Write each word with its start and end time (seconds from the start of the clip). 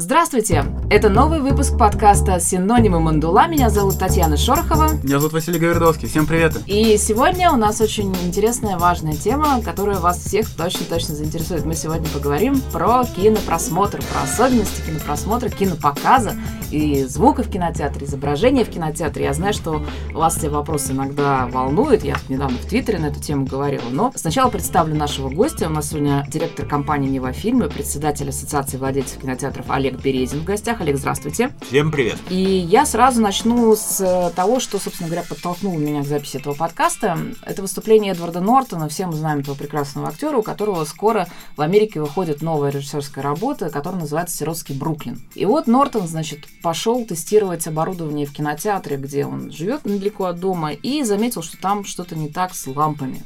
Здравствуйте! 0.00 0.64
Это 0.90 1.08
новый 1.08 1.40
выпуск 1.40 1.76
подкаста 1.76 2.38
«Синонимы 2.38 3.00
Мандула». 3.00 3.48
Меня 3.48 3.68
зовут 3.68 3.98
Татьяна 3.98 4.36
Шорохова. 4.36 4.92
Меня 5.02 5.18
зовут 5.18 5.32
Василий 5.32 5.58
Говердовский. 5.58 6.06
Всем 6.06 6.24
привет! 6.24 6.56
И 6.66 6.96
сегодня 6.96 7.50
у 7.50 7.56
нас 7.56 7.80
очень 7.80 8.14
интересная, 8.24 8.78
важная 8.78 9.14
тема, 9.14 9.60
которая 9.60 9.98
вас 9.98 10.18
всех 10.18 10.48
точно-точно 10.54 11.16
заинтересует. 11.16 11.64
Мы 11.64 11.74
сегодня 11.74 12.08
поговорим 12.10 12.60
про 12.72 13.02
кинопросмотр, 13.06 13.98
про 14.12 14.22
особенности 14.22 14.86
кинопросмотра, 14.86 15.48
кинопоказа 15.48 16.36
и 16.70 17.02
звука 17.02 17.42
в 17.42 17.50
кинотеатре, 17.50 18.06
изображения 18.06 18.64
в 18.64 18.70
кинотеатре. 18.70 19.24
Я 19.24 19.32
знаю, 19.32 19.52
что 19.52 19.82
вас 20.12 20.38
эти 20.38 20.46
вопросы 20.46 20.92
иногда 20.92 21.48
волнуют. 21.48 22.04
Я 22.04 22.18
недавно 22.28 22.56
в 22.56 22.66
Твиттере 22.66 23.00
на 23.00 23.06
эту 23.06 23.18
тему 23.18 23.46
говорила. 23.46 23.88
Но 23.90 24.12
сначала 24.14 24.48
представлю 24.48 24.94
нашего 24.94 25.28
гостя. 25.28 25.66
У 25.66 25.70
нас 25.70 25.88
сегодня 25.88 26.24
директор 26.30 26.66
компании 26.66 27.08
«Нева 27.08 27.32
Фильмы», 27.32 27.68
председатель 27.68 28.28
Ассоциации 28.28 28.76
владельцев 28.76 29.20
кинотеатров 29.20 29.66
Олег 29.70 29.87
Олег 29.88 30.02
Березин 30.02 30.40
в 30.40 30.44
гостях. 30.44 30.82
Олег, 30.82 30.98
здравствуйте. 30.98 31.50
Всем 31.62 31.90
привет. 31.90 32.18
И 32.28 32.36
я 32.36 32.84
сразу 32.84 33.22
начну 33.22 33.74
с 33.74 34.00
э, 34.02 34.30
того, 34.36 34.60
что, 34.60 34.78
собственно 34.78 35.08
говоря, 35.08 35.24
подтолкнуло 35.26 35.78
меня 35.78 36.02
к 36.02 36.06
записи 36.06 36.36
этого 36.36 36.52
подкаста. 36.52 37.18
Это 37.42 37.62
выступление 37.62 38.12
Эдварда 38.12 38.40
Нортона. 38.40 38.90
Все 38.90 39.06
мы 39.06 39.14
знаем 39.14 39.38
этого 39.38 39.54
прекрасного 39.54 40.08
актера, 40.08 40.36
у 40.36 40.42
которого 40.42 40.84
скоро 40.84 41.26
в 41.56 41.62
Америке 41.62 42.02
выходит 42.02 42.42
новая 42.42 42.70
режиссерская 42.70 43.24
работа, 43.24 43.70
которая 43.70 44.02
называется 44.02 44.36
«Сиротский 44.36 44.74
Бруклин». 44.74 45.22
И 45.34 45.46
вот 45.46 45.66
Нортон, 45.66 46.06
значит, 46.06 46.40
пошел 46.62 47.06
тестировать 47.06 47.66
оборудование 47.66 48.26
в 48.26 48.32
кинотеатре, 48.32 48.98
где 48.98 49.24
он 49.24 49.50
живет 49.50 49.86
недалеко 49.86 50.26
от 50.26 50.38
дома, 50.38 50.72
и 50.72 51.02
заметил, 51.02 51.40
что 51.40 51.56
там 51.56 51.86
что-то 51.86 52.14
не 52.14 52.28
так 52.28 52.54
с 52.54 52.66
лампами. 52.66 53.22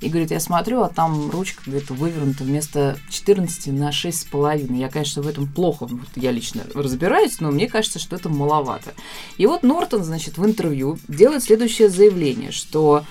И 0.00 0.08
говорит, 0.08 0.30
я 0.30 0.40
смотрю, 0.40 0.82
а 0.82 0.88
там 0.88 1.30
ручка 1.30 1.62
где-то 1.66 1.92
вывернута 1.92 2.44
вместо 2.44 2.96
14 3.10 3.66
на 3.68 3.90
6,5. 3.90 4.74
Я, 4.76 4.88
конечно, 4.88 5.22
в 5.22 5.28
этом 5.28 5.46
плохо, 5.46 5.86
вот 5.86 6.08
я 6.16 6.32
лично 6.32 6.62
разбираюсь, 6.74 7.40
но 7.40 7.50
мне 7.50 7.68
кажется, 7.68 7.98
что 7.98 8.16
это 8.16 8.28
маловато. 8.28 8.94
И 9.36 9.46
вот 9.46 9.62
Нортон, 9.62 10.02
значит, 10.02 10.38
в 10.38 10.44
интервью 10.46 10.98
делает 11.08 11.42
следующее 11.42 11.90
заявление, 11.90 12.50
что 12.50 13.04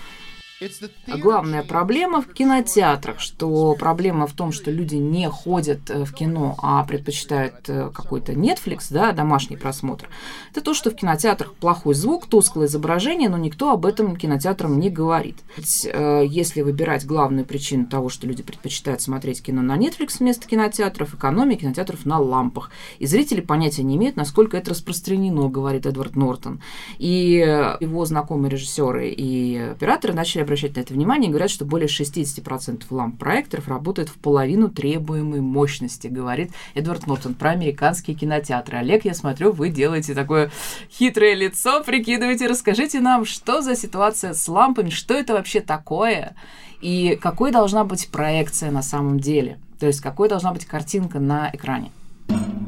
главная 1.07 1.63
проблема 1.63 2.21
в 2.21 2.27
кинотеатрах, 2.33 3.19
что 3.19 3.75
проблема 3.75 4.27
в 4.27 4.33
том, 4.33 4.51
что 4.51 4.71
люди 4.71 4.95
не 4.95 5.29
ходят 5.29 5.89
э, 5.89 6.03
в 6.03 6.13
кино, 6.13 6.55
а 6.61 6.83
предпочитают 6.83 7.55
э, 7.67 7.89
какой-то 7.93 8.33
Netflix, 8.33 8.87
да, 8.89 9.11
домашний 9.11 9.55
просмотр. 9.55 10.09
Это 10.51 10.61
то, 10.61 10.73
что 10.73 10.91
в 10.91 10.95
кинотеатрах 10.95 11.53
плохой 11.53 11.93
звук, 11.93 12.27
тусклое 12.27 12.67
изображение, 12.67 13.29
но 13.29 13.37
никто 13.37 13.71
об 13.71 13.85
этом 13.85 14.15
кинотеатрам 14.15 14.79
не 14.79 14.89
говорит. 14.89 15.37
Э, 15.85 16.23
если 16.27 16.61
выбирать 16.61 17.05
главную 17.05 17.45
причину 17.45 17.85
того, 17.85 18.09
что 18.09 18.27
люди 18.27 18.43
предпочитают 18.43 19.01
смотреть 19.01 19.41
кино 19.41 19.61
на 19.61 19.77
Netflix 19.77 20.17
вместо 20.19 20.47
кинотеатров, 20.47 21.13
экономия 21.13 21.57
кинотеатров 21.57 22.05
на 22.05 22.19
лампах. 22.19 22.71
И 22.99 23.05
зрители 23.05 23.41
понятия 23.41 23.83
не 23.83 23.95
имеют, 23.95 24.17
насколько 24.17 24.57
это 24.57 24.71
распространено, 24.71 25.47
говорит 25.47 25.85
Эдвард 25.85 26.15
Нортон. 26.15 26.61
И 26.97 27.77
его 27.79 28.05
знакомые 28.05 28.51
режиссеры 28.51 29.09
и 29.09 29.57
операторы 29.57 30.13
начали 30.13 30.48
обращать 30.49 30.75
на 30.75 30.79
это 30.79 30.93
внимание 30.95 31.29
говорят, 31.29 31.51
что 31.51 31.63
более 31.63 31.87
60% 31.87 32.83
ламп-проекторов 32.89 33.67
работают 33.67 34.09
в 34.09 34.15
половину 34.15 34.67
требуемой 34.67 35.41
мощности, 35.41 36.07
говорит 36.07 36.51
Эдвард 36.73 37.05
Нортон 37.05 37.35
про 37.35 37.51
американские 37.51 38.17
кинотеатры. 38.17 38.79
Олег, 38.79 39.05
я 39.05 39.13
смотрю, 39.13 39.51
вы 39.51 39.69
делаете 39.69 40.15
такое 40.15 40.49
хитрое 40.91 41.35
лицо, 41.35 41.83
прикидываете, 41.83 42.47
расскажите 42.47 42.99
нам, 42.99 43.25
что 43.25 43.61
за 43.61 43.75
ситуация 43.75 44.33
с 44.33 44.47
лампами, 44.47 44.89
что 44.89 45.13
это 45.13 45.33
вообще 45.33 45.61
такое, 45.61 46.35
и 46.81 47.15
какой 47.21 47.51
должна 47.51 47.83
быть 47.83 48.09
проекция 48.09 48.71
на 48.71 48.81
самом 48.81 49.19
деле, 49.19 49.59
то 49.79 49.85
есть 49.85 50.01
какой 50.01 50.29
должна 50.29 50.51
быть 50.51 50.65
картинка 50.65 51.19
на 51.19 51.51
экране. 51.53 51.91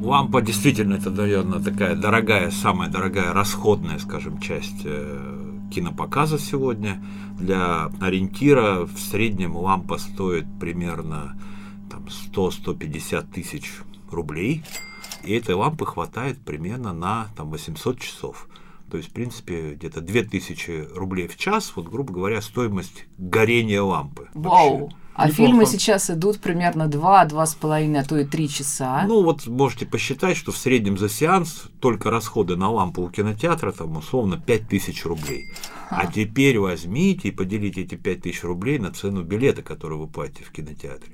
Лампа 0.02 0.41
действительно 0.41 0.95
это, 0.95 1.09
наверное, 1.09 1.59
такая 1.59 1.95
дорогая, 1.95 2.52
самая 2.52 2.89
дорогая, 2.89 3.33
расходная, 3.33 3.99
скажем, 3.99 4.39
часть 4.39 4.81
э, 4.83 5.50
кинопоказа 5.72 6.38
сегодня. 6.38 7.04
Для 7.39 7.86
ориентира 7.99 8.86
в 8.86 8.99
среднем 8.99 9.55
лампа 9.55 9.98
стоит 9.98 10.45
примерно 10.59 11.39
100-150 12.33 13.32
тысяч 13.33 13.71
рублей. 14.11 14.64
И 15.23 15.33
этой 15.33 15.55
лампы 15.55 15.86
хватает 15.86 16.39
примерно 16.39 16.93
на 16.93 17.30
там, 17.36 17.49
800 17.49 17.99
часов. 17.99 18.48
То 18.89 18.98
есть, 18.98 19.09
в 19.09 19.14
принципе, 19.14 19.73
где-то 19.76 20.02
2000 20.02 20.89
рублей 20.95 21.27
в 21.27 21.37
час, 21.37 21.71
вот, 21.76 21.88
грубо 21.88 22.14
говоря, 22.14 22.42
стоимость 22.42 23.05
горения 23.17 23.82
лампы. 23.82 24.27
Вау! 24.33 24.80
Вообще. 24.80 24.95
А 25.14 25.27
Неплохо. 25.27 25.33
фильмы 25.33 25.66
сейчас 25.66 26.10
идут 26.10 26.39
примерно 26.39 26.83
2-2,5, 26.83 27.98
а 27.98 28.04
то 28.04 28.17
и 28.17 28.26
3 28.26 28.49
часа. 28.49 29.04
Ну, 29.08 29.23
вот 29.23 29.45
можете 29.45 29.86
посчитать, 29.86 30.38
что 30.38 30.52
в 30.52 30.58
среднем 30.58 30.98
за 30.98 31.10
сеанс 31.10 31.66
только 31.80 32.10
расходы 32.10 32.55
на 32.55 32.70
лампу 32.70 33.02
у 33.02 33.10
кинотеатра 33.10 33.71
там 33.71 33.98
условно 33.98 34.39
5000 34.39 35.05
рублей. 35.05 35.52
А 35.89 36.08
теперь 36.08 36.58
возьмите 36.58 37.27
и 37.27 37.32
поделите 37.32 37.82
эти 37.82 37.95
5000 37.95 38.44
рублей 38.44 38.80
на 38.80 38.92
цену 38.92 39.23
билета, 39.23 39.61
который 39.61 39.98
вы 39.98 40.08
платите 40.08 40.45
в 40.45 40.52
кинотеатре. 40.52 41.14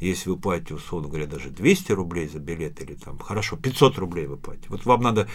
Если 0.00 0.30
вы 0.30 0.36
платите, 0.36 0.74
условно 0.74 1.08
говоря, 1.08 1.26
даже 1.26 1.50
200 1.50 1.92
рублей 1.92 2.28
за 2.28 2.38
билет 2.38 2.80
или 2.80 2.94
там, 2.94 3.18
хорошо, 3.18 3.56
500 3.56 3.98
рублей 3.98 4.26
вы 4.26 4.36
платите. 4.36 4.66
Вот 4.68 4.84
вам 4.84 5.00
надо 5.02 5.28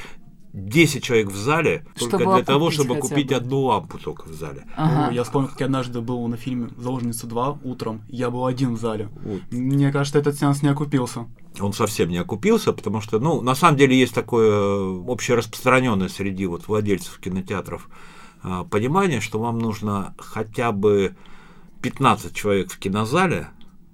10 0.57 1.03
человек 1.03 1.29
в 1.29 1.35
зале 1.35 1.85
чтобы 1.95 2.11
только 2.11 2.35
для 2.35 2.43
того, 2.43 2.71
чтобы 2.71 2.95
купить 2.95 3.29
бы. 3.29 3.35
одну 3.35 3.61
лампу 3.61 3.99
только 3.99 4.27
в 4.27 4.33
зале. 4.33 4.65
Ага. 4.75 5.13
Я 5.13 5.23
вспомнил, 5.23 5.49
как 5.49 5.59
я 5.59 5.67
однажды 5.67 6.01
был 6.01 6.27
на 6.27 6.35
фильме 6.35 6.69
«Заложница 6.77 7.27
2» 7.27 7.59
утром. 7.63 8.01
Я 8.07 8.31
был 8.31 8.45
один 8.45 8.73
в 8.73 8.79
зале. 8.79 9.09
Вот. 9.23 9.41
Мне 9.51 9.91
кажется, 9.91 10.17
этот 10.17 10.37
сеанс 10.37 10.63
не 10.63 10.69
окупился. 10.69 11.27
Он 11.59 11.73
совсем 11.73 12.09
не 12.09 12.17
окупился, 12.17 12.73
потому 12.73 13.01
что, 13.01 13.19
ну, 13.19 13.41
на 13.41 13.53
самом 13.53 13.77
деле 13.77 13.97
есть 13.97 14.15
такое 14.15 14.99
общераспространенное 15.07 16.09
среди 16.09 16.47
вот 16.47 16.67
владельцев 16.67 17.19
кинотеатров 17.19 17.89
э, 18.43 18.63
понимание, 18.69 19.21
что 19.21 19.39
вам 19.39 19.59
нужно 19.59 20.15
хотя 20.17 20.71
бы 20.71 21.15
15 21.83 22.33
человек 22.33 22.71
в 22.71 22.79
кинозале, 22.79 23.49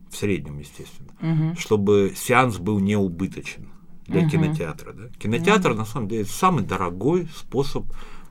в 0.09 0.15
среднем, 0.15 0.59
естественно, 0.59 1.11
угу. 1.21 1.59
чтобы 1.59 2.13
сеанс 2.15 2.57
был 2.57 2.79
неубыточен 2.79 3.72
для 4.13 4.21
угу. 4.21 4.29
кинотеатра. 4.29 4.93
Да? 4.93 5.09
Кинотеатр, 5.19 5.71
угу. 5.71 5.79
на 5.79 5.85
самом 5.85 6.07
деле, 6.07 6.25
самый 6.25 6.63
дорогой 6.63 7.27
способ 7.35 7.85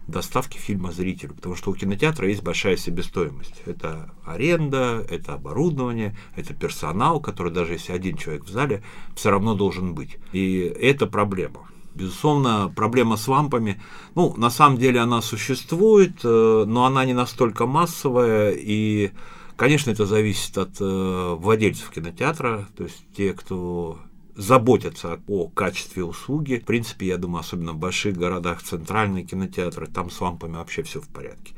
доставки 0.08 0.58
фильма 0.58 0.92
зрителю, 0.92 1.34
потому 1.34 1.54
что 1.54 1.70
у 1.70 1.74
кинотеатра 1.74 2.28
есть 2.28 2.42
большая 2.42 2.76
себестоимость. 2.76 3.62
Это 3.66 4.10
аренда, 4.24 5.04
это 5.08 5.34
оборудование, 5.34 6.16
это 6.36 6.54
персонал, 6.54 7.20
который 7.20 7.52
даже 7.52 7.74
если 7.74 7.92
один 7.92 8.16
человек 8.16 8.44
в 8.44 8.50
зале, 8.50 8.82
все 9.14 9.30
равно 9.30 9.54
должен 9.54 9.94
быть. 9.94 10.18
И 10.32 10.58
это 10.80 11.06
проблема. 11.06 11.68
Безусловно, 11.94 12.72
проблема 12.74 13.16
с 13.16 13.28
лампами, 13.28 13.80
ну, 14.14 14.34
на 14.36 14.50
самом 14.50 14.78
деле 14.78 15.00
она 15.00 15.20
существует, 15.20 16.20
э, 16.24 16.64
но 16.66 16.86
она 16.86 17.04
не 17.04 17.12
настолько 17.12 17.66
массовая, 17.66 18.52
и, 18.56 19.10
конечно, 19.56 19.90
это 19.90 20.06
зависит 20.06 20.56
от 20.56 20.80
э, 20.80 21.34
владельцев 21.38 21.90
кинотеатра, 21.90 22.66
то 22.76 22.84
есть 22.84 23.04
те, 23.14 23.34
кто 23.34 23.98
заботятся 24.34 25.20
о 25.28 25.48
качестве 25.48 26.04
услуги. 26.04 26.60
В 26.62 26.64
принципе, 26.64 27.06
я 27.06 27.18
думаю, 27.18 27.40
особенно 27.40 27.72
в 27.72 27.78
больших 27.78 28.16
городах, 28.16 28.62
центральные 28.62 29.24
кинотеатры, 29.24 29.86
там 29.86 30.10
с 30.10 30.20
лампами 30.20 30.56
вообще 30.56 30.82
все 30.82 31.00
в 31.00 31.08
порядке. 31.08 31.54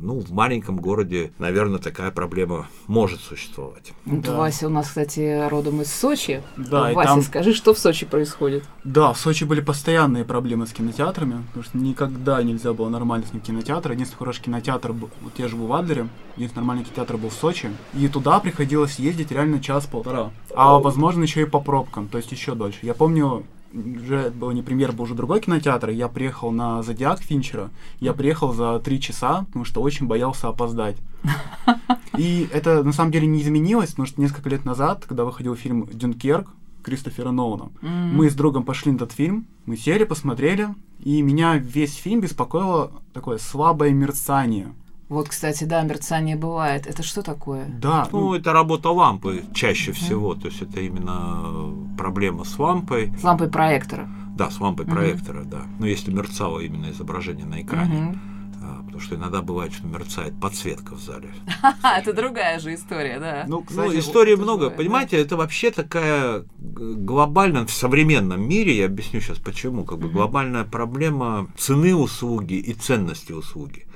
Ну, 0.00 0.18
в 0.18 0.32
маленьком 0.32 0.76
городе, 0.76 1.32
наверное, 1.38 1.78
такая 1.78 2.10
проблема 2.10 2.66
может 2.86 3.20
существовать. 3.20 3.92
Да. 4.04 4.36
Вася 4.36 4.66
у 4.66 4.70
нас, 4.70 4.88
кстати, 4.88 5.48
родом 5.48 5.82
из 5.82 5.92
Сочи. 5.92 6.42
Да, 6.56 6.92
Вася, 6.92 7.08
там... 7.08 7.22
скажи, 7.22 7.54
что 7.54 7.74
в 7.74 7.78
Сочи 7.78 8.06
происходит? 8.06 8.64
Да, 8.82 9.12
в 9.12 9.18
Сочи 9.18 9.44
были 9.44 9.60
постоянные 9.60 10.24
проблемы 10.24 10.66
с 10.66 10.72
кинотеатрами, 10.72 11.44
потому 11.48 11.64
что 11.64 11.78
никогда 11.78 12.42
нельзя 12.42 12.72
было 12.72 12.88
нормально 12.88 13.26
снять 13.26 13.44
кинотеатр. 13.44 13.92
Единственный 13.92 14.18
хороший 14.18 14.42
кинотеатр 14.42 14.92
был, 14.92 15.10
те 15.36 15.48
же 15.48 15.56
в 15.56 15.72
Адлере, 15.72 16.08
единственный 16.36 16.62
нормальный 16.62 16.84
кинотеатр 16.84 17.16
был 17.16 17.30
в 17.30 17.34
Сочи. 17.34 17.70
И 17.94 18.08
туда 18.08 18.40
приходилось 18.40 18.98
ездить 18.98 19.30
реально 19.30 19.60
час-полтора. 19.60 20.30
А, 20.54 20.78
возможно, 20.78 21.22
еще 21.22 21.42
и 21.42 21.46
по 21.46 21.60
пробкам, 21.60 22.08
то 22.08 22.18
есть 22.18 22.32
еще 22.32 22.54
дольше. 22.54 22.78
Я 22.82 22.94
помню, 22.94 23.44
уже 23.74 24.30
был 24.30 24.50
не 24.52 24.62
премьер, 24.62 24.92
был 24.92 25.04
уже 25.04 25.14
другой 25.14 25.40
кинотеатр, 25.40 25.90
я 25.90 26.08
приехал 26.08 26.50
на 26.50 26.82
Зодиак 26.82 27.20
Финчера, 27.20 27.70
я 28.00 28.12
приехал 28.12 28.52
за 28.52 28.78
три 28.78 29.00
часа, 29.00 29.44
потому 29.46 29.64
что 29.64 29.82
очень 29.82 30.06
боялся 30.06 30.48
опоздать. 30.48 30.96
И 32.18 32.48
это 32.52 32.82
на 32.82 32.92
самом 32.92 33.10
деле 33.10 33.26
не 33.26 33.42
изменилось, 33.42 33.90
потому 33.90 34.06
что 34.06 34.20
несколько 34.20 34.48
лет 34.48 34.64
назад, 34.64 35.04
когда 35.06 35.24
выходил 35.24 35.54
фильм 35.56 35.88
«Дюнкерк», 35.92 36.48
Кристофера 36.84 37.30
Нолана. 37.30 37.70
Mm. 37.80 38.12
Мы 38.12 38.30
с 38.30 38.34
другом 38.34 38.62
пошли 38.62 38.92
на 38.92 38.96
этот 38.96 39.12
фильм, 39.12 39.46
мы 39.64 39.76
сели, 39.76 40.04
посмотрели, 40.04 40.68
и 41.00 41.22
меня 41.22 41.56
весь 41.56 41.94
фильм 41.94 42.20
беспокоило 42.20 42.92
такое 43.12 43.38
слабое 43.38 43.90
мерцание. 43.90 44.72
Вот, 45.14 45.28
кстати, 45.28 45.64
да, 45.64 45.82
мерцание 45.82 46.36
бывает. 46.36 46.86
Это 46.86 47.02
что 47.02 47.22
такое? 47.22 47.66
Да. 47.66 48.08
Ну, 48.12 48.20
ну 48.20 48.34
это 48.34 48.52
работа 48.52 48.90
лампы 48.90 49.44
чаще 49.54 49.92
mm-hmm. 49.92 49.94
всего. 49.94 50.34
То 50.34 50.48
есть 50.48 50.60
это 50.60 50.80
именно 50.80 51.72
проблема 51.96 52.44
с 52.44 52.58
лампой. 52.58 53.12
С 53.18 53.22
лампой 53.22 53.48
проектора. 53.48 54.08
Да, 54.36 54.50
с 54.50 54.60
лампой 54.60 54.86
mm-hmm. 54.86 54.90
проектора, 54.90 55.44
да. 55.44 55.62
Но 55.78 55.86
если 55.86 56.10
мерцало 56.10 56.58
именно 56.60 56.90
изображение 56.90 57.46
на 57.46 57.62
экране. 57.62 57.94
Mm-hmm 57.94 58.34
Потому 58.94 59.06
что 59.06 59.16
иногда 59.16 59.42
бывает, 59.42 59.72
что 59.72 59.88
мерцает 59.88 60.38
подсветка 60.40 60.94
в 60.94 61.00
зале. 61.00 61.28
Это 61.82 62.12
другая 62.12 62.60
же 62.60 62.72
история, 62.74 63.18
да. 63.18 63.44
Ну, 63.48 63.66
ну 63.70 63.98
истории 63.98 64.36
много. 64.36 64.70
Понимаете, 64.70 65.16
это 65.16 65.36
вообще 65.36 65.72
такая 65.72 66.44
глобальная, 66.60 67.66
в 67.66 67.72
современном 67.72 68.48
мире, 68.48 68.76
я 68.76 68.86
объясню 68.86 69.20
сейчас 69.20 69.38
почему, 69.38 69.82
как 69.84 69.98
бы 69.98 70.08
глобальная 70.08 70.62
проблема 70.62 71.48
цены 71.58 71.92
услуги 71.96 72.54
и 72.54 72.72
ценности 72.72 73.32
услуги. 73.32 73.88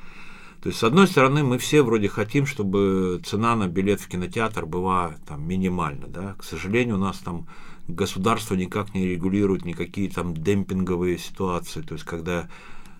То 0.62 0.70
есть, 0.70 0.80
с 0.80 0.84
одной 0.84 1.06
стороны, 1.06 1.44
мы 1.44 1.58
все 1.58 1.82
вроде 1.82 2.08
хотим, 2.08 2.44
чтобы 2.44 3.20
цена 3.24 3.54
на 3.54 3.68
билет 3.68 4.00
в 4.00 4.08
кинотеатр 4.08 4.66
была 4.66 5.14
там 5.26 5.46
минимальна, 5.46 6.08
да. 6.08 6.34
К 6.38 6.42
сожалению, 6.42 6.96
у 6.96 7.00
нас 7.00 7.18
там 7.18 7.46
государство 7.86 8.54
никак 8.54 8.92
не 8.94 9.06
регулирует 9.06 9.64
никакие 9.64 10.10
там 10.10 10.34
демпинговые 10.34 11.18
ситуации. 11.18 11.82
То 11.82 11.94
есть, 11.94 12.04
когда 12.04 12.48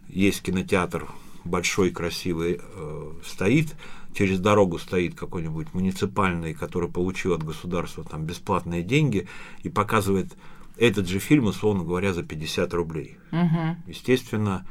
есть 0.09 0.43
кинотеатр 0.43 1.09
большой, 1.45 1.91
красивый, 1.91 2.61
э, 2.63 3.13
стоит, 3.25 3.75
через 4.15 4.39
дорогу 4.39 4.79
стоит 4.79 5.15
какой-нибудь 5.15 5.75
муниципальный, 5.75 6.55
который 6.55 6.89
получил 6.89 7.35
от 7.35 7.43
государства 7.43 8.05
там 8.05 8.25
бесплатные 8.25 8.83
деньги 8.83 9.29
и 9.63 9.69
показывает 9.69 10.37
этот 10.77 11.09
же 11.09 11.19
фильм, 11.19 11.47
условно 11.47 11.85
говоря, 11.85 12.13
за 12.13 12.23
50 12.23 12.73
рублей. 12.75 13.19
Угу. 13.33 13.77
Естественно, 13.89 14.67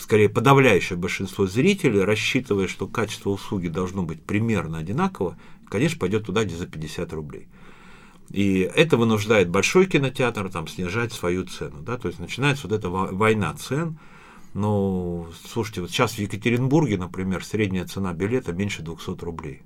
скорее 0.00 0.28
подавляющее 0.28 0.98
большинство 0.98 1.46
зрителей, 1.46 2.02
рассчитывая, 2.02 2.66
что 2.66 2.86
качество 2.86 3.30
услуги 3.30 3.68
должно 3.68 4.02
быть 4.02 4.22
примерно 4.22 4.78
одинаково, 4.78 5.36
конечно, 5.68 5.98
пойдет 5.98 6.26
туда, 6.26 6.44
где 6.44 6.56
за 6.56 6.66
50 6.66 7.12
рублей. 7.12 7.48
И 8.30 8.60
это 8.60 8.96
вынуждает 8.96 9.50
большой 9.50 9.86
кинотеатр 9.86 10.50
там, 10.50 10.68
снижать 10.68 11.12
свою 11.12 11.44
цену. 11.44 11.80
Да? 11.80 11.96
То 11.96 12.08
есть 12.08 12.20
начинается 12.20 12.68
вот 12.68 12.76
эта 12.76 12.88
война 12.88 13.54
цен. 13.54 13.98
Но, 14.54 15.28
слушайте, 15.46 15.80
вот 15.80 15.90
сейчас 15.90 16.12
в 16.12 16.18
Екатеринбурге, 16.18 16.96
например, 16.96 17.44
средняя 17.44 17.86
цена 17.86 18.12
билета 18.12 18.52
меньше 18.52 18.82
200 18.82 19.24
рублей. 19.24 19.62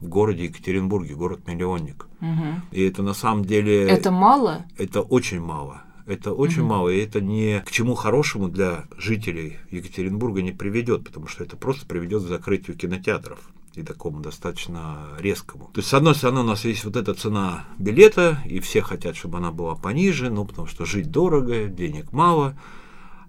В 0.00 0.08
городе 0.08 0.44
Екатеринбурге, 0.44 1.14
город-миллионник. 1.14 2.06
Угу. 2.20 2.46
И 2.72 2.82
это 2.82 3.02
на 3.02 3.14
самом 3.14 3.44
деле... 3.44 3.88
Это 3.88 4.10
мало? 4.10 4.66
Это 4.76 5.00
очень 5.00 5.40
мало. 5.40 5.82
Это 6.06 6.32
очень 6.32 6.62
угу. 6.62 6.68
мало, 6.68 6.88
и 6.88 6.98
это 6.98 7.20
ни 7.20 7.60
к 7.66 7.70
чему 7.72 7.94
хорошему 7.94 8.48
для 8.48 8.86
жителей 8.96 9.58
Екатеринбурга 9.70 10.40
не 10.40 10.52
приведет, 10.52 11.04
потому 11.04 11.26
что 11.26 11.42
это 11.42 11.56
просто 11.56 11.84
приведет 11.84 12.22
к 12.22 12.28
закрытию 12.28 12.76
кинотеатров 12.76 13.40
и 13.74 13.82
такому 13.82 14.20
достаточно 14.20 15.08
резкому. 15.18 15.70
То 15.74 15.80
есть, 15.80 15.88
с 15.88 15.94
одной 15.94 16.14
стороны, 16.14 16.40
у 16.40 16.44
нас 16.44 16.64
есть 16.64 16.84
вот 16.84 16.96
эта 16.96 17.12
цена 17.12 17.66
билета, 17.78 18.38
и 18.46 18.60
все 18.60 18.82
хотят, 18.82 19.16
чтобы 19.16 19.38
она 19.38 19.50
была 19.50 19.74
пониже, 19.74 20.30
ну, 20.30 20.46
потому 20.46 20.68
что 20.68 20.86
жить 20.86 21.10
дорого, 21.10 21.66
денег 21.66 22.12
мало. 22.12 22.56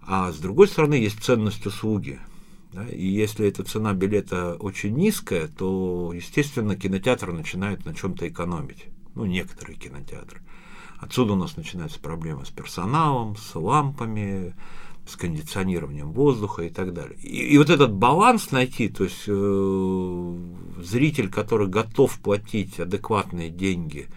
А 0.01 0.31
с 0.31 0.38
другой 0.38 0.68
стороны, 0.68 0.94
есть 0.94 1.21
ценность 1.21 1.65
услуги. 1.65 2.19
Да? 2.71 2.88
И 2.88 3.06
если 3.06 3.47
эта 3.47 3.63
цена 3.63 3.94
билета 3.94 4.56
очень 4.56 4.95
низкая, 4.95 5.47
то, 5.47 6.13
естественно, 6.13 6.75
кинотеатр 6.75 7.33
начинает 7.33 7.85
на 7.85 7.94
чем-то 7.94 8.27
экономить. 8.27 8.85
Ну, 9.15 9.25
некоторые 9.25 9.77
кинотеатры. 9.77 10.41
Отсюда 11.00 11.34
у 11.34 11.36
нас 11.36 11.58
начинаются 11.58 12.00
проблемы 12.00 12.46
с 12.46 12.50
персоналом, 12.50 13.36
с 13.36 13.56
лампами, 13.56 14.56
с 15.06 15.16
кондиционированием 15.16 16.12
воздуха 16.12 16.64
и 16.64 16.70
так 16.70 16.94
далее. 16.94 17.18
И, 17.22 17.54
и 17.54 17.58
вот 17.58 17.70
этот 17.70 17.94
баланс 17.94 18.52
найти, 18.52 18.90
то 18.90 19.04
есть 19.04 19.24
э, 19.28 20.38
зритель, 20.82 21.30
который 21.30 21.68
готов 21.68 22.20
платить 22.20 22.80
адекватные 22.80 23.50
деньги, 23.50 24.08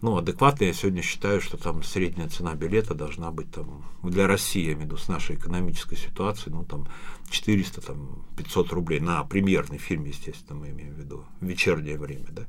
ну, 0.00 0.16
адекватно 0.16 0.64
я 0.64 0.72
сегодня 0.72 1.02
считаю, 1.02 1.40
что 1.40 1.56
там 1.56 1.82
средняя 1.82 2.28
цена 2.28 2.54
билета 2.54 2.94
должна 2.94 3.32
быть 3.32 3.50
там, 3.50 3.84
для 4.02 4.28
России, 4.28 4.60
я 4.60 4.72
имею 4.74 4.82
в 4.82 4.84
виду, 4.84 4.96
с 4.96 5.08
нашей 5.08 5.34
экономической 5.34 5.96
ситуацией, 5.96 6.54
ну, 6.54 6.64
там, 6.64 6.86
400, 7.30 7.80
там, 7.80 8.24
500 8.36 8.72
рублей 8.72 9.00
на 9.00 9.24
премьерный 9.24 9.78
фильм, 9.78 10.04
естественно, 10.04 10.58
мы 10.60 10.70
имеем 10.70 10.94
в 10.94 10.98
виду, 10.98 11.24
в 11.40 11.46
вечернее 11.46 11.98
время, 11.98 12.26
да. 12.30 12.42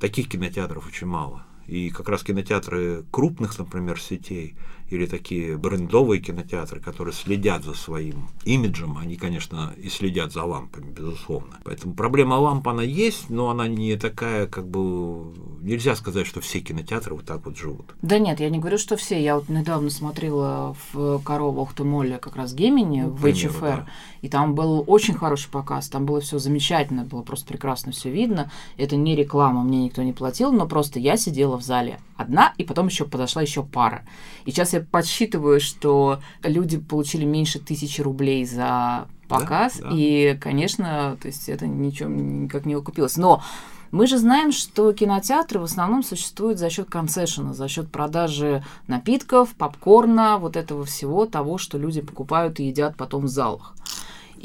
Таких 0.00 0.28
кинотеатров 0.28 0.86
очень 0.86 1.06
мало. 1.06 1.44
И 1.66 1.90
как 1.90 2.08
раз 2.08 2.22
кинотеатры 2.22 3.04
крупных, 3.10 3.58
например, 3.58 4.00
сетей 4.00 4.56
или 4.90 5.06
такие 5.06 5.56
брендовые 5.56 6.20
кинотеатры, 6.20 6.80
которые 6.80 7.14
следят 7.14 7.64
за 7.64 7.74
своим 7.74 8.28
имиджем, 8.44 8.98
они, 8.98 9.16
конечно, 9.16 9.74
и 9.76 9.88
следят 9.88 10.32
за 10.32 10.44
лампами, 10.44 10.90
безусловно. 10.90 11.58
Поэтому 11.64 11.94
проблема 11.94 12.34
ламп, 12.34 12.68
она 12.68 12.82
есть, 12.82 13.30
но 13.30 13.50
она 13.50 13.68
не 13.68 13.96
такая, 13.96 14.46
как 14.46 14.68
бы, 14.68 15.34
нельзя 15.60 15.96
сказать, 15.96 16.26
что 16.26 16.40
все 16.40 16.60
кинотеатры 16.60 17.14
вот 17.14 17.24
так 17.24 17.44
вот 17.44 17.56
живут. 17.56 17.94
Да 18.02 18.18
нет, 18.18 18.40
я 18.40 18.50
не 18.50 18.58
говорю, 18.58 18.78
что 18.78 18.96
все. 18.96 19.22
Я 19.22 19.36
вот 19.36 19.48
недавно 19.48 19.90
смотрела 19.90 20.76
в 20.92 21.20
коровах 21.22 21.76
Молле 21.78 22.18
как 22.18 22.36
раз 22.36 22.54
Гемини 22.54 23.02
ну, 23.02 23.10
в 23.10 23.24
HFR, 23.24 23.60
да. 23.60 23.86
и 24.22 24.28
там 24.28 24.54
был 24.54 24.84
очень 24.86 25.14
хороший 25.14 25.50
показ, 25.50 25.88
там 25.88 26.06
было 26.06 26.20
все 26.20 26.38
замечательно, 26.38 27.04
было 27.04 27.22
просто 27.22 27.46
прекрасно 27.46 27.92
все 27.92 28.10
видно. 28.10 28.50
Это 28.76 28.96
не 28.96 29.16
реклама, 29.16 29.62
мне 29.62 29.84
никто 29.84 30.02
не 30.02 30.12
платил, 30.12 30.52
но 30.52 30.66
просто 30.66 30.98
я 30.98 31.16
сидела 31.16 31.56
в 31.56 31.62
зале 31.62 31.98
одна, 32.16 32.54
и 32.56 32.64
потом 32.64 32.86
еще 32.86 33.04
подошла 33.04 33.42
еще 33.42 33.62
пара. 33.62 34.04
И 34.44 34.50
сейчас 34.50 34.72
я 34.72 34.75
подсчитываю, 34.80 35.60
что 35.60 36.20
люди 36.42 36.78
получили 36.78 37.24
меньше 37.24 37.58
тысячи 37.58 38.00
рублей 38.00 38.44
за 38.44 39.08
показ, 39.28 39.78
да, 39.78 39.90
да. 39.90 39.96
и, 39.96 40.36
конечно, 40.36 41.16
то 41.20 41.28
есть 41.28 41.48
это 41.48 41.66
ничем 41.66 42.44
никак 42.44 42.66
не 42.66 42.74
окупилось. 42.74 43.16
Но 43.16 43.42
мы 43.90 44.06
же 44.06 44.18
знаем, 44.18 44.52
что 44.52 44.92
кинотеатры 44.92 45.60
в 45.60 45.64
основном 45.64 46.02
существуют 46.02 46.58
за 46.58 46.70
счет 46.70 46.88
концессиона, 46.90 47.54
за 47.54 47.68
счет 47.68 47.90
продажи 47.90 48.64
напитков, 48.88 49.54
попкорна, 49.54 50.38
вот 50.38 50.56
этого 50.56 50.84
всего 50.84 51.26
того, 51.26 51.58
что 51.58 51.78
люди 51.78 52.00
покупают 52.00 52.60
и 52.60 52.64
едят 52.64 52.96
потом 52.96 53.24
в 53.24 53.28
залах. 53.28 53.74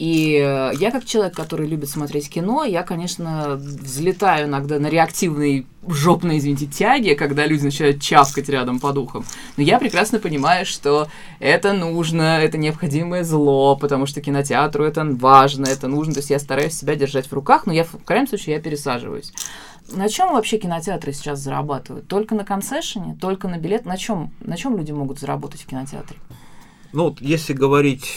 И 0.01 0.33
э, 0.43 0.71
я 0.79 0.89
как 0.89 1.05
человек, 1.05 1.35
который 1.35 1.67
любит 1.67 1.87
смотреть 1.87 2.27
кино, 2.27 2.63
я, 2.63 2.81
конечно, 2.81 3.53
взлетаю 3.55 4.47
иногда 4.47 4.79
на 4.79 4.87
реактивной 4.87 5.67
жопной, 5.87 6.39
извините, 6.39 6.65
тяге, 6.65 7.13
когда 7.13 7.45
люди 7.45 7.65
начинают 7.65 8.01
чавкать 8.01 8.49
рядом 8.49 8.79
по 8.79 8.93
духам. 8.93 9.23
Но 9.57 9.63
я 9.63 9.77
прекрасно 9.77 10.17
понимаю, 10.17 10.65
что 10.65 11.07
это 11.37 11.73
нужно, 11.73 12.39
это 12.41 12.57
необходимое 12.57 13.23
зло, 13.23 13.75
потому 13.75 14.07
что 14.07 14.21
кинотеатру 14.21 14.85
это 14.85 15.05
важно, 15.05 15.67
это 15.67 15.87
нужно. 15.87 16.15
То 16.15 16.21
есть 16.21 16.31
я 16.31 16.39
стараюсь 16.39 16.73
себя 16.73 16.95
держать 16.95 17.27
в 17.27 17.33
руках, 17.33 17.67
но 17.67 17.73
я 17.73 17.83
в 17.83 17.95
крайнем 18.03 18.27
случае 18.27 18.55
я 18.55 18.59
пересаживаюсь. 18.59 19.31
На 19.91 20.09
чем 20.09 20.33
вообще 20.33 20.57
кинотеатры 20.57 21.13
сейчас 21.13 21.37
зарабатывают? 21.41 22.07
Только 22.07 22.33
на 22.33 22.43
концессионе, 22.43 23.15
только 23.21 23.47
на 23.47 23.59
билет? 23.59 23.85
На 23.85 23.97
чем, 23.97 24.31
на 24.39 24.57
чем 24.57 24.77
люди 24.77 24.93
могут 24.93 25.19
заработать 25.19 25.61
в 25.61 25.67
кинотеатре? 25.67 26.17
Ну, 26.91 27.15
если 27.19 27.53
говорить 27.53 28.11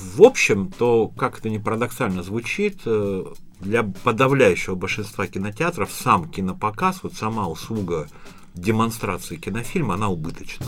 в 0.00 0.22
общем, 0.22 0.70
то, 0.70 1.08
как 1.08 1.38
это 1.38 1.50
не 1.50 1.58
парадоксально 1.58 2.22
звучит, 2.22 2.80
э, 2.86 3.24
для 3.60 3.82
подавляющего 3.82 4.74
большинства 4.74 5.26
кинотеатров 5.26 5.92
сам 5.92 6.28
кинопоказ, 6.28 7.02
вот 7.02 7.14
сама 7.14 7.48
услуга 7.48 8.08
демонстрации 8.54 9.36
кинофильма, 9.36 9.94
она 9.94 10.08
убыточна. 10.08 10.66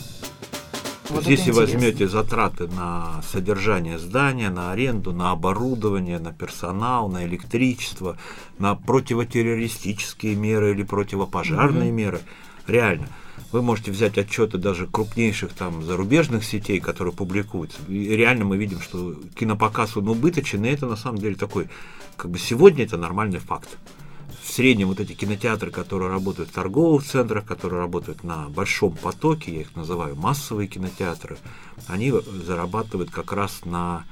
Вот 1.09 1.27
Если 1.27 1.51
возьмете 1.51 2.09
затраты 2.09 2.69
на 2.69 3.21
содержание 3.23 3.99
здания, 3.99 4.49
на 4.51 4.73
аренду, 4.73 5.13
на 5.13 5.33
оборудование, 5.33 6.19
на 6.19 6.33
персонал, 6.33 7.09
на 7.09 7.27
электричество, 7.27 8.17
на 8.59 8.75
противотеррористические 8.75 10.37
меры 10.37 10.73
или 10.73 10.85
противопожарные 10.85 11.89
угу. 11.89 11.97
меры, 11.97 12.21
реально– 12.67 13.09
вы 13.51 13.63
можете 13.63 13.91
взять 13.91 14.19
отчеты 14.19 14.59
даже 14.59 14.87
крупнейших 14.87 15.53
там 15.53 15.83
зарубежных 15.83 16.45
сетей, 16.45 16.81
которые 16.81 17.15
публикуются. 17.15 17.79
И 17.89 18.17
реально 18.17 18.45
мы 18.45 18.57
видим, 18.57 18.81
что 18.81 19.15
кинопоказ 19.35 19.97
он 19.97 20.09
убыточен, 20.09 20.65
и 20.65 20.69
это 20.69 20.87
на 20.87 20.97
самом 20.97 21.19
деле 21.19 21.37
такой, 21.37 21.69
как 22.17 22.31
бы 22.31 22.39
сегодня 22.39 22.85
это 22.85 22.97
нормальный 22.97 23.39
факт. 23.39 23.69
В 24.43 24.51
среднем 24.51 24.89
вот 24.89 25.01
эти 25.01 25.13
кинотеатры, 25.13 25.71
которые 25.71 26.11
работают 26.11 26.51
в 26.51 26.53
торговых 26.53 27.05
центрах, 27.05 27.45
которые 27.45 27.81
работают 27.81 28.25
на 28.25 28.49
большом 28.49 28.97
потоке, 28.97 29.55
я 29.55 29.61
их 29.61 29.77
называю 29.77 30.17
массовые 30.17 30.67
кинотеатры, 30.67 31.39
они 31.87 32.13
зарабатывают 32.13 33.11
как 33.11 33.33
раз 33.33 33.65
на 33.65 34.05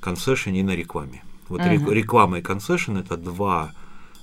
концессионе 0.00 0.60
и 0.60 0.62
на 0.62 0.76
рекламе. 0.76 1.22
Вот 1.48 1.60
uh-huh. 1.60 1.92
реклама 1.92 2.38
и 2.38 2.42
концессион 2.42 2.98
это 2.98 3.16
два 3.16 3.72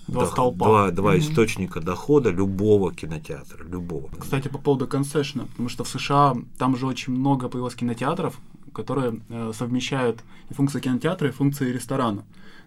Два, 0.07 0.27
столпа. 0.27 0.65
два, 0.65 0.91
два 0.91 1.15
mm-hmm. 1.15 1.19
источника 1.19 1.81
дохода 1.81 2.29
любого 2.29 2.93
кинотеатра, 2.93 3.63
любого. 3.63 4.09
Кстати, 4.19 4.47
по 4.47 4.59
поводу 4.59 4.87
концессиона, 4.87 5.47
потому 5.47 5.69
что 5.69 5.83
в 5.83 5.87
США 5.87 6.35
там 6.57 6.77
же 6.77 6.85
очень 6.85 7.13
много 7.13 7.49
появилось 7.49 7.75
кинотеатров, 7.75 8.39
которые 8.73 9.21
э, 9.29 9.51
совмещают 9.57 10.23
и 10.49 10.53
функции 10.53 10.79
кинотеатра, 10.79 11.29
и 11.29 11.31
функции 11.31 11.71
ресторана. 11.71 12.23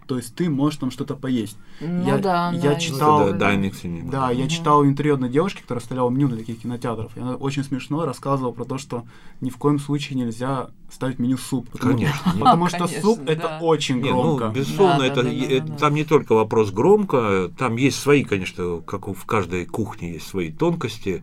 То 0.08 0.16
есть 0.16 0.34
ты 0.34 0.48
можешь 0.48 0.78
там 0.78 0.90
что-то 0.90 1.14
поесть. 1.16 1.58
Ну 1.80 2.06
я, 2.06 2.16
да, 2.16 2.50
я 2.52 2.70
да, 2.70 2.74
читал, 2.76 3.26
да, 3.26 3.32
да, 3.32 3.54
cinema. 3.54 4.10
да, 4.10 4.30
я 4.30 4.48
читал 4.48 4.82
интервью 4.82 5.14
одной 5.16 5.28
девушки, 5.28 5.60
которая 5.60 5.82
оставляла 5.82 6.08
меню 6.08 6.28
для 6.28 6.38
таких 6.38 6.62
кинотеатров. 6.62 7.14
И 7.14 7.20
она 7.20 7.34
очень 7.34 7.62
смешно 7.62 8.06
рассказывала 8.06 8.52
про 8.52 8.64
то, 8.64 8.78
что 8.78 9.04
ни 9.42 9.50
в 9.50 9.58
коем 9.58 9.78
случае 9.78 10.18
нельзя 10.18 10.70
ставить 10.90 11.18
меню 11.18 11.36
суп. 11.36 11.68
Потому, 11.68 11.92
конечно. 11.92 12.32
Потому 12.40 12.68
что 12.68 12.88
суп 12.88 13.20
да. 13.22 13.32
это 13.34 13.58
очень 13.60 14.00
громко. 14.00 14.44
Не, 14.44 14.48
ну, 14.48 14.54
безусловно, 14.54 14.98
да, 15.00 15.06
это, 15.06 15.22
да, 15.22 15.30
да, 15.30 15.60
да, 15.66 15.76
там 15.76 15.94
не 15.94 16.04
только 16.04 16.32
вопрос 16.32 16.70
громко, 16.70 17.50
там 17.58 17.76
есть 17.76 17.98
свои, 17.98 18.24
конечно, 18.24 18.80
как 18.86 19.08
в 19.08 19.26
каждой 19.26 19.66
кухне 19.66 20.14
есть 20.14 20.26
свои 20.26 20.50
тонкости. 20.50 21.22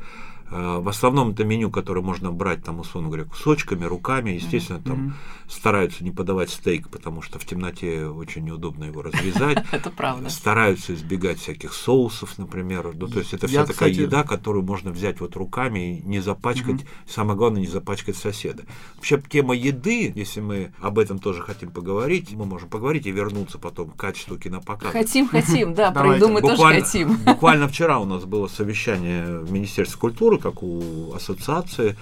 Э, 0.52 0.80
в 0.80 0.90
основном 0.90 1.32
это 1.32 1.44
меню, 1.44 1.70
которое 1.72 2.02
можно 2.02 2.32
брать, 2.32 2.64
там, 2.64 2.80
условно 2.80 3.10
говоря, 3.10 3.26
кусочками, 3.26 3.86
руками. 3.86 4.32
Естественно, 4.32 4.82
там 4.82 5.16
стараются 5.48 6.04
не 6.04 6.12
подавать 6.12 6.50
стейк, 6.50 6.90
потому 6.90 7.22
что 7.22 7.40
в 7.40 7.46
темноте 7.46 8.08
очень 8.08 8.44
неудобно 8.44 8.86
его 8.86 9.02
развязать. 9.02 9.64
Это 9.72 9.90
правда. 9.90 10.30
Стараются 10.30 10.94
избегать 10.94 11.40
всяких 11.40 11.74
соусов, 11.74 12.38
например. 12.38 12.92
Ну, 12.94 13.08
то 13.08 13.20
есть 13.20 13.34
это 13.34 13.48
вся 13.48 13.66
такая 13.66 13.90
еда, 13.90 14.24
которую 14.24 14.64
можно 14.66 14.92
взять 14.92 15.20
вот 15.20 15.36
руками 15.36 16.00
и 16.00 16.02
не 16.04 16.20
запачкать. 16.20 16.86
Самое 17.08 17.38
главное, 17.38 17.62
не 17.62 17.68
запачкать 17.68 18.16
соседа. 18.16 18.64
Вообще, 18.96 19.22
тема 19.30 19.56
еды, 19.56 20.12
если 20.16 20.42
мы 20.42 20.74
об 20.82 21.00
этом 21.00 21.20
тоже 21.20 21.42
хотим 21.42 21.72
поговорить, 21.72 22.34
мы 22.34 22.46
можем 22.46 22.70
поговорить 22.70 23.06
и 23.06 23.12
вернуться 23.12 23.58
потом 23.58 23.90
к 23.92 23.96
качеству 23.96 24.38
кинопоказа. 24.38 24.92
Хотим, 24.92 25.28
хотим, 25.28 25.74
да, 25.76 25.92
про 25.92 26.16
еду 26.16 26.30
мы 26.30 26.42
тоже 26.42 26.62
хотим. 26.62 27.18
буквально 27.18 27.68
вчера 27.68 28.00
у 28.00 28.06
нас 28.06 28.26
было 28.26 28.48
совещание 28.48 29.40
в 29.40 29.52
Министерстве 29.52 30.00
культуры, 30.00 30.38
как 30.46 30.62
у 30.62 31.12
ассоциации, 31.16 31.96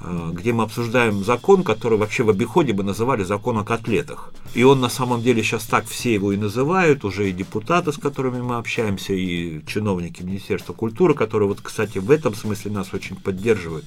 э, 0.00 0.30
где 0.34 0.52
мы 0.52 0.64
обсуждаем 0.64 1.24
закон, 1.24 1.62
который 1.62 1.96
вообще 1.96 2.24
в 2.24 2.28
обиходе 2.28 2.74
бы 2.74 2.82
называли 2.82 3.24
закон 3.24 3.56
о 3.56 3.64
котлетах. 3.64 4.32
И 4.54 4.62
он 4.64 4.80
на 4.80 4.90
самом 4.90 5.22
деле 5.22 5.42
сейчас 5.42 5.64
так 5.64 5.86
все 5.86 6.12
его 6.12 6.32
и 6.32 6.36
называют, 6.36 7.04
уже 7.04 7.30
и 7.30 7.32
депутаты, 7.32 7.92
с 7.92 7.96
которыми 7.96 8.42
мы 8.42 8.56
общаемся, 8.56 9.14
и 9.14 9.62
чиновники 9.66 10.22
Министерства 10.22 10.74
культуры, 10.74 11.14
которые 11.14 11.48
вот, 11.48 11.60
кстати, 11.62 11.98
в 11.98 12.10
этом 12.10 12.34
смысле 12.34 12.72
нас 12.72 12.92
очень 12.92 13.16
поддерживают. 13.16 13.86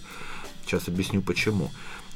Сейчас 0.66 0.88
объясню 0.88 1.22
почему. 1.22 1.70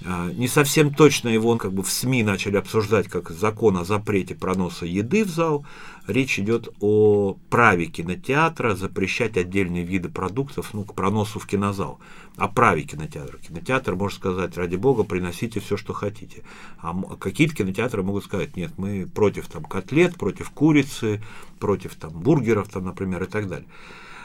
А, 0.05 0.29
Не 0.31 0.47
совсем 0.47 0.93
точно 0.93 1.29
его 1.29 1.57
как 1.57 1.73
бы 1.73 1.83
в 1.83 1.89
СМИ 1.89 2.23
начали 2.23 2.57
обсуждать 2.57 3.07
как 3.07 3.29
закон 3.29 3.77
о 3.77 3.85
запрете 3.85 4.35
проноса 4.35 4.85
еды 4.85 5.23
в 5.23 5.29
зал. 5.29 5.65
Речь 6.07 6.37
идет 6.39 6.67
о 6.81 7.37
праве 7.49 7.85
кинотеатра 7.85 8.75
запрещать 8.75 9.37
отдельные 9.37 9.83
виды 9.83 10.09
продуктов 10.09 10.73
ну, 10.73 10.83
к 10.83 10.93
проносу 10.93 11.39
в 11.39 11.47
кинозал. 11.47 11.99
О 12.35 12.47
праве 12.49 12.83
кинотеатра. 12.83 13.37
Кинотеатр 13.37 13.95
может 13.95 14.19
сказать, 14.19 14.57
ради 14.57 14.75
бога, 14.75 15.03
приносите 15.03 15.59
все, 15.59 15.77
что 15.77 15.93
хотите. 15.93 16.43
А 16.79 16.93
какие-то 17.19 17.55
кинотеатры 17.55 18.03
могут 18.03 18.25
сказать, 18.25 18.57
нет, 18.57 18.73
мы 18.77 19.07
против 19.07 19.47
там, 19.47 19.63
котлет, 19.63 20.15
против 20.15 20.49
курицы, 20.49 21.21
против 21.59 21.95
там, 21.95 22.11
бургеров, 22.11 22.67
там, 22.67 22.85
например, 22.85 23.23
и 23.23 23.27
так 23.27 23.47
далее. 23.47 23.67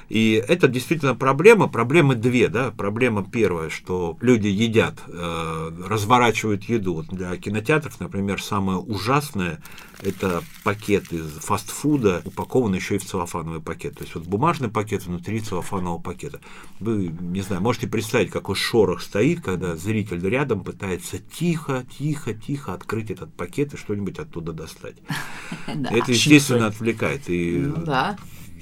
И 0.08 0.42
это 0.48 0.68
действительно 0.68 1.14
проблема. 1.14 1.68
Проблемы 1.68 2.14
две, 2.14 2.48
да. 2.48 2.70
Проблема 2.70 3.24
первая, 3.24 3.68
что 3.68 4.16
люди 4.20 4.48
едят, 4.48 4.94
э, 5.06 5.70
разворачивают 5.86 6.64
еду. 6.64 6.94
Вот 6.94 7.06
для 7.08 7.36
кинотеатров, 7.36 8.00
например, 8.00 8.42
самое 8.42 8.78
ужасное– 8.78 9.60
это 10.02 10.42
пакет 10.64 11.12
из 11.12 11.28
фастфуда, 11.38 12.22
упакован 12.24 12.74
еще 12.74 12.96
и 12.96 12.98
в 12.98 13.04
целлофановый 13.04 13.60
пакет. 13.60 13.98
То 13.98 14.04
есть 14.04 14.14
вот 14.14 14.24
бумажный 14.24 14.68
пакет 14.68 15.04
внутри 15.04 15.40
целлофанового 15.40 15.98
пакета. 15.98 16.40
Вы, 16.80 17.08
не 17.20 17.42
знаю, 17.42 17.60
можете 17.62 17.88
представить, 17.88 18.30
какой 18.30 18.54
шорох 18.54 19.02
стоит, 19.02 19.42
когда 19.42 19.76
зритель 19.76 20.26
рядом 20.26 20.62
пытается 20.62 21.18
тихо, 21.18 21.84
тихо, 21.98 22.32
тихо 22.32 22.72
открыть 22.74 23.10
этот 23.10 23.34
пакет 23.34 23.74
и 23.74 23.76
что-нибудь 23.76 24.18
оттуда 24.18 24.52
достать. 24.52 24.96
Это, 25.66 26.12
естественно, 26.12 26.66
отвлекает. 26.66 27.28
И. 27.28 27.72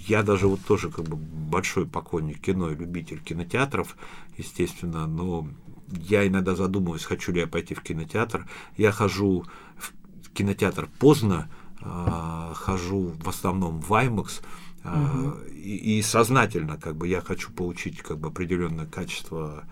я 0.07 0.23
даже 0.23 0.47
вот 0.47 0.61
тоже 0.61 0.91
как 0.91 1.05
бы 1.05 1.17
большой 1.17 1.87
поклонник 1.87 2.41
кино 2.41 2.71
и 2.71 2.77
любитель 2.77 3.21
кинотеатров, 3.21 3.97
естественно, 4.37 5.07
но 5.07 5.49
я 5.89 6.27
иногда 6.27 6.55
задумываюсь, 6.55 7.05
хочу 7.05 7.33
ли 7.33 7.41
я 7.41 7.47
пойти 7.47 7.75
в 7.75 7.83
кинотеатр. 7.83 8.47
Я 8.77 8.93
хожу 8.93 9.45
в 9.77 10.31
кинотеатр 10.33 10.89
поздно, 10.99 11.49
а, 11.81 12.53
хожу 12.55 13.13
в 13.23 13.29
основном 13.29 13.81
в 13.81 13.93
IMAX, 13.93 14.43
а, 14.85 15.37
и, 15.51 15.99
и 15.99 16.03
сознательно 16.03 16.77
как 16.77 16.97
бы 16.97 17.09
я 17.09 17.21
хочу 17.21 17.53
получить 17.53 18.03
как 18.03 18.19
бы 18.19 18.29
определенное 18.29 18.87
качество 18.87 19.65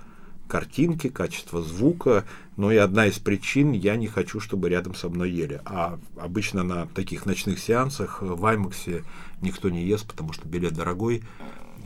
картинки, 0.48 1.08
качество 1.08 1.62
звука, 1.62 2.24
но 2.56 2.70
и 2.70 2.76
одна 2.76 3.06
из 3.06 3.18
причин, 3.18 3.72
я 3.72 3.96
не 3.96 4.06
хочу, 4.06 4.40
чтобы 4.40 4.68
рядом 4.68 4.94
со 4.94 5.08
мной 5.08 5.30
ели. 5.30 5.60
А 5.64 5.98
обычно 6.16 6.62
на 6.62 6.86
таких 6.86 7.26
ночных 7.26 7.58
сеансах 7.58 8.18
э, 8.20 8.26
в 8.26 8.44
Аймаксе 8.44 9.04
никто 9.44 9.68
не 9.70 9.84
ест, 9.84 10.06
потому 10.06 10.32
что 10.32 10.48
билет 10.48 10.72
дорогой 10.74 11.22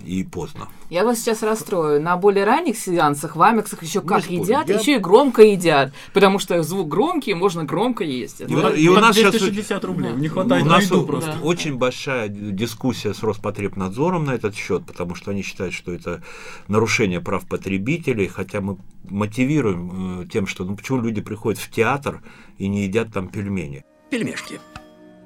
и 0.04 0.22
поздно. 0.22 0.68
Я 0.90 1.04
вас 1.04 1.18
сейчас 1.18 1.42
расстрою. 1.42 2.00
На 2.00 2.16
более 2.16 2.44
ранних 2.44 2.78
сеансах 2.78 3.34
в 3.34 3.42
Амексах 3.42 3.82
еще 3.82 4.00
как 4.00 4.22
спорю, 4.22 4.42
едят, 4.44 4.68
я- 4.68 4.78
еще 4.78 4.94
и 4.94 4.98
громко 4.98 5.42
едят. 5.42 5.92
Потому 6.14 6.38
что 6.38 6.62
звук 6.62 6.88
громкий, 6.88 7.34
можно 7.34 7.64
громко 7.64 8.04
есть. 8.04 8.40
Это 8.40 8.52
И 8.52 8.54
у 8.54 8.60
нас- 8.60 8.78
и 8.78 8.88
у 8.88 8.94
нас 8.94 9.16
сейчас 9.16 9.32
260 9.32 9.84
рублей. 9.84 10.12
Не 10.12 10.28
У 10.28 10.30
хватает 10.30 10.64
на 10.64 10.70
нас 10.74 10.84
еду 10.84 11.04
просто. 11.04 11.32
Да. 11.32 11.38
очень 11.44 11.76
большая 11.76 12.28
дискуссия 12.28 13.12
с 13.12 13.22
Роспотребнадзором 13.24 14.24
на 14.24 14.34
этот 14.36 14.54
счет, 14.54 14.86
потому 14.86 15.16
что 15.16 15.32
они 15.32 15.42
считают, 15.42 15.74
что 15.74 15.92
это 15.92 16.22
нарушение 16.68 17.20
прав 17.20 17.46
потребителей, 17.48 18.28
хотя 18.28 18.60
мы 18.60 18.78
мотивируем 19.10 20.20
э, 20.22 20.26
тем, 20.28 20.46
что 20.46 20.64
ну 20.64 20.76
почему 20.76 21.00
люди 21.00 21.20
приходят 21.20 21.60
в 21.60 21.70
театр 21.70 22.22
и 22.56 22.68
не 22.68 22.84
едят 22.84 23.12
там 23.12 23.26
пельмени. 23.28 23.84
Пельмешки. 24.10 24.60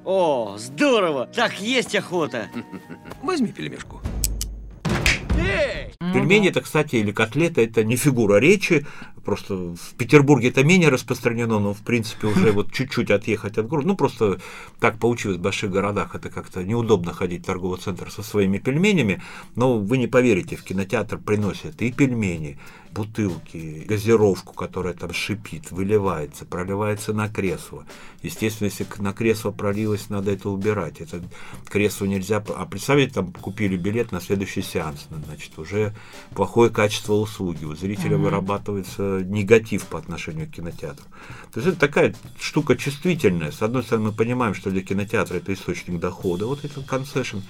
О, 0.05 0.55
здорово! 0.57 1.27
Так 1.27 1.61
есть 1.61 1.95
охота! 1.95 2.49
Возьми 3.21 3.51
пельмешку. 3.53 4.01
Ну 5.99 6.13
Пельмени 6.13 6.45
да. 6.45 6.49
это, 6.51 6.61
кстати, 6.61 6.97
или 6.97 7.11
котлета, 7.11 7.61
это 7.61 7.83
не 7.83 7.95
фигура 7.95 8.37
речи. 8.37 8.85
Просто 9.23 9.55
в 9.55 9.93
Петербурге 9.97 10.49
это 10.49 10.63
менее 10.63 10.89
распространено, 10.89 11.59
но 11.59 11.73
в 11.73 11.81
принципе 11.81 12.27
уже 12.27 12.51
вот 12.51 12.71
чуть-чуть 12.71 13.09
отъехать 13.09 13.57
от 13.57 13.67
города. 13.67 13.87
Ну, 13.87 13.95
просто 13.95 14.39
так 14.79 14.99
получилось 14.99 15.37
в 15.37 15.41
больших 15.41 15.71
городах. 15.71 16.15
Это 16.15 16.29
как-то 16.29 16.63
неудобно 16.63 17.13
ходить 17.13 17.43
в 17.43 17.45
торговый 17.45 17.79
центр 17.79 18.11
со 18.11 18.21
своими 18.21 18.57
пельменями. 18.57 19.21
Но 19.55 19.77
вы 19.77 19.97
не 19.97 20.07
поверите, 20.07 20.55
в 20.55 20.63
кинотеатр 20.63 21.17
приносят 21.17 21.81
и 21.81 21.91
пельмени, 21.91 22.57
бутылки, 22.91 23.83
газировку, 23.87 24.53
которая 24.53 24.93
там 24.93 25.13
шипит, 25.13 25.71
выливается, 25.71 26.45
проливается 26.45 27.13
на 27.13 27.27
кресло. 27.27 27.85
Естественно, 28.21 28.67
если 28.67 28.85
на 28.99 29.13
кресло 29.13 29.51
пролилось, 29.51 30.09
надо 30.09 30.31
это 30.31 30.49
убирать. 30.49 31.01
Это 31.01 31.21
кресло 31.65 32.05
нельзя... 32.05 32.43
А 32.55 32.65
представьте, 32.65 33.13
там 33.13 33.33
купили 33.33 33.75
билет 33.75 34.11
на 34.11 34.21
следующий 34.21 34.61
сеанс. 34.61 35.07
Значит, 35.25 35.57
уже 35.57 35.82
плохое 36.35 36.69
качество 36.69 37.13
услуги. 37.13 37.65
У 37.65 37.75
зрителя 37.75 38.17
вырабатывается 38.17 39.21
негатив 39.23 39.85
по 39.87 39.97
отношению 39.97 40.47
к 40.47 40.51
кинотеатру. 40.51 41.05
То 41.53 41.59
есть 41.59 41.67
это 41.67 41.79
такая 41.79 42.15
штука 42.39 42.75
чувствительная. 42.75 43.51
С 43.51 43.61
одной 43.61 43.83
стороны, 43.83 44.07
мы 44.07 44.13
понимаем, 44.13 44.53
что 44.53 44.69
для 44.69 44.81
кинотеатра 44.81 45.37
это 45.37 45.53
источник 45.53 45.99
дохода, 45.99 46.45
вот 46.45 46.63
этот 46.63 46.85
концессион. 46.85 47.43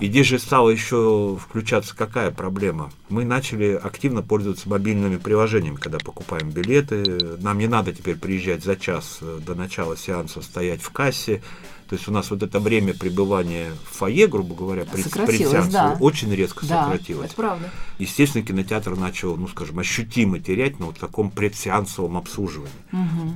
И 0.00 0.06
здесь 0.08 0.26
же 0.26 0.38
стала 0.38 0.70
еще 0.70 1.38
включаться 1.40 1.96
какая 1.96 2.30
проблема? 2.30 2.90
Мы 3.08 3.24
начали 3.24 3.78
активно 3.82 4.22
пользоваться 4.22 4.68
мобильными 4.68 5.16
приложениями, 5.16 5.76
когда 5.76 5.98
покупаем 5.98 6.50
билеты. 6.50 7.36
Нам 7.40 7.58
не 7.58 7.66
надо 7.66 7.92
теперь 7.92 8.16
приезжать 8.16 8.64
за 8.64 8.76
час 8.76 9.18
э, 9.20 9.40
до 9.44 9.54
начала 9.54 9.96
сеанса, 9.96 10.42
стоять 10.42 10.82
в 10.82 10.90
кассе. 10.90 11.42
То 11.88 11.94
есть 11.94 12.08
у 12.08 12.12
нас 12.12 12.30
вот 12.30 12.42
это 12.42 12.58
время 12.58 12.94
пребывания 12.94 13.70
в 13.84 13.96
фойе, 13.96 14.26
грубо 14.26 14.54
говоря, 14.54 14.84
при, 14.84 15.02
Сократилось, 15.02 15.38
предсеансе 15.38 15.70
да. 15.70 15.96
очень 16.00 16.34
резко 16.34 16.66
Да, 16.66 16.84
сократилось. 16.84 17.26
это 17.26 17.36
правда. 17.36 17.70
Естественно, 17.98 18.44
кинотеатр 18.44 18.96
начал, 18.96 19.36
ну, 19.36 19.46
скажем, 19.46 19.78
ощутимо 19.78 20.40
терять 20.40 20.80
на 20.80 20.86
вот 20.86 20.98
таком 20.98 21.30
предсеансовом 21.30 22.16
обслуживании. 22.16 22.72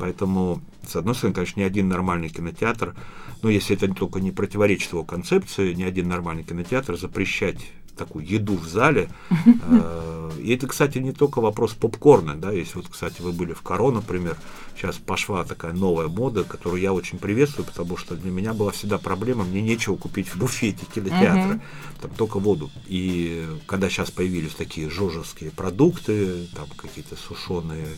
Поэтому, 0.01 0.61
с 0.87 0.97
одной 0.97 1.15
стороны, 1.15 1.35
конечно, 1.35 1.61
ни 1.61 1.65
один 1.65 1.89
нормальный 1.89 2.29
кинотеатр, 2.29 2.97
ну, 3.43 3.49
если 3.49 3.77
это 3.77 3.89
только 3.95 4.21
не 4.21 4.33
противоречит 4.33 4.93
его 4.93 5.05
концепции, 5.05 5.73
ни 5.73 5.83
один 5.85 6.09
нормальный 6.09 6.43
кинотеатр 6.43 6.99
запрещать 6.99 7.59
такую 8.05 8.27
еду 8.27 8.57
в 8.57 8.67
зале. 8.67 9.09
Э, 9.47 10.31
И 10.41 10.55
это, 10.55 10.67
кстати, 10.67 10.99
не 10.99 11.13
только 11.13 11.41
вопрос 11.41 11.73
попкорна, 11.75 12.35
да, 12.35 12.51
если 12.53 12.79
вот, 12.79 12.89
кстати, 12.89 13.21
вы 13.23 13.33
были 13.33 13.53
в 13.53 13.61
Коро, 13.63 13.91
например, 13.91 14.37
сейчас 14.77 14.97
пошла 14.97 15.45
такая 15.45 15.73
новая 15.73 16.09
мода, 16.09 16.45
которую 16.45 16.81
я 16.81 16.93
очень 16.93 17.19
приветствую, 17.19 17.67
потому 17.67 17.97
что 17.97 18.15
для 18.15 18.31
меня 18.31 18.55
была 18.55 18.71
всегда 18.71 18.99
проблема, 18.99 19.45
мне 19.45 19.61
нечего 19.61 19.97
купить 19.97 20.29
в 20.29 20.37
буфете 20.39 20.87
кинотеатра, 20.95 21.61
там 22.01 22.11
только 22.17 22.39
воду. 22.39 22.71
И 22.89 23.47
когда 23.67 23.89
сейчас 23.91 24.11
появились 24.11 24.55
такие 24.55 24.89
жожеские 24.89 25.51
продукты, 25.51 26.47
там 26.55 26.67
какие-то 26.77 27.17
сушеные 27.17 27.89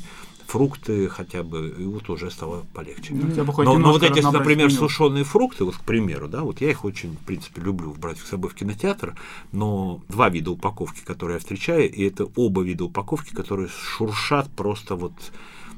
фрукты 0.53 1.09
хотя 1.09 1.43
бы, 1.43 1.75
и 1.79 1.85
вот 1.85 2.11
уже 2.11 2.31
стало 2.31 2.67
полегче. 2.75 3.15
Ну, 3.15 3.29
хотя 3.29 3.45
бы 3.45 3.53
хоть 3.55 3.65
Но, 3.65 3.79
но 3.79 3.93
вот 3.93 4.03
эти, 4.03 4.21
например, 4.21 4.69
меню. 4.69 4.79
сушеные 4.79 5.25
фрукты, 5.25 5.65
вот, 5.65 5.77
к 5.77 5.81
примеру, 5.81 6.29
да, 6.29 6.43
вот 6.43 6.61
я 6.61 6.71
их 6.71 6.85
очень, 6.85 7.15
в 7.17 7.25
принципе, 7.25 7.63
люблю 7.63 7.95
брать 7.95 8.19
с 8.19 8.29
собой 8.29 8.51
в 8.51 8.55
кинотеатр, 8.55 9.17
но 9.53 10.03
два 10.09 10.29
вида 10.29 10.51
упаковки, 10.51 11.01
которые 11.05 11.37
я 11.37 11.41
встречаю, 11.41 11.91
и 11.91 12.05
это 12.05 12.29
оба 12.37 12.63
вида 12.63 12.85
упаковки, 12.85 13.35
которые 13.35 13.69
шуршат 13.69 14.51
просто 14.51 14.95
вот 14.95 15.15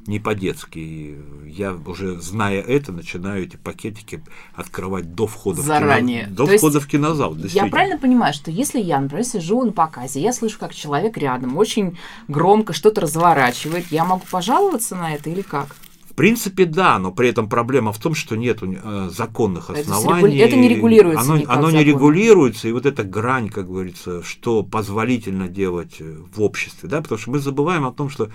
не 0.07 0.19
по-детски. 0.19 0.79
И 0.79 1.19
Я 1.47 1.73
уже, 1.73 2.21
зная 2.21 2.61
это, 2.61 2.93
начинаю 2.93 3.45
эти 3.45 3.57
пакетики 3.57 4.23
открывать 4.55 5.15
до 5.15 5.27
входа 5.27 5.63
Заранее. 5.63 6.23
в 6.23 6.25
кино, 6.27 6.37
до 6.37 6.47
То 6.47 6.59
входа 6.59 6.81
в 6.81 6.87
кинозал. 6.87 7.37
Я 7.37 7.67
правильно 7.67 7.99
понимаю, 7.99 8.35
что 8.35 8.51
если 8.51 8.81
я, 8.81 9.01
например, 9.01 9.25
сижу 9.25 9.65
на 9.65 9.73
показе, 9.73 10.21
я 10.21 10.33
слышу, 10.33 10.59
как 10.59 10.75
человек 10.75 11.17
рядом 11.17 11.57
очень 11.57 11.99
громко 12.29 12.73
что-то 12.73 13.01
разворачивает, 13.03 13.87
я 13.91 14.05
могу 14.05 14.25
пожаловаться 14.31 14.97
на 14.97 15.15
это 15.15 15.31
или 15.31 15.43
как? 15.43 15.77
В 16.15 16.17
принципе, 16.17 16.65
да, 16.65 17.01
но 17.01 17.11
при 17.11 17.29
этом 17.29 17.49
проблема 17.49 17.93
в 17.93 17.99
том, 17.99 18.15
что 18.15 18.37
нет 18.37 18.61
э, 18.63 19.11
законных 19.11 19.65
с 19.65 19.71
оснований. 19.71 20.39
это 20.39 20.55
не 20.55 20.69
регулируется 20.69 21.21
Оно, 21.21 21.33
оно 21.49 21.71
не 21.73 21.79
законом. 21.79 21.87
регулируется, 21.87 22.69
и 22.69 22.73
вот 22.73 22.87
эта 22.87 23.03
грань, 23.03 23.49
как 23.49 23.67
говорится, 23.67 24.23
что 24.23 24.63
позволительно 24.63 25.49
делать 25.49 25.97
э, 25.99 26.17
в 26.33 26.41
обществе, 26.41 26.89
да, 26.89 27.03
потому 27.03 27.19
что 27.19 27.33
мы 27.33 27.41
забываем 27.41 27.85
о 27.85 27.93
том, 27.93 28.11
что 28.11 28.31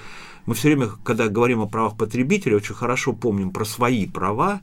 мы 0.45 0.55
все 0.55 0.67
время, 0.67 0.89
когда 1.05 1.29
говорим 1.29 1.61
о 1.61 1.67
правах 1.67 1.95
потребителя, 1.95 2.57
очень 2.57 2.75
хорошо 2.75 3.13
помним 3.13 3.51
про 3.51 3.63
свои 3.63 4.05
права, 4.05 4.59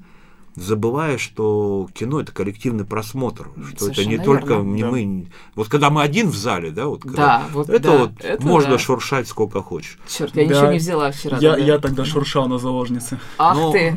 забывая, 0.57 1.19
что 1.19 1.87
кино 1.95 2.21
это 2.21 2.33
коллективный 2.33 2.85
просмотр, 2.85 3.49
что 3.75 3.87
это 3.91 4.01
не 4.01 4.17
Совершенно 4.17 4.25
только 4.25 4.55
верно. 4.55 4.63
не 4.75 4.83
Да. 4.83 4.91
мы. 4.91 5.27
Вот 5.55 5.69
когда 5.69 5.91
мы 5.91 6.03
один 6.03 6.29
в 6.31 6.37
зале, 6.37 6.71
да, 6.71 6.87
вот 6.87 7.03
когда- 7.03 7.17
Да, 7.17 7.43
вот 7.53 7.69
это 7.69 7.81
да, 7.91 7.99
вот 7.99 8.11
это 8.21 8.47
можно 8.47 8.71
да. 8.73 8.79
шуршать 8.79 9.29
сколько 9.29 9.63
хочешь. 9.63 9.99
Черт, 10.09 10.35
я 10.37 10.47
Да. 10.49 10.55
ничего 10.55 10.73
не 10.73 10.79
взяла 10.79 11.11
вчера. 11.13 11.39
Я, 11.39 11.53
тогда. 11.53 11.67
я 11.67 11.79
тогда 11.79 12.05
шуршал 12.05 12.49
на 12.49 12.59
заложнице. 12.59 13.21
Ах 13.39 13.57
Но 13.57 13.73
ты. 13.73 13.95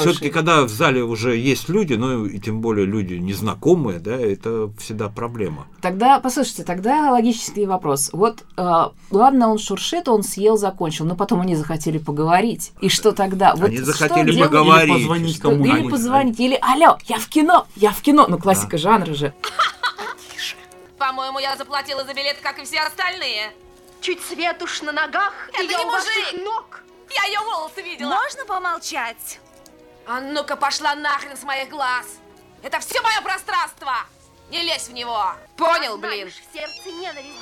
Все-таки, 0.00 0.30
когда 0.30 0.62
в 0.64 0.68
зале 0.70 1.04
уже 1.04 1.36
есть 1.36 1.68
люди, 1.68 1.94
ну 1.94 2.24
и 2.26 2.38
тем 2.38 2.60
более 2.60 2.86
люди 2.86 3.14
незнакомые, 3.14 3.98
да, 3.98 4.16
это 4.16 4.70
всегда 4.78 5.08
проблема. 5.08 5.66
Тогда, 5.82 6.18
послушайте, 6.20 6.64
тогда 6.64 7.10
логический 7.12 7.66
вопрос. 7.66 8.10
Вот, 8.12 8.44
э, 8.56 8.72
ладно, 9.10 9.48
он 9.50 9.58
шуршит, 9.58 10.08
он 10.08 10.22
съел, 10.22 10.56
закончил, 10.56 11.04
но 11.04 11.14
потом 11.16 11.40
они 11.40 11.56
захотели 11.56 11.98
поговорить. 11.98 12.72
И 12.80 12.88
что 12.88 13.12
тогда? 13.12 13.54
Вот 13.54 13.64
Они 13.68 13.76
что 13.76 13.86
захотели 13.86 14.32
делать? 14.32 14.50
поговорить. 14.50 14.88
Или 14.96 15.02
позвонить 15.02 15.36
Что- 15.36 15.50
кому-нибудь. 15.50 15.89
Или 15.90 15.96
позвонить, 15.96 16.40
или 16.40 16.58
алло, 16.62 16.98
я 17.06 17.18
в 17.18 17.28
кино, 17.28 17.66
я 17.76 17.90
в 17.90 18.00
кино. 18.00 18.26
Ну, 18.28 18.38
классика 18.38 18.78
жанра 18.78 19.14
же. 19.14 19.32
По-моему, 20.98 21.38
я 21.38 21.56
заплатила 21.56 22.04
за 22.04 22.12
билет, 22.14 22.38
как 22.42 22.58
и 22.58 22.64
все 22.64 22.80
остальные. 22.80 23.52
Чуть 24.00 24.22
свет 24.24 24.62
уж 24.62 24.82
на 24.82 24.92
ногах, 24.92 25.32
Это 25.52 25.62
и 25.62 25.66
я 25.70 25.78
не 25.78 25.84
у 25.84 25.90
ваших 25.90 26.32
мужик. 26.32 26.44
ног. 26.44 26.80
Я 27.14 27.24
ее 27.24 27.40
волосы 27.40 27.82
видела. 27.82 28.10
Можно 28.10 28.44
помолчать? 28.46 29.40
А 30.06 30.20
ну-ка 30.20 30.56
пошла 30.56 30.94
нахрен 30.94 31.36
с 31.36 31.42
моих 31.42 31.68
глаз. 31.70 32.06
Это 32.62 32.78
все 32.80 33.00
мое 33.02 33.20
пространство. 33.22 33.92
Не 34.50 34.62
лезь 34.62 34.88
в 34.88 34.92
него. 34.92 35.24
Понял, 35.56 35.96
блин. 35.98 36.28
Знаешь, 36.30 36.42
в 36.50 36.52
сердце 36.52 36.90
ненависть. 36.90 37.38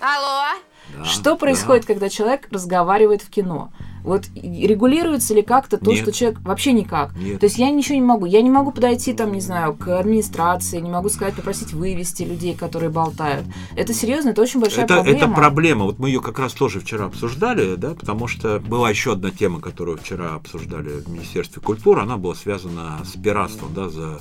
Алло? 0.00 0.56
Да, 0.94 1.04
Что 1.04 1.36
происходит, 1.36 1.84
когда 1.86 2.08
человек 2.08 2.48
разговаривает 2.50 3.22
в 3.22 3.30
кино? 3.30 3.70
Вот 4.06 4.22
регулируется 4.36 5.34
ли 5.34 5.42
как-то 5.42 5.78
то, 5.78 5.90
Нет. 5.90 6.00
что 6.00 6.12
человек 6.12 6.40
вообще 6.42 6.72
никак? 6.72 7.14
Нет. 7.16 7.40
То 7.40 7.46
есть 7.46 7.58
я 7.58 7.70
ничего 7.70 7.96
не 7.96 8.02
могу. 8.02 8.24
Я 8.24 8.40
не 8.40 8.50
могу 8.50 8.70
подойти, 8.70 9.12
там, 9.12 9.32
не 9.32 9.40
знаю, 9.40 9.74
к 9.74 9.98
администрации, 9.98 10.78
не 10.80 10.88
могу 10.88 11.08
сказать, 11.08 11.34
попросить 11.34 11.72
вывести 11.72 12.22
людей, 12.22 12.54
которые 12.54 12.88
болтают. 12.88 13.44
Это 13.74 13.92
серьезно, 13.92 14.28
это 14.30 14.42
очень 14.42 14.60
большая 14.60 14.84
Это, 14.84 14.94
проблема. 14.94 15.18
это 15.18 15.28
проблема. 15.28 15.84
Вот 15.86 15.98
мы 15.98 16.08
ее 16.08 16.20
как 16.20 16.38
раз 16.38 16.52
тоже 16.52 16.78
вчера 16.78 17.06
обсуждали, 17.06 17.74
да, 17.74 17.94
потому 17.94 18.28
что 18.28 18.60
была 18.60 18.90
еще 18.90 19.12
одна 19.14 19.32
тема, 19.32 19.60
которую 19.60 19.98
вчера 19.98 20.34
обсуждали 20.36 21.00
в 21.00 21.08
Министерстве 21.08 21.60
культуры. 21.60 22.02
Она 22.02 22.16
была 22.16 22.36
связана 22.36 23.00
с 23.04 23.20
пиратством, 23.20 23.74
да, 23.74 23.88
за, 23.88 24.20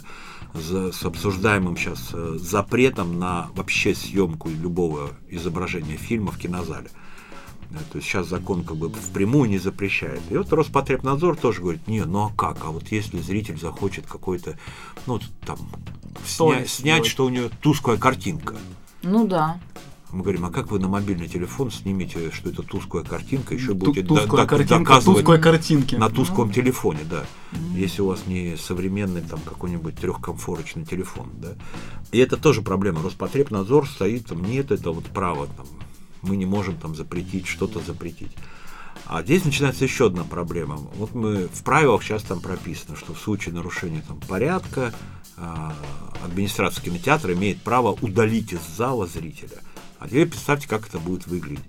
за- 0.56 0.92
с 0.94 1.04
обсуждаемым 1.06 1.78
сейчас 1.78 2.10
э, 2.12 2.38
запретом 2.40 3.20
на 3.20 3.50
вообще 3.54 3.94
съемку 3.94 4.50
любого 4.50 5.12
изображения 5.30 5.96
фильма 5.98 6.32
в 6.32 6.40
кинозале. 6.40 6.90
Да, 7.72 7.80
То 7.92 7.98
есть 7.98 8.08
сейчас 8.08 8.28
закон 8.28 8.64
как 8.64 8.78
бы 8.78 8.90
впрямую 8.90 9.50
не 9.50 9.58
запрещает. 9.58 10.22
И 10.30 10.38
вот 10.38 10.52
Роспотребнадзор 10.54 11.36
тоже 11.38 11.62
говорит, 11.62 11.88
не, 11.88 12.04
ну 12.04 12.26
а 12.28 12.32
как? 12.36 12.60
А 12.64 12.70
вот 12.72 12.92
если 12.92 13.20
зритель 13.20 13.60
захочет 13.60 14.06
какой-то, 14.06 14.58
ну 15.08 15.20
там, 15.46 15.58
сня- 16.26 16.66
снять, 16.68 17.06
что 17.06 17.26
у 17.26 17.30
него 17.30 17.50
тусклая 17.62 17.98
картинка. 17.98 18.56
Ну 19.04 19.28
да. 19.28 19.60
Мы 20.12 20.22
говорим, 20.22 20.46
а 20.46 20.52
как 20.52 20.72
вы 20.72 20.80
на 20.80 20.88
мобильный 20.88 21.28
телефон 21.28 21.72
снимете, 21.72 22.32
что 22.32 22.50
это 22.50 22.64
тусклая 22.64 23.04
картинка, 23.04 23.54
еще 23.54 23.70
Ту- 23.70 23.76
будете 23.76 24.04
тусклая 24.04 24.30
до- 24.30 24.38
до- 24.38 24.48
картинка, 24.48 24.78
доказывать 24.94 25.18
тусклой 25.20 25.42
картинки. 25.42 25.96
на 25.96 26.10
тусклом 26.10 26.54
телефоне, 26.54 27.00
да. 27.10 27.26
Если 27.74 28.02
у 28.02 28.08
вас 28.08 28.26
не 28.26 28.56
современный 28.56 29.22
там 29.22 29.40
какой-нибудь 29.42 29.96
трехкомфорочный 29.98 30.86
телефон, 30.86 31.32
да. 31.34 31.56
И 32.14 32.20
это 32.20 32.38
тоже 32.38 32.62
проблема. 32.62 33.02
Роспотребнадзор 33.02 33.90
стоит, 33.90 34.28
там 34.28 34.44
нет 34.46 34.72
это 34.72 34.92
вот 34.92 35.04
права, 35.06 35.48
там, 35.48 35.66
мы 36.26 36.36
не 36.36 36.46
можем 36.46 36.76
там 36.78 36.96
запретить, 36.96 37.48
что-то 37.48 37.80
запретить. 37.80 38.32
А 39.06 39.22
здесь 39.22 39.46
начинается 39.46 39.84
еще 39.84 40.08
одна 40.08 40.24
проблема. 40.24 40.78
Вот 40.96 41.14
мы 41.14 41.48
в 41.48 41.64
правилах 41.64 42.04
сейчас 42.04 42.24
там 42.24 42.40
прописано, 42.40 42.96
что 42.96 43.14
в 43.14 43.20
случае 43.20 43.54
нарушения 43.54 44.04
там, 44.08 44.20
порядка 44.28 44.94
а, 45.38 45.76
администрация 46.24 46.84
кинотеатра 46.84 47.34
имеет 47.34 47.62
право 47.62 47.92
удалить 48.02 48.54
из 48.54 48.62
зала 48.76 49.06
зрителя. 49.06 49.62
А 50.00 50.08
теперь 50.08 50.28
представьте, 50.28 50.68
как 50.68 50.88
это 50.88 50.98
будет 50.98 51.28
выглядеть. 51.28 51.64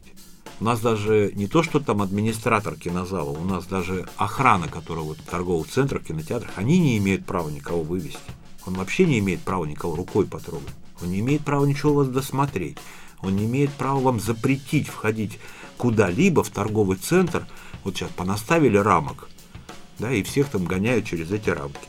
У 0.59 0.65
нас 0.65 0.81
даже 0.81 1.33
не 1.35 1.47
то, 1.49 1.63
что 1.63 1.81
там 1.81 2.01
администратор 2.01 2.77
кинозала, 2.77 3.29
у 3.29 3.45
нас 3.45 3.67
даже 3.67 4.09
охрана, 4.17 4.69
которая 4.69 5.05
вот 5.05 5.19
в 5.19 5.25
торговых 5.25 5.69
центрах, 5.69 6.05
кинотеатрах, 6.05 6.51
они 6.57 6.79
не 6.79 6.97
имеют 6.97 7.27
права 7.27 7.51
никого 7.51 7.83
вывести. 7.83 8.19
Он 8.67 8.75
вообще 8.75 9.05
не 9.05 9.19
имеет 9.19 9.41
права 9.41 9.67
никого 9.67 9.95
рукой 9.95 10.25
потрогать. 10.25 10.75
Он 11.03 11.11
не 11.11 11.21
имеет 11.21 11.43
права 11.43 11.67
ничего 11.67 11.93
у 11.93 11.95
вас 11.97 12.09
досмотреть. 12.09 12.79
Он 13.23 13.37
не 13.37 13.45
имеет 13.45 13.73
права 13.73 14.01
вам 14.01 14.21
запретить 14.21 14.89
входить 14.89 15.39
куда-либо 15.77 16.43
в 16.43 16.51
торговый 16.51 16.97
центр. 16.97 17.47
Вот 17.85 17.97
сейчас 17.97 18.11
понаставили 18.11 18.77
рамок, 18.77 19.29
да, 19.99 20.13
и 20.13 20.23
всех 20.23 20.49
там 20.49 20.65
гоняют 20.65 21.07
через 21.07 21.31
эти 21.31 21.51
рамки. 21.51 21.89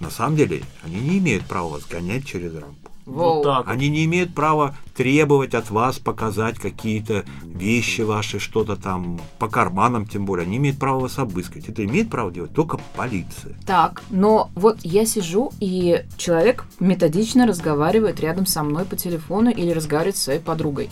На 0.00 0.10
самом 0.10 0.36
деле, 0.36 0.62
они 0.84 1.00
не 1.00 1.18
имеют 1.18 1.46
права 1.46 1.70
вас 1.70 1.84
гонять 1.84 2.26
через 2.26 2.54
рамку. 2.54 2.87
Воу. 3.08 3.36
Вот 3.36 3.42
так. 3.44 3.68
Они 3.68 3.88
не 3.88 4.04
имеют 4.04 4.34
права 4.34 4.76
требовать 4.94 5.54
от 5.54 5.70
вас 5.70 5.98
показать 5.98 6.58
какие-то 6.58 7.24
вещи 7.42 8.02
ваши, 8.02 8.38
что-то 8.38 8.76
там 8.76 9.20
по 9.38 9.48
карманам, 9.48 10.06
тем 10.06 10.26
более. 10.26 10.44
Они 10.44 10.58
имеют 10.58 10.78
право 10.78 11.00
вас 11.00 11.18
обыскать. 11.18 11.68
Это 11.68 11.84
имеет 11.84 12.10
право 12.10 12.30
делать 12.30 12.52
только 12.52 12.78
полиция. 12.96 13.56
Так, 13.66 14.02
но 14.10 14.50
вот 14.54 14.80
я 14.82 15.06
сижу, 15.06 15.52
и 15.60 16.04
человек 16.16 16.64
методично 16.80 17.46
разговаривает 17.46 18.20
рядом 18.20 18.46
со 18.46 18.62
мной 18.62 18.84
по 18.84 18.96
телефону 18.96 19.50
или 19.50 19.70
разговаривает 19.70 20.16
со 20.16 20.24
своей 20.24 20.40
подругой. 20.40 20.90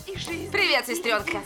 Привет, 0.52 0.86
сестренка. 0.86 1.38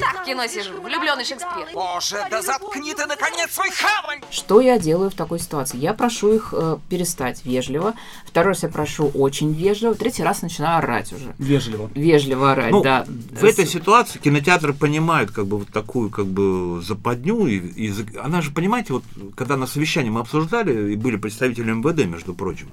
Так, 0.00 0.22
в 0.22 0.24
кино 0.24 0.46
сижу. 0.46 0.80
Влюбленный 0.80 1.24
Шекспир. 1.24 1.68
Боже, 1.72 2.16
да 2.30 2.42
заткни 2.42 2.94
ты 2.94 3.06
наконец 3.06 3.52
свой 3.52 3.70
хавань! 3.70 4.20
Что 4.30 4.60
я 4.60 4.78
делаю 4.78 5.10
в 5.10 5.14
такой 5.14 5.38
ситуации? 5.38 5.76
Я 5.78 5.94
прошу 5.94 6.32
их 6.32 6.54
э, 6.56 6.78
перестать 6.88 7.44
вежливо. 7.44 7.94
Второй 8.26 8.52
раз 8.52 8.62
я 8.62 8.68
прошу 8.68 9.08
очень 9.08 9.52
вежливо. 9.52 9.94
Третий 9.94 10.22
раз 10.22 10.42
начинаю 10.42 10.78
орать 10.78 11.12
уже. 11.12 11.34
Вежливо. 11.38 11.90
Вежливо 11.94 12.52
орать, 12.52 12.70
Ну, 12.70 12.82
да. 12.82 13.04
В 13.06 13.44
этой 13.44 13.66
ситуации 13.66 14.18
кинотеатры 14.18 14.72
понимают 14.72 15.30
как 15.30 15.46
бы 15.46 15.58
вот 15.58 15.68
такую 15.68 16.10
как 16.10 16.26
бы 16.26 16.80
западню. 16.82 17.46
И, 17.46 17.58
и 17.58 17.94
она 18.18 18.40
же, 18.42 18.50
понимаете, 18.50 18.94
вот 18.94 19.04
когда 19.36 19.56
на 19.56 19.66
совещании 19.66 20.10
мы 20.10 20.20
обсуждали, 20.20 20.92
и 20.92 20.96
были 20.96 21.16
представители 21.16 21.70
МВД, 21.72 22.06
между 22.06 22.34
прочим, 22.34 22.70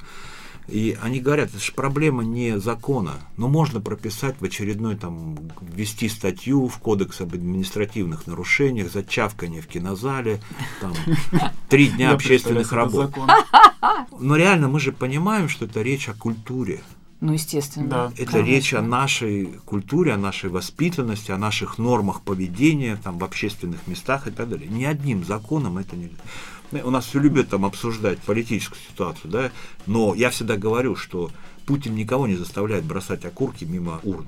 и 0.67 0.97
они 1.01 1.21
говорят, 1.21 1.49
это 1.49 1.59
же 1.59 1.71
проблема 1.71 2.23
не 2.23 2.59
закона, 2.59 3.13
но 3.37 3.47
можно 3.47 3.79
прописать 3.79 4.35
в 4.39 4.43
очередной 4.43 4.97
там, 4.97 5.37
ввести 5.61 6.09
статью 6.09 6.67
в 6.67 6.77
кодекс 6.79 7.21
об 7.21 7.33
административных 7.33 8.27
нарушениях 8.27 8.91
за 8.91 9.03
чавканье 9.03 9.61
в 9.61 9.67
кинозале, 9.67 10.41
там, 10.81 10.93
три 11.69 11.87
дня 11.87 12.11
общественных 12.13 12.71
работ. 12.73 13.15
Но 14.19 14.35
реально 14.35 14.67
мы 14.67 14.79
же 14.79 14.91
понимаем, 14.91 15.47
что 15.47 15.65
это 15.65 15.81
речь 15.81 16.09
о 16.09 16.13
культуре. 16.13 16.81
Ну, 17.19 17.33
естественно. 17.33 17.87
Да. 17.87 18.11
Это 18.15 18.33
Конечно. 18.33 18.51
речь 18.51 18.73
о 18.75 18.81
нашей 18.81 19.45
культуре, 19.65 20.13
о 20.13 20.17
нашей 20.17 20.51
воспитанности, 20.51 21.31
о 21.31 21.37
наших 21.37 21.79
нормах 21.79 22.21
поведения 22.21 22.97
там, 23.03 23.17
в 23.17 23.23
общественных 23.23 23.87
местах 23.87 24.27
и 24.27 24.31
так 24.31 24.49
далее. 24.49 24.67
Ни 24.69 24.83
одним 24.83 25.23
законом 25.23 25.79
это 25.79 25.95
нельзя. 25.95 26.15
Ну, 26.71 26.87
У 26.87 26.89
нас 26.91 27.05
все 27.05 27.19
любят 27.19 27.49
там 27.49 27.65
обсуждать 27.65 28.19
политическую 28.19 28.79
ситуацию, 28.89 29.31
да, 29.31 29.51
но 29.85 30.13
я 30.15 30.29
всегда 30.29 30.57
говорю, 30.57 30.95
что 30.95 31.31
Путин 31.65 31.95
никого 31.95 32.27
не 32.27 32.35
заставляет 32.35 32.83
бросать 32.83 33.25
окурки 33.25 33.63
мимо 33.63 33.99
урны. 34.03 34.27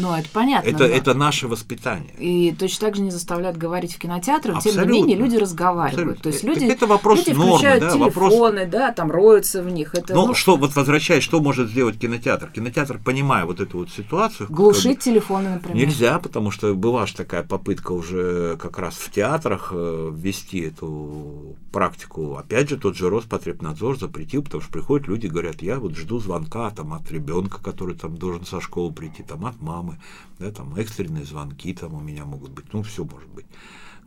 Ну, 0.00 0.14
это 0.14 0.28
понятно. 0.32 0.68
Это, 0.68 0.78
да. 0.78 0.88
это 0.88 1.14
наше 1.14 1.48
воспитание. 1.48 2.14
И 2.18 2.54
точно 2.58 2.86
так 2.86 2.96
же 2.96 3.02
не 3.02 3.10
заставляют 3.10 3.56
говорить 3.56 3.94
в 3.94 3.98
кинотеатрах, 3.98 4.62
тем 4.62 4.72
Абсолютно. 4.72 4.92
не 4.92 5.00
менее 5.00 5.16
люди 5.16 5.36
разговаривают. 5.36 6.18
Абсолютно. 6.18 6.22
То 6.22 6.28
есть 6.28 6.40
Так 6.40 6.48
люди, 6.48 6.64
это 6.64 6.86
вопрос 6.86 7.18
люди 7.26 7.36
нормы, 7.36 7.52
включают 7.56 7.80
да, 7.80 7.96
вопрос- 7.96 8.30
телефоны, 8.30 8.66
да, 8.66 8.92
там 8.92 9.10
роются 9.10 9.62
в 9.62 9.70
них. 9.70 9.94
Это 9.94 10.14
Но 10.14 10.26
ну, 10.28 10.34
что, 10.34 10.56
вот 10.56 10.74
возвращаясь, 10.74 11.22
что 11.22 11.40
может 11.40 11.68
сделать 11.68 11.98
кинотеатр? 11.98 12.48
Кинотеатр, 12.48 12.98
понимая 13.04 13.44
вот 13.44 13.60
эту 13.60 13.78
вот 13.78 13.90
ситуацию... 13.90 14.46
как 14.48 14.56
глушить 14.56 15.00
телефоны, 15.00 15.50
например. 15.50 15.76
Нельзя, 15.76 16.18
потому 16.18 16.50
что 16.50 16.74
была 16.74 17.06
же 17.06 17.14
такая 17.14 17.42
попытка 17.42 17.92
уже 17.92 18.56
как 18.56 18.78
раз 18.78 18.94
в 18.94 19.10
театрах 19.10 19.72
э, 19.74 20.10
ввести 20.14 20.60
эту 20.60 21.56
практику. 21.72 22.36
Опять 22.36 22.68
же, 22.70 22.76
тот 22.76 22.96
же 22.96 23.10
Роспотребнадзор 23.10 23.98
запретил, 23.98 24.42
потому 24.42 24.62
что 24.62 24.72
приходят 24.72 25.08
люди, 25.08 25.26
говорят, 25.26 25.62
я 25.62 25.78
вот 25.78 25.96
жду 25.96 26.18
звонка 26.18 26.70
там 26.70 26.92
от 26.94 27.10
ребенка, 27.10 27.62
который 27.62 27.94
там 27.94 28.16
должен 28.16 28.44
со 28.44 28.60
школы 28.60 28.92
прийти, 28.92 29.22
там 29.22 29.46
от 29.46 29.60
мамы, 29.60 29.89
да, 30.38 30.50
там 30.50 30.74
экстренные 30.76 31.24
звонки 31.24 31.72
там 31.74 31.94
у 31.94 32.00
меня 32.00 32.24
могут 32.24 32.50
быть, 32.52 32.72
ну 32.72 32.82
все 32.82 33.04
может 33.04 33.28
быть. 33.30 33.46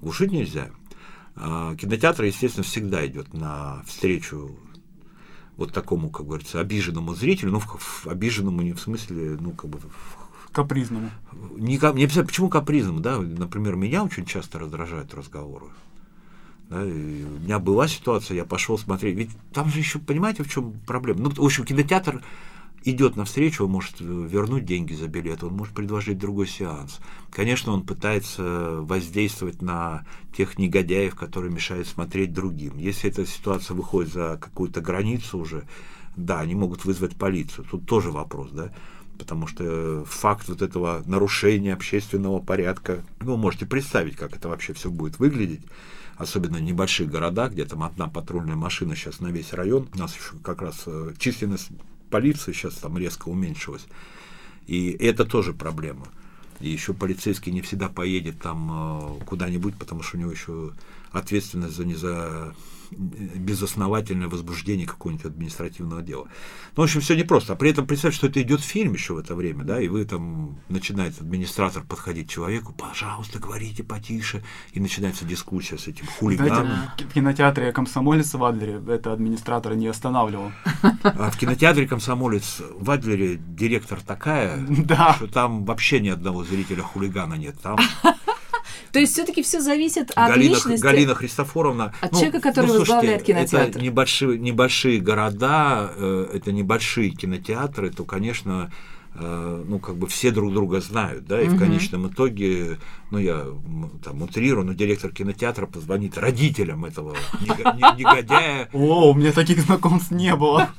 Глушить 0.02 0.32
нельзя. 0.32 0.70
А, 1.36 1.76
Кинотеатр, 1.76 2.24
естественно, 2.24 2.64
всегда 2.64 3.06
идет 3.08 3.34
на 3.34 3.84
встречу 3.88 4.58
вот 5.58 5.72
такому, 5.74 6.10
как 6.10 6.26
говорится, 6.28 6.60
обиженному 6.60 7.14
зрителю, 7.14 7.52
ну, 7.52 7.60
в- 7.60 7.66
в- 7.80 8.08
обиженному 8.08 8.62
не 8.62 8.74
в 8.74 8.80
смысле, 8.80 9.38
ну, 9.40 9.52
как 9.52 9.70
бы 9.70 9.80
в 9.80 10.52
Капризному. 10.52 11.10
Не, 11.58 11.78
не 11.78 12.04
обязательно, 12.04 12.26
почему 12.28 12.48
капризному, 12.48 13.00
да? 13.00 13.20
Например, 13.20 13.76
меня 13.76 14.04
очень 14.04 14.26
часто 14.26 14.60
раздражают 14.60 15.12
разговоры. 15.16 15.66
Да, 16.70 16.86
и 16.86 17.24
у 17.24 17.40
меня 17.40 17.58
была 17.58 17.88
ситуация, 17.88 18.36
я 18.36 18.46
пошел 18.46 18.78
смотреть. 18.78 19.18
Ведь 19.18 19.32
там 19.52 19.70
же 19.70 19.80
еще, 19.80 19.98
понимаете, 19.98 20.44
в 20.44 20.50
чем 20.50 20.74
проблема? 20.86 21.22
Ну, 21.22 21.30
в 21.32 21.44
общем, 21.44 21.66
кинотеатр 21.66 22.24
идет 22.86 23.16
навстречу, 23.16 23.66
он 23.66 23.72
может 23.72 23.96
вернуть 24.00 24.66
деньги 24.66 24.94
за 24.94 25.08
билет, 25.08 25.44
он 25.44 25.54
может 25.54 25.74
предложить 25.74 26.18
другой 26.18 26.48
сеанс. 26.48 27.00
Конечно, 27.32 27.72
он 27.74 27.84
пытается 27.84 28.82
воздействовать 28.82 29.62
на 29.62 30.06
тех 30.36 30.58
негодяев, 30.58 31.16
которые 31.16 31.52
мешают 31.52 31.88
смотреть 31.88 32.34
другим. 32.34 32.78
Если 32.78 33.10
эта 33.10 33.26
ситуация 33.26 33.76
выходит 33.76 34.14
за 34.14 34.38
какую-то 34.40 34.82
границу 34.82 35.40
уже, 35.40 35.66
да, 36.16 36.40
они 36.40 36.56
могут 36.56 36.86
вызвать 36.86 37.16
полицию. 37.16 37.66
Тут 37.70 37.86
тоже 37.86 38.12
вопрос, 38.12 38.52
да 38.52 38.72
потому 39.18 39.48
что 39.48 40.04
факт 40.06 40.50
вот 40.50 40.62
этого 40.62 41.04
нарушения 41.06 41.74
общественного 41.74 42.40
порядка, 42.40 43.04
ну, 43.22 43.34
вы 43.34 43.38
можете 43.38 43.66
представить, 43.66 44.16
как 44.16 44.36
это 44.36 44.50
вообще 44.50 44.74
все 44.74 44.90
будет 44.90 45.20
выглядеть, 45.20 45.62
особенно 46.18 46.58
в 46.58 46.62
небольших 46.62 47.10
городах, 47.10 47.54
где 47.54 47.66
там 47.66 47.84
одна 47.84 48.08
патрульная 48.08 48.56
машина 48.56 48.96
сейчас 48.96 49.20
на 49.20 49.28
весь 49.28 49.54
район, 49.54 49.88
у 49.94 49.98
нас 49.98 50.16
еще 50.16 50.38
как 50.44 50.62
раз 50.62 50.84
э, 50.88 51.14
численность 51.18 51.70
полиции 52.14 52.52
сейчас 52.52 52.76
там 52.76 52.96
резко 52.96 53.30
уменьшилась, 53.30 53.88
и 54.68 54.92
это 55.00 55.26
тоже 55.26 55.52
проблема. 55.52 56.06
И 56.60 56.70
еще 56.70 56.94
полицейский 56.94 57.52
не 57.52 57.62
всегда 57.62 57.90
поедет 57.90 58.40
там 58.40 58.70
э, 58.72 59.26
куда-нибудь, 59.26 59.76
потому 59.80 60.04
что 60.04 60.18
у 60.18 60.20
него 60.20 60.32
еще 60.32 60.74
ответственность 61.12 61.76
за 61.76 61.86
не 61.86 61.96
за 61.96 62.54
безосновательное 62.98 64.28
возбуждение 64.28 64.88
какого-нибудь 64.88 65.26
административного 65.26 66.02
дела. 66.02 66.28
Ну, 66.76 66.82
в 66.82 66.86
общем, 66.86 67.02
все 67.02 67.16
непросто. 67.16 67.54
А 67.54 67.56
при 67.56 67.70
этом 67.72 67.86
представьте, 67.88 68.18
что 68.18 68.28
это 68.28 68.42
идет 68.42 68.62
фильм 68.62 68.94
еще 68.94 69.14
в 69.14 69.18
это 69.18 69.36
время, 69.36 69.64
да, 69.64 69.82
и 69.82 69.88
вы 69.88 70.06
там 70.06 70.60
начинает 70.70 71.20
администратор 71.20 71.84
подходить 71.84 72.28
к 72.28 72.32
человеку, 72.32 72.74
пожалуйста, 72.74 73.40
говорите 73.40 73.84
потише, 73.84 74.44
и 74.72 74.80
начинается 74.80 75.26
дискуссия 75.26 75.78
с 75.78 75.88
этим 75.88 76.06
хулиганом. 76.08 76.68
Знаете, 76.68 77.06
в 77.06 77.14
кинотеатре 77.14 77.72
«Комсомолец» 77.72 78.34
в 78.34 78.44
Адлере 78.44 78.82
это 78.88 79.14
администратор 79.14 79.76
не 79.76 79.88
останавливал. 79.88 80.52
А 81.04 81.30
в 81.32 81.38
кинотеатре 81.38 81.88
«Комсомолец» 81.88 82.62
в 82.76 82.90
Адлере 82.92 83.38
директор 83.38 84.00
такая, 84.02 84.58
Да. 84.68 85.14
что 85.14 85.28
там 85.28 85.66
вообще 85.66 86.00
ни 86.00 86.10
одного 86.10 86.44
зрителя-хулигана 86.44 87.36
нет. 87.36 87.60
Там 87.62 87.78
То 88.94 89.00
есть 89.00 89.14
все-таки 89.14 89.42
все 89.42 89.60
зависит 89.60 90.12
от 90.12 90.30
Галина, 90.30 90.54
личности. 90.54 90.84
Галина 90.84 91.16
Христофоровна. 91.16 91.94
От 92.00 92.12
человека, 92.12 92.40
который 92.40 92.72
возглавляет 92.78 93.24
кинотеатр. 93.24 93.70
Это 93.72 93.80
небольшие, 93.82 94.38
небольшие 94.38 95.00
города, 95.00 95.92
э, 95.96 96.28
это 96.36 96.52
небольшие 96.52 97.10
кинотеатры, 97.10 97.90
то, 97.90 98.04
конечно, 98.06 98.72
э, 99.16 99.64
ну, 99.68 99.80
как 99.80 99.96
бы 99.96 100.06
все 100.06 100.30
друг 100.30 100.54
друга 100.54 100.80
знают, 100.80 101.26
да, 101.26 101.42
и 101.42 101.48
в 101.48 101.58
конечном 101.58 102.08
итоге, 102.08 102.78
ну, 103.10 103.18
я 103.18 103.44
там 104.04 104.22
утрирую, 104.22 104.64
но 104.64 104.74
директор 104.74 105.10
кинотеатра 105.12 105.66
позвонит 105.66 106.16
родителям 106.20 106.86
этого 106.86 107.16
негодяя. 107.42 108.70
О, 108.74 109.10
у 109.10 109.16
меня 109.16 109.32
таких 109.32 109.60
знакомств 109.62 110.12
не 110.12 110.36
было. 110.36 110.70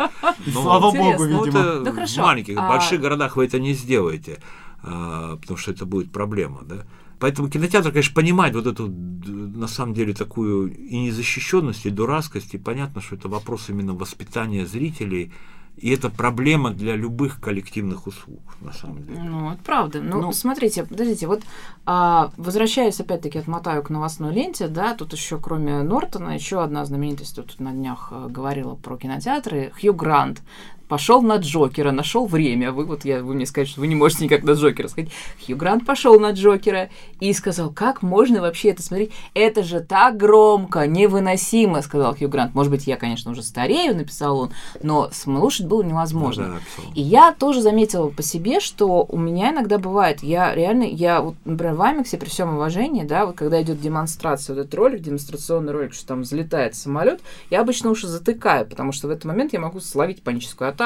Ну, 0.47 0.63
слава 0.63 0.93
богу, 0.93 1.25
Ну, 1.25 1.45
видимо. 1.45 1.81
Да 1.81 1.93
хорошо. 1.93 2.23
в 2.23 2.25
маленьких, 2.25 2.57
А- 2.59 2.67
в 2.67 2.69
больших 2.69 3.01
городах 3.01 3.35
вы 3.35 3.47
это 3.47 3.59
не 3.59 3.73
сделаете, 3.75 4.39
а, 4.85 5.37
потому 5.37 5.57
что 5.57 5.73
это 5.73 5.85
будет 5.85 6.13
проблема, 6.13 6.61
да. 6.63 6.87
Поэтому 7.19 7.49
кинотеатр, 7.49 7.91
конечно, 7.91 8.15
понимает 8.15 8.55
вот 8.55 8.67
эту, 8.67 8.89
на 8.89 9.69
самом 9.69 9.95
деле, 9.95 10.15
такую 10.15 10.75
и 10.75 10.97
незащищенность, 10.99 11.87
и 11.87 11.91
дурацкость, 11.91 12.55
и 12.55 12.59
понятно, 12.59 13.01
что 13.01 13.17
это 13.17 13.29
вопрос 13.29 13.71
именно 13.71 13.95
воспитания 13.95 14.67
зрителей, 14.67 15.33
и 15.77 15.91
это 15.91 16.09
проблема 16.09 16.71
для 16.71 16.95
любых 16.95 17.41
коллективных 17.41 18.07
услуг, 18.07 18.41
на 18.61 18.73
самом 18.73 19.03
деле. 19.03 19.21
Ну, 19.25 19.51
это 19.51 19.63
правда. 19.65 20.01
Ну, 20.01 20.21
Ну. 20.21 20.33
смотрите, 20.33 20.85
подождите, 20.85 21.27
вот 21.27 21.43
а, 21.85 22.31
возвращаясь 22.37 23.01
опять-таки, 23.01 23.39
отмотаю 23.39 23.83
к 23.83 23.91
новостной 23.91 24.33
ленте, 24.33 24.69
да, 24.69 24.95
тут 24.95 25.13
еще 25.13 25.39
кроме 25.39 25.83
Нортона, 25.83 26.31
еще 26.31 26.63
одна 26.63 26.85
знаменитость 26.85 27.35
тут 27.37 27.59
на 27.59 27.73
днях 27.73 28.09
э, 28.13 28.29
говорила 28.31 28.77
про 28.77 28.97
кинотеатры, 28.97 29.73
Хью 29.81 29.95
Грант 29.95 30.43
пошел 30.95 31.23
на 31.23 31.39
Джокера, 31.39 31.91
нашел 31.91 32.25
время. 32.25 32.71
Вы 32.71 32.85
вот 32.85 33.05
я, 33.05 33.21
вы 33.21 33.35
мне 33.35 33.47
скажете, 33.47 33.73
что 33.73 33.81
вы 33.81 33.89
не 33.89 33.97
можете 33.97 34.23
никак 34.23 34.45
на 34.45 34.53
Джокера 34.53 34.87
сходить. 34.87 35.11
Хью 35.45 35.57
Грант 35.57 35.85
пошел 35.85 36.21
на 36.21 36.31
Джокера 36.31 36.89
и 37.19 37.33
сказал, 37.33 37.73
как 37.73 38.03
можно 38.03 38.41
вообще 38.41 38.69
это 38.69 38.81
смотреть? 38.81 39.11
Это 39.35 39.65
же 39.65 39.81
так 39.81 40.17
громко, 40.17 40.87
невыносимо, 40.87 41.83
сказал 41.83 42.15
Хью 42.15 42.29
Грант. 42.29 42.55
Может 42.55 42.71
быть, 42.71 42.87
я, 42.87 42.95
конечно, 42.97 43.33
уже 43.33 43.43
старею, 43.43 43.97
написал 43.97 44.39
он, 44.39 44.51
но 44.85 45.11
слушать 45.11 45.67
было 45.67 45.83
невозможно. 45.83 46.61
Да. 46.79 46.85
И 46.95 47.01
я 47.01 47.33
тоже 47.33 47.61
заметила 47.61 48.09
по 48.09 48.23
себе, 48.23 48.61
что 48.61 49.05
у 49.09 49.19
меня 49.19 49.51
иногда 49.51 49.79
бывает, 49.79 50.23
я 50.23 50.55
реально, 50.55 50.85
я 50.85 51.23
вот, 51.23 51.35
например, 51.45 51.75
в 51.75 51.83
Амиксе 51.83 52.19
при 52.19 52.29
всем 52.29 52.55
уважении, 52.55 53.03
да, 53.03 53.27
вот 53.27 53.35
когда 53.35 53.61
идет 53.61 53.81
демонстрация, 53.81 54.55
вот 54.55 54.61
этот 54.61 54.75
ролик, 54.77 55.01
демонстрационный 55.01 55.73
ролик, 55.73 55.93
что 55.93 56.07
там 56.07 56.23
взлетает 56.23 56.77
самолет, 56.77 57.21
я 57.51 57.63
обычно 57.63 57.91
уши 57.91 58.07
затыкаю, 58.07 58.65
потому 58.65 58.93
что 58.93 59.09
в 59.09 59.11
этот 59.11 59.25
момент 59.25 59.53
я 59.53 59.59
могу 59.59 59.81
словить 59.81 60.23
паническую 60.23 60.71
атаку, 60.71 60.84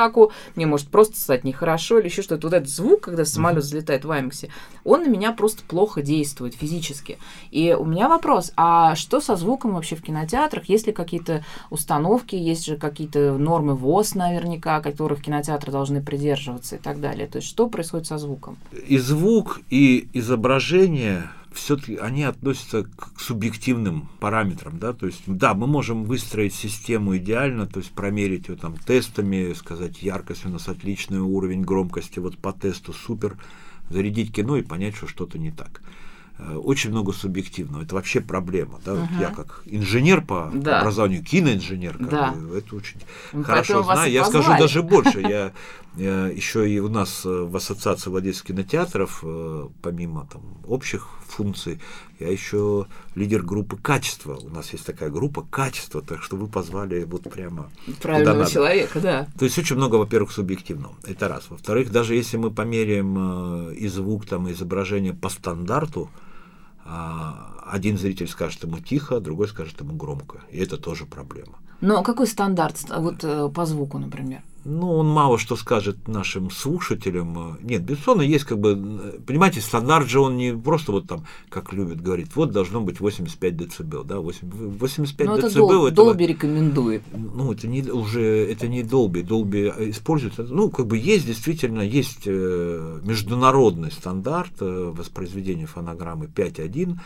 мне 0.54 0.66
может 0.66 0.88
просто 0.88 1.18
стать 1.18 1.44
нехорошо 1.44 1.98
или 1.98 2.06
еще 2.06 2.22
что-то. 2.22 2.48
Вот 2.48 2.54
этот 2.54 2.68
звук, 2.68 3.02
когда 3.02 3.24
самолет 3.24 3.64
взлетает 3.64 4.04
в 4.04 4.10
Амиксе, 4.10 4.50
он 4.84 5.02
на 5.02 5.08
меня 5.08 5.32
просто 5.32 5.62
плохо 5.62 6.02
действует 6.02 6.54
физически. 6.54 7.18
И 7.50 7.76
у 7.78 7.84
меня 7.84 8.08
вопрос, 8.08 8.52
а 8.56 8.94
что 8.96 9.20
со 9.20 9.36
звуком 9.36 9.74
вообще 9.74 9.96
в 9.96 10.02
кинотеатрах? 10.02 10.68
Есть 10.68 10.86
ли 10.86 10.92
какие-то 10.92 11.44
установки, 11.70 12.36
есть 12.36 12.66
же 12.66 12.76
какие-то 12.76 13.36
нормы 13.38 13.74
ВОЗ 13.74 14.14
наверняка, 14.14 14.80
которых 14.80 15.22
кинотеатры 15.22 15.72
должны 15.72 16.02
придерживаться 16.02 16.76
и 16.76 16.78
так 16.78 17.00
далее? 17.00 17.26
То 17.26 17.36
есть 17.36 17.48
что 17.48 17.68
происходит 17.68 18.06
со 18.06 18.18
звуком? 18.18 18.58
И 18.86 18.98
звук, 18.98 19.60
и 19.70 20.08
изображение 20.12 21.30
все-таки 21.52 21.96
они 21.96 22.24
относятся 22.24 22.84
к 22.84 23.20
субъективным 23.20 24.08
параметрам, 24.20 24.78
да, 24.78 24.92
то 24.92 25.06
есть, 25.06 25.22
да, 25.26 25.54
мы 25.54 25.66
можем 25.66 26.04
выстроить 26.04 26.54
систему 26.54 27.16
идеально, 27.16 27.66
то 27.66 27.80
есть 27.80 27.92
промерить 27.92 28.48
ее 28.48 28.56
там 28.56 28.76
тестами, 28.76 29.52
сказать, 29.54 30.02
яркость 30.02 30.46
у 30.46 30.50
нас 30.50 30.68
отличный 30.68 31.20
уровень 31.20 31.62
громкости, 31.62 32.18
вот 32.18 32.38
по 32.38 32.52
тесту 32.52 32.92
супер, 32.92 33.38
зарядить 33.90 34.32
кино 34.32 34.56
и 34.56 34.62
понять, 34.62 34.96
что 34.96 35.06
что-то 35.06 35.38
не 35.38 35.50
так. 35.50 35.82
Э, 36.38 36.54
Очень 36.54 36.90
много 36.90 37.12
субъективного. 37.12 37.82
Это 37.82 37.94
вообще 37.96 38.20
проблема. 38.20 38.80
Да? 38.84 38.94
Вот 38.94 39.08
я 39.20 39.30
как 39.30 39.62
инженер 39.66 40.20
по 40.24 40.50
Да. 40.54 40.80
образованию, 40.80 41.24
киноинженер, 41.24 41.98
как 41.98 42.10
Да. 42.10 42.32
бы, 42.32 42.56
это 42.58 42.76
очень 42.76 43.00
Ну, 43.32 43.42
хорошо 43.42 43.74
поэтому 43.74 43.82
вас 43.88 43.98
знаю. 43.98 44.12
Я 44.12 44.24
скажу 44.24 44.52
даже 44.58 44.82
больше. 44.82 45.20
Я, 45.20 45.52
еще 46.30 46.70
и 46.70 46.78
у 46.78 46.88
нас 46.88 47.22
э, 47.26 47.28
в 47.42 47.56
Ассоциации 47.56 48.10
владельцев 48.10 48.44
кинотеатров, 48.44 49.20
э, 49.24 49.68
помимо 49.82 50.28
там, 50.32 50.42
общих 50.64 51.08
функций, 51.26 51.80
я 52.20 52.30
еще 52.30 52.86
лидер 53.16 53.42
группы 53.42 53.76
качества. 53.76 54.36
У 54.40 54.48
нас 54.48 54.72
есть 54.72 54.86
такая 54.86 55.10
группа 55.10 55.42
качества, 55.42 56.02
так 56.02 56.22
что 56.22 56.36
вы 56.36 56.46
позвали 56.46 57.02
вот 57.04 57.22
прямо 57.24 57.68
Правильного 58.00 58.46
человека, 58.46 59.00
да. 59.00 59.26
то 59.38 59.44
есть 59.44 59.58
очень 59.58 59.74
много, 59.76 59.96
во-первых, 59.96 60.30
субъективного. 60.30 60.94
Это 61.04 61.26
раз. 61.28 61.46
Во-вторых, 61.50 61.90
даже 61.90 62.14
если 62.14 62.36
мы 62.36 62.50
померяем 62.52 63.70
э, 63.70 63.74
и 63.74 63.88
звук, 63.88 64.24
там, 64.26 64.46
и 64.46 64.52
изображение 64.52 65.14
по 65.14 65.28
стандарту, 65.28 66.08
один 66.88 67.98
зритель 67.98 68.28
скажет 68.28 68.64
ему 68.64 68.78
тихо, 68.78 69.20
другой 69.20 69.48
скажет 69.48 69.80
ему 69.80 69.94
громко. 69.94 70.40
И 70.50 70.58
это 70.58 70.76
тоже 70.78 71.06
проблема. 71.06 71.58
Но 71.80 72.02
какой 72.02 72.26
стандарт 72.26 72.76
вот 72.96 73.22
э, 73.22 73.48
по 73.54 73.66
звуку, 73.66 73.98
например? 73.98 74.42
Ну, 74.70 74.92
он 74.98 75.08
мало 75.08 75.38
что 75.38 75.56
скажет 75.56 76.08
нашим 76.08 76.50
слушателям. 76.50 77.56
Нет, 77.62 77.82
безусловно, 77.82 78.20
есть 78.22 78.44
как 78.44 78.58
бы, 78.58 78.72
э, 78.72 79.18
понимаете, 79.26 79.60
стандарт 79.62 80.08
же 80.08 80.20
он 80.20 80.36
не 80.36 80.52
просто 80.54 80.92
вот 80.92 81.06
там, 81.08 81.24
как 81.48 81.72
любят 81.72 82.02
говорить, 82.02 82.36
вот 82.36 82.50
должно 82.52 82.82
быть 82.82 83.00
85 83.00 83.56
децибел, 83.56 84.04
да, 84.04 84.20
8 84.20 84.46
85 84.78 85.26
Ну, 85.26 85.36
это 85.36 85.46
децибел. 85.48 85.68
Дол- 85.70 85.86
это- 85.86 85.96
Долби 85.96 86.26
рекомендует. 86.26 87.02
ну, 87.14 87.50
это 87.52 87.66
не 87.66 87.82
уже 87.90 88.20
это 88.20 88.68
не 88.68 88.82
Долби. 88.82 89.22
Долби 89.22 89.72
используется. 89.78 90.42
Ну, 90.42 90.68
как 90.70 90.86
бы 90.86 90.98
есть 90.98 91.26
действительно 91.26 91.80
есть 91.80 92.22
э, 92.26 93.00
международный 93.04 93.90
стандарт 93.90 94.52
э, 94.60 94.92
воспроизведения 94.94 95.66
фонограммы 95.66 96.26
5.1, 96.26 96.92
э, 96.92 96.98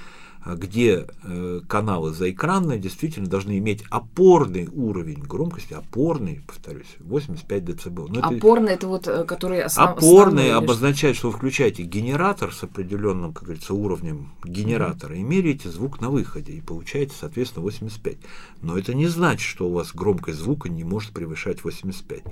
где 0.45 1.07
э, 1.25 1.61
каналы 1.69 2.13
заэкранные 2.13 2.79
действительно 2.79 3.27
должны 3.29 3.59
иметь 3.59 3.85
опорный 3.91 4.69
уровень 4.73 5.23
громкости, 5.23 5.73
опорный, 5.73 6.43
повторюсь, 6.47 6.97
85 7.01 7.65
дБ. 7.65 8.09
Но 8.09 8.19
это- 8.21 8.29
Опорный 8.29 8.73
это 8.73 8.89
вот, 8.89 9.07
э, 9.09 9.25
который 9.25 9.63
основ- 9.63 9.91
Опорный 9.99 10.45
основной 10.51 10.53
обозначает, 10.57 11.17
что 11.17 11.31
вы 11.31 11.37
включаете 11.37 11.85
генератор 11.85 12.53
с 12.53 12.63
определенным, 12.65 13.33
как 13.33 13.45
говорится, 13.45 13.75
уровнем 13.75 14.33
генератора 14.45 15.17
и 15.17 15.23
меряете 15.23 15.71
звук 15.71 16.01
на 16.01 16.11
выходе 16.11 16.53
и 16.55 16.61
получаете, 16.61 17.15
соответственно, 17.19 17.63
85. 17.63 18.19
Но 18.62 18.79
это 18.79 18.94
не 18.94 19.07
значит, 19.09 19.40
что 19.42 19.68
у 19.68 19.72
вас 19.72 19.92
громкость 19.92 20.38
звука 20.38 20.68
не 20.68 20.85
может 20.85 21.11
превышать 21.11 21.64
85. 21.64 22.22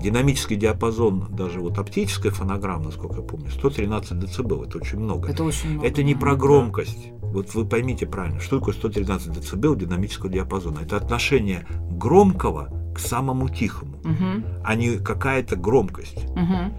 Динамический 0.00 0.56
диапазон, 0.56 1.26
даже 1.30 1.60
вот 1.60 1.78
оптическая 1.78 2.30
фонограмма, 2.32 2.84
насколько 2.86 3.16
я 3.16 3.22
помню, 3.22 3.50
113 3.50 4.18
дБ, 4.18 4.52
это 4.68 4.78
очень 4.78 4.98
много. 5.00 5.28
Это 5.28 5.42
очень 5.44 5.70
много. 5.72 5.86
Это 5.86 6.02
не 6.02 6.14
про 6.14 6.36
громкость. 6.36 7.08
Вот 7.22 7.54
вы 7.54 7.64
поймите 7.66 8.06
правильно, 8.06 8.40
что 8.40 8.58
такое 8.58 8.74
113 8.74 9.32
дБ 9.32 9.76
динамического 9.78 10.28
диапазона. 10.30 10.80
Это 10.80 10.96
отношение 10.96 11.66
громкого 11.90 12.70
к 12.94 12.98
самому 12.98 13.48
тихому, 13.48 13.98
Мгм, 14.04 14.44
а 14.64 14.74
не 14.74 14.96
какая-то 14.98 15.56
громкость. 15.56 16.24
мгм. 16.36 16.72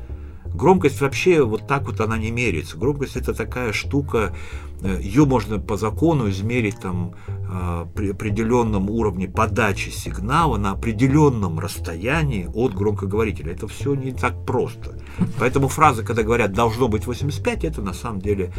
Громкость 0.54 1.00
вообще 1.00 1.44
вот 1.44 1.66
так 1.68 1.86
вот 1.86 2.02
она 2.02 2.18
не 2.18 2.30
меряется. 2.32 2.78
Громкость 2.78 3.16
это 3.16 3.34
такая 3.34 3.72
штука, 3.72 4.36
ее 4.88 5.26
можно 5.26 5.60
по 5.60 5.78
закону 5.78 6.30
измерить 6.30 6.80
там 6.80 7.14
э, 7.28 7.86
при 7.96 8.12
определенном 8.12 8.90
уровне 8.90 9.28
подачи 9.28 9.90
сигнала 9.90 10.58
на 10.58 10.72
определенном 10.72 11.60
расстоянии 11.60 12.50
от 12.54 12.74
громкоговорителя. 12.74 13.54
Это 13.54 13.68
все 13.68 13.94
не 13.94 14.12
так 14.12 14.46
просто. 14.46 14.98
Поэтому 15.40 15.68
фраза, 15.68 16.04
когда 16.04 16.24
говорят 16.24 16.54
должно 16.54 16.88
быть 16.88 17.08
85, 17.08 17.64
это 17.64 17.82
на 17.82 17.94
самом 17.94 18.22
деле 18.22 18.54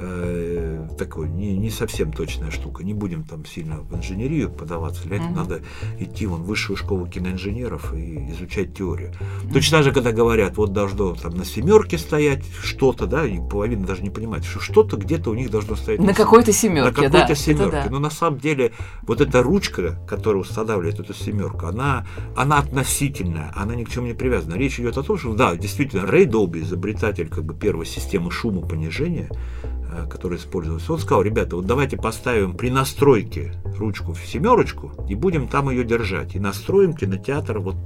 э, 0.00 0.88
такой 0.98 1.28
не, 1.28 1.56
не 1.56 1.70
совсем 1.70 2.12
точная 2.12 2.50
штука. 2.50 2.84
Не 2.84 2.94
будем 2.94 3.24
там 3.24 3.44
сильно 3.44 3.78
в 3.80 3.96
инженерию 3.96 4.50
подаваться. 4.50 5.02
Для 5.04 5.16
этого 5.16 5.30
надо 5.30 5.60
идти 5.98 6.26
вон, 6.26 6.42
в 6.42 6.46
высшую 6.46 6.76
школу 6.76 7.06
киноинженеров 7.06 7.94
и 7.94 8.30
изучать 8.32 8.76
теорию. 8.76 9.12
Точно 9.52 9.78
так 9.78 9.84
же, 9.84 9.92
когда 9.92 10.12
говорят, 10.12 10.56
вот 10.56 10.72
должно 10.72 11.14
там 11.14 11.34
на 11.34 11.44
семерке 11.44 11.98
стоять 11.98 12.44
что-то, 12.62 13.06
да, 13.06 13.26
и 13.26 13.38
половина 13.38 13.86
даже 13.86 14.02
не 14.02 14.10
понимает, 14.10 14.44
что 14.44 14.60
что-то 14.60 14.96
где-то 14.96 15.30
у 15.30 15.34
них 15.34 15.50
должно 15.50 15.76
стоять 15.76 16.00
На 16.00 16.14
какой-то 16.14 16.52
семерке, 16.52 16.84
на 16.84 16.90
да. 16.90 17.02
какой-то 17.02 17.32
это 17.32 17.34
семерке. 17.34 17.70
да. 17.70 17.86
Но 17.90 17.98
на 17.98 18.10
самом 18.10 18.38
деле 18.38 18.72
вот 19.02 19.20
эта 19.20 19.42
ручка, 19.42 19.98
которая 20.08 20.42
устанавливает 20.42 21.00
эту 21.00 21.14
семерку, 21.14 21.66
она, 21.66 22.06
она 22.36 22.58
относительная, 22.58 23.52
она 23.56 23.74
ни 23.74 23.84
к 23.84 23.90
чему 23.90 24.06
не 24.06 24.14
привязана. 24.14 24.54
Речь 24.54 24.78
идет 24.78 24.96
о 24.98 25.02
том, 25.02 25.18
что 25.18 25.34
да, 25.34 25.56
действительно, 25.56 26.06
Рэй 26.08 26.24
Долби, 26.26 26.60
изобретатель 26.60 27.28
как 27.28 27.44
бы 27.44 27.54
первой 27.54 27.86
системы 27.86 28.30
шумопонижения, 28.30 29.28
э, 29.62 30.06
которая 30.10 30.38
использовалась, 30.38 30.88
он 30.88 30.98
сказал, 30.98 31.22
ребята, 31.22 31.56
вот 31.56 31.66
давайте 31.66 31.96
поставим 31.96 32.54
при 32.54 32.70
настройке 32.70 33.52
ручку 33.78 34.12
в 34.12 34.20
семерочку 34.20 34.92
и 35.08 35.14
будем 35.14 35.48
там 35.48 35.70
ее 35.70 35.84
держать. 35.84 36.34
И 36.34 36.38
настроим 36.40 36.92
кинотеатр 36.94 37.58
вот 37.58 37.76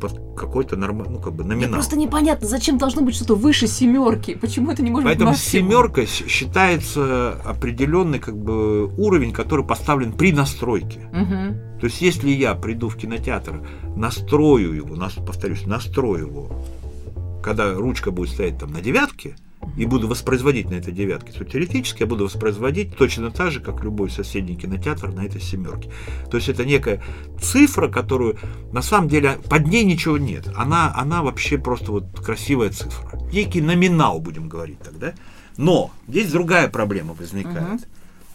под 0.00 0.38
какой-то 0.38 0.76
нормальный, 0.76 1.14
ну 1.14 1.20
как 1.20 1.32
бы 1.32 1.42
Мне 1.42 1.54
номинал. 1.54 1.72
просто 1.74 1.96
непонятно, 1.96 2.46
зачем 2.46 2.78
должно 2.78 3.02
быть 3.02 3.16
что-то 3.16 3.34
выше 3.34 3.66
семерки. 3.66 4.34
Почему 4.34 4.70
это 4.70 4.82
не 4.82 4.90
может 4.90 5.06
Поэтому 5.06 5.30
быть 5.30 5.38
максимум? 5.38 5.70
семерка 5.70 6.06
считается 6.06 7.32
определенный 7.44 8.18
как 8.18 8.36
бы 8.36 8.86
уровень, 8.96 9.32
который 9.32 9.64
поставлен 9.64 10.12
при 10.12 10.32
настройке. 10.32 11.00
Мгм. 11.12 11.56
То 11.80 11.86
есть, 11.86 12.00
если 12.00 12.30
я 12.30 12.54
приду 12.54 12.88
в 12.88 12.96
кинотеатр, 12.96 13.60
настрою 13.96 14.74
его, 14.74 14.94
нас, 14.96 15.14
повторюсь, 15.14 15.66
настрою 15.66 16.26
его, 16.26 16.48
когда 17.42 17.74
ручка 17.74 18.10
будет 18.10 18.30
стоять 18.30 18.58
там 18.58 18.72
на 18.72 18.80
девятке, 18.80 19.36
и 19.76 19.86
буду 19.86 20.08
воспроизводить 20.08 20.70
на 20.70 20.74
этой 20.74 20.92
девятке, 20.92 21.32
то 21.32 21.44
теоретически 21.44 22.00
я 22.00 22.06
буду 22.06 22.24
воспроизводить 22.24 22.96
точно 22.96 23.30
так 23.30 23.52
же, 23.52 23.60
как 23.60 23.82
любой 23.82 24.10
соседний 24.10 24.56
кинотеатр 24.56 25.12
на 25.12 25.24
этой 25.24 25.40
семерке. 25.40 25.90
То 26.30 26.36
есть 26.36 26.48
это 26.48 26.64
некая 26.64 27.02
цифра, 27.40 27.88
которую 27.88 28.38
на 28.72 28.82
самом 28.82 29.08
деле 29.08 29.38
под 29.48 29.66
ней 29.66 29.84
ничего 29.84 30.18
нет. 30.18 30.48
Она, 30.56 30.92
она 30.96 31.22
вообще 31.22 31.58
просто 31.58 31.92
вот 31.92 32.04
красивая 32.20 32.70
цифра. 32.70 33.18
Некий 33.32 33.60
номинал, 33.60 34.20
будем 34.20 34.48
говорить 34.48 34.80
тогда. 34.80 35.14
Но 35.56 35.90
здесь 36.06 36.30
другая 36.30 36.68
проблема 36.68 37.14
возникает. 37.14 37.86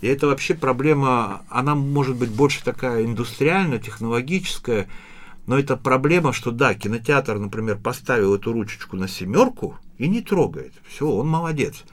И 0.01 0.07
это 0.07 0.27
вообще 0.27 0.53
проблема, 0.53 1.43
она 1.49 1.75
может 1.75 2.17
быть 2.17 2.29
больше 2.29 2.61
такая 2.63 3.05
индустриальная, 3.05 3.79
технологическая, 3.79 4.87
но 5.45 5.59
это 5.59 5.75
проблема, 5.75 6.33
что 6.33 6.51
да, 6.51 6.73
кинотеатр, 6.73 7.37
например, 7.37 7.77
поставил 7.77 8.33
эту 8.35 8.53
ручечку 8.53 8.95
на 8.95 9.07
семерку 9.07 9.77
и 9.97 10.07
не 10.07 10.21
трогает. 10.21 10.73
Все, 10.87 11.07
он 11.07 11.27
молодец. 11.27 11.83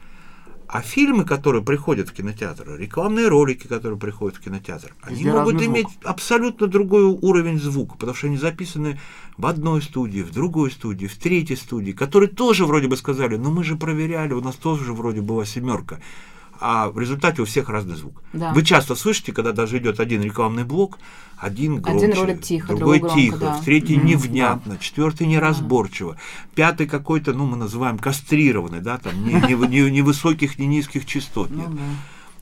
А 0.72 0.82
фильмы, 0.82 1.24
которые 1.24 1.64
приходят 1.64 2.08
в 2.08 2.12
кинотеатр, 2.12 2.76
рекламные 2.76 3.26
ролики, 3.26 3.66
которые 3.66 3.98
приходят 3.98 4.38
в 4.38 4.40
кинотеатр, 4.40 4.94
они 5.02 5.16
Везде 5.16 5.32
могут 5.32 5.54
звук. 5.54 5.66
иметь 5.66 5.88
абсолютно 6.04 6.68
другой 6.68 7.06
уровень 7.06 7.58
звука, 7.58 7.94
потому 7.94 8.14
что 8.14 8.28
они 8.28 8.36
записаны 8.36 9.00
в 9.36 9.46
одной 9.46 9.82
студии, 9.82 10.22
в 10.22 10.30
другой 10.30 10.70
студии, 10.70 11.06
в 11.06 11.16
третьей 11.16 11.56
студии, 11.56 11.90
которые 11.90 12.28
тоже 12.28 12.66
вроде 12.66 12.86
бы 12.86 12.96
сказали, 12.96 13.36
ну 13.36 13.50
мы 13.50 13.64
же 13.64 13.74
проверяли, 13.74 14.32
у 14.32 14.40
нас 14.40 14.54
тоже 14.54 14.92
вроде 14.92 15.22
была 15.22 15.44
семерка. 15.44 15.98
А 16.60 16.90
в 16.90 16.98
результате 16.98 17.40
у 17.40 17.46
всех 17.46 17.70
разный 17.70 17.96
звук. 17.96 18.22
Да. 18.34 18.52
Вы 18.52 18.62
часто 18.62 18.94
слышите, 18.94 19.32
когда 19.32 19.52
даже 19.52 19.78
идет 19.78 19.98
один 19.98 20.22
рекламный 20.22 20.64
блок, 20.64 20.98
один 21.38 21.80
громче, 21.80 22.12
ролик 22.12 22.42
тихо, 22.42 22.68
другой 22.68 22.78
другой 22.78 22.98
громко, 22.98 23.20
тихо, 23.20 23.38
да. 23.38 23.60
третий 23.64 23.96
Мгм, 23.96 24.06
невнятно, 24.06 24.78
четвертый 24.78 25.26
неразборчиво, 25.26 26.18
пятый 26.54 26.86
какой-то, 26.86 27.32
ну 27.32 27.46
мы 27.46 27.56
называем 27.56 27.98
кастрированный, 27.98 28.80
да, 28.80 28.98
там 28.98 29.24
ни, 29.24 29.32
ни, 29.32 29.66
ни- 29.66 29.88
ни 29.90 30.00
высоких, 30.02 30.58
ни 30.58 30.66
низких 30.66 31.06
частот 31.06 31.50
нет. 31.50 31.68
Ну 31.70 31.76
да. 31.76 31.82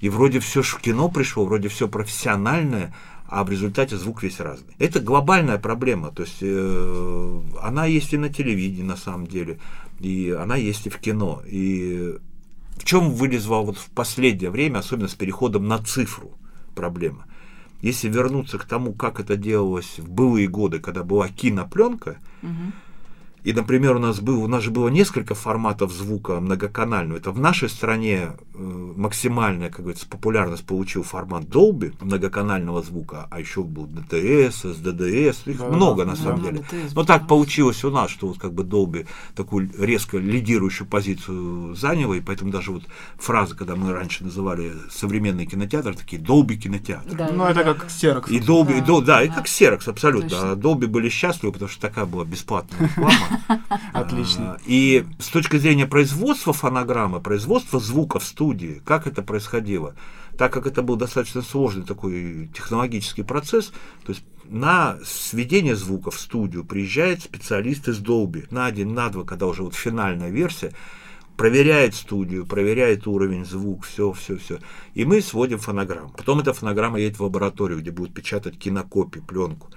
И 0.00 0.08
вроде 0.08 0.40
все 0.40 0.62
в 0.62 0.80
кино 0.80 1.08
пришло, 1.08 1.44
вроде 1.44 1.68
все 1.68 1.88
профессиональное, 1.88 2.94
а 3.28 3.44
в 3.44 3.50
результате 3.50 3.96
звук 3.96 4.22
весь 4.22 4.40
разный. 4.40 4.74
Это 4.78 5.00
глобальная 5.00 5.58
проблема, 5.58 6.10
то 6.10 6.22
есть 6.22 6.38
э, 6.40 7.40
она 7.62 7.86
есть 7.86 8.12
и 8.12 8.16
на 8.16 8.28
телевидении 8.32 8.82
на 8.82 8.96
самом 8.96 9.26
деле, 9.26 9.58
и 10.00 10.30
она 10.30 10.56
есть 10.56 10.86
и 10.86 10.90
в 10.90 10.98
кино. 10.98 11.42
И 11.46 12.16
в 12.78 12.84
чем 12.84 13.10
вылезла 13.12 13.60
вот 13.60 13.76
в 13.76 13.90
последнее 13.90 14.50
время, 14.50 14.78
особенно 14.78 15.08
с 15.08 15.14
переходом 15.14 15.66
на 15.66 15.78
цифру, 15.78 16.32
проблема? 16.74 17.26
Если 17.80 18.08
вернуться 18.08 18.58
к 18.58 18.64
тому, 18.64 18.92
как 18.92 19.20
это 19.20 19.36
делалось 19.36 19.98
в 19.98 20.08
былые 20.08 20.48
годы, 20.48 20.80
когда 20.80 21.04
была 21.04 21.28
кинопленка, 21.28 22.18
Мгм. 22.42 22.72
И, 23.44 23.52
например, 23.52 23.96
у 23.96 23.98
нас, 23.98 24.20
был, 24.20 24.42
у 24.42 24.46
нас 24.48 24.62
же 24.62 24.70
было 24.70 24.88
несколько 24.88 25.34
форматов 25.34 25.92
звука 25.92 26.40
многоканального. 26.40 27.18
Это 27.18 27.30
в 27.30 27.38
нашей 27.40 27.68
стране 27.68 28.30
э, 28.54 28.92
максимальная, 28.96 29.68
как 29.70 29.80
говорится, 29.80 30.06
популярность 30.08 30.64
получил 30.66 31.02
формат 31.02 31.44
Dolby 31.44 31.94
многоканального 32.00 32.82
звука, 32.82 33.26
а 33.30 33.40
еще 33.40 33.62
был 33.62 33.86
DTS, 33.86 34.74
SDDS, 34.82 35.50
их 35.50 35.58
Да, 35.58 35.68
много 35.68 36.04
на 36.04 36.16
да. 36.16 36.22
самом 36.22 36.42
Да, 36.42 36.50
деле. 36.50 36.64
DTS, 36.70 36.92
Но 36.94 37.04
так 37.04 37.26
получилось 37.26 37.84
у 37.84 37.90
нас, 37.90 38.10
что 38.10 38.28
вот 38.28 38.38
как 38.38 38.52
бы 38.52 38.64
Dolby 38.64 39.06
такую 39.34 39.70
резко 39.78 40.18
лидирующую 40.18 40.86
позицию 40.86 41.74
заняла, 41.74 42.14
и 42.16 42.20
поэтому 42.20 42.50
даже 42.50 42.72
вот 42.72 42.82
фраза, 43.18 43.54
когда 43.54 43.76
мы 43.76 43.92
раньше 43.92 44.24
называли 44.24 44.72
современный 44.90 45.46
кинотеатр, 45.46 45.94
такие 45.94 46.20
Dolby 46.20 46.56
кинотеатр. 46.56 47.14
Да, 47.14 47.30
Ну, 47.32 47.44
это 47.44 47.64
да, 47.64 47.74
как. 47.74 47.86
Xerox. 47.88 48.30
И 48.30 48.40
Dolby, 48.40 48.78
и 48.78 48.80
Да, 48.80 48.86
Dol- 48.86 49.04
да, 49.04 49.22
и 49.22 49.28
как 49.28 49.46
Xerox, 49.46 49.88
абсолютно. 49.88 50.28
Точно. 50.30 50.52
А 50.52 50.56
Dolby 50.56 50.86
были 50.86 51.08
счастливы, 51.08 51.52
потому 51.52 51.70
что 51.70 51.80
такая 51.80 52.04
была 52.04 52.24
бесплатная 52.24 52.88
реклама. 52.88 53.14
Отлично. 53.92 54.54
А, 54.54 54.58
И 54.66 55.04
с 55.18 55.28
точки 55.28 55.56
зрения 55.56 55.86
производства 55.86 56.52
фонограммы, 56.52 57.20
производства 57.20 57.80
звука 57.80 58.18
в 58.18 58.24
студии, 58.24 58.82
как 58.84 59.06
это 59.06 59.22
происходило? 59.22 59.94
Так 60.36 60.52
как 60.52 60.66
это 60.66 60.82
был 60.82 60.96
достаточно 60.96 61.42
сложный 61.42 61.84
такой 61.84 62.48
технологический 62.54 63.24
процесс, 63.24 63.72
то 64.04 64.12
есть 64.12 64.22
на 64.44 64.98
сведение 65.04 65.76
звука 65.76 66.10
в 66.10 66.18
студию 66.18 66.64
приезжает 66.64 67.22
специалист 67.22 67.88
из 67.88 68.00
Dolby 68.00 68.46
на 68.50 68.70
день, 68.70 68.92
на 68.92 69.10
два, 69.10 69.24
когда 69.24 69.46
уже 69.46 69.62
вот 69.62 69.74
финальная 69.74 70.30
версия, 70.30 70.72
проверяет 71.36 71.94
студию, 71.94 72.46
проверяет 72.46 73.06
уровень, 73.06 73.44
звук, 73.44 73.84
все, 73.84 74.12
все, 74.12 74.36
все. 74.36 74.58
И 74.94 75.04
мы 75.04 75.20
сводим 75.20 75.58
фонограмму. 75.58 76.10
Потом 76.10 76.40
эта 76.40 76.52
фонограмма 76.52 76.98
едет 76.98 77.18
в 77.18 77.22
лабораторию, 77.22 77.78
где 77.78 77.90
будут 77.90 78.12
печатать 78.12 78.58
кинокопии, 78.58 79.20
пленку. 79.20 79.70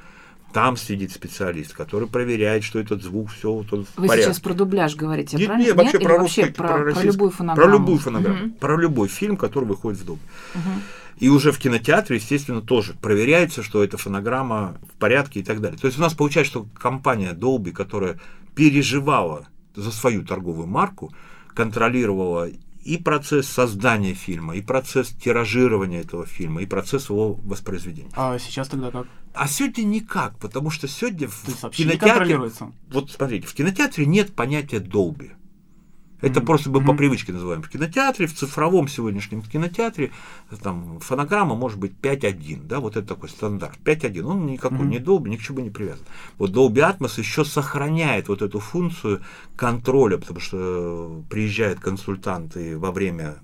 Там 0.53 0.75
сидит 0.77 1.11
специалист, 1.11 1.73
который 1.73 2.07
проверяет, 2.07 2.63
что 2.63 2.79
этот 2.79 3.01
звук, 3.03 3.29
все 3.31 3.51
вот 3.51 3.71
он 3.73 3.85
в 3.85 3.97
Вы 3.97 4.07
порядке. 4.07 4.29
сейчас 4.29 4.39
про 4.39 4.53
дубляж 4.53 4.95
говорите, 4.95 5.37
Нет, 5.37 5.47
правильно? 5.47 5.67
нет, 5.67 5.75
вообще 5.77 5.97
Или 5.97 6.03
про 6.05 6.17
вообще 6.17 6.41
русский, 6.41 6.53
про, 6.55 6.67
про, 6.67 6.73
про 6.77 6.83
российский- 6.85 7.07
любую 7.11 7.31
фонограмму? 7.31 7.69
Про 7.69 7.77
любую 7.77 7.97
фонограмму. 7.99 8.39
Мгм. 8.39 8.51
Про 8.53 8.77
любой 8.77 9.07
фильм, 9.07 9.37
который 9.37 9.65
выходит 9.65 9.99
в 10.01 10.05
дом. 10.05 10.19
Мгм. 10.55 10.81
И 11.19 11.29
уже 11.29 11.51
в 11.51 11.59
кинотеатре, 11.59 12.15
естественно, 12.17 12.61
тоже 12.61 12.93
проверяется, 12.99 13.61
что 13.63 13.83
эта 13.83 13.97
фонограмма 13.97 14.77
в 14.93 14.97
порядке 14.99 15.39
и 15.41 15.43
так 15.43 15.61
далее. 15.61 15.77
То 15.79 15.85
есть 15.87 15.97
у 15.99 16.01
нас 16.01 16.13
получается, 16.13 16.51
что 16.51 16.67
компания 16.77 17.33
Dolby, 17.33 17.71
которая 17.71 18.19
переживала 18.55 19.47
за 19.75 19.91
свою 19.91 20.23
торговую 20.25 20.67
марку, 20.67 21.13
контролировала 21.53 22.49
и 22.83 22.97
процесс 22.97 23.47
создания 23.47 24.13
фильма, 24.13 24.55
и 24.55 24.61
процесс 24.61 25.09
тиражирования 25.09 26.01
этого 26.01 26.25
фильма, 26.25 26.61
и 26.61 26.65
процесс 26.65 27.09
его 27.09 27.35
воспроизведения. 27.43 28.11
А 28.15 28.37
сейчас 28.39 28.67
тогда 28.69 28.91
как? 28.91 29.07
А 29.33 29.47
сегодня 29.47 29.83
никак, 29.83 30.37
потому 30.39 30.69
что 30.69 30.87
сегодня 30.87 31.27
в 31.27 31.69
кинотеатре... 31.69 32.39
Вот 32.89 33.11
смотрите, 33.11 33.47
в 33.47 33.53
кинотеатре 33.53 34.05
нет 34.05 34.35
понятия 34.35 34.77
Dolby. 34.77 35.31
Это 36.21 36.41
просто 36.41 36.69
мы 36.69 36.83
по 36.83 36.93
привычке 36.93 37.33
называем 37.33 37.61
в 37.63 37.69
кинотеатре, 37.69 38.27
в 38.27 38.35
цифровом 38.35 38.87
сегодняшнем 38.87 39.41
кинотеатре, 39.41 40.11
там 40.61 40.99
фонограмма 40.99 41.55
может 41.55 41.79
быть 41.79 41.93
5.1, 42.01 42.67
да, 42.67 42.79
вот 42.79 42.95
это 42.95 43.07
такой 43.07 43.29
стандарт. 43.29 43.79
5.1, 43.83 44.21
он 44.21 44.45
никакой 44.45 44.85
не 44.85 44.99
Dolby, 44.99 45.29
ни 45.29 45.37
к 45.37 45.41
чему 45.41 45.59
не 45.59 45.69
привязан. 45.69 46.05
Вот 46.37 46.51
Dolby 46.51 46.97
Atmos 46.97 47.19
еще 47.19 47.43
сохраняет 47.43 48.27
вот 48.27 48.41
эту 48.41 48.59
функцию 48.59 49.21
контроля, 49.55 50.17
потому 50.17 50.39
что 50.39 51.23
приезжают 51.29 51.79
консультанты 51.79 52.77
во 52.77 52.91
время 52.91 53.37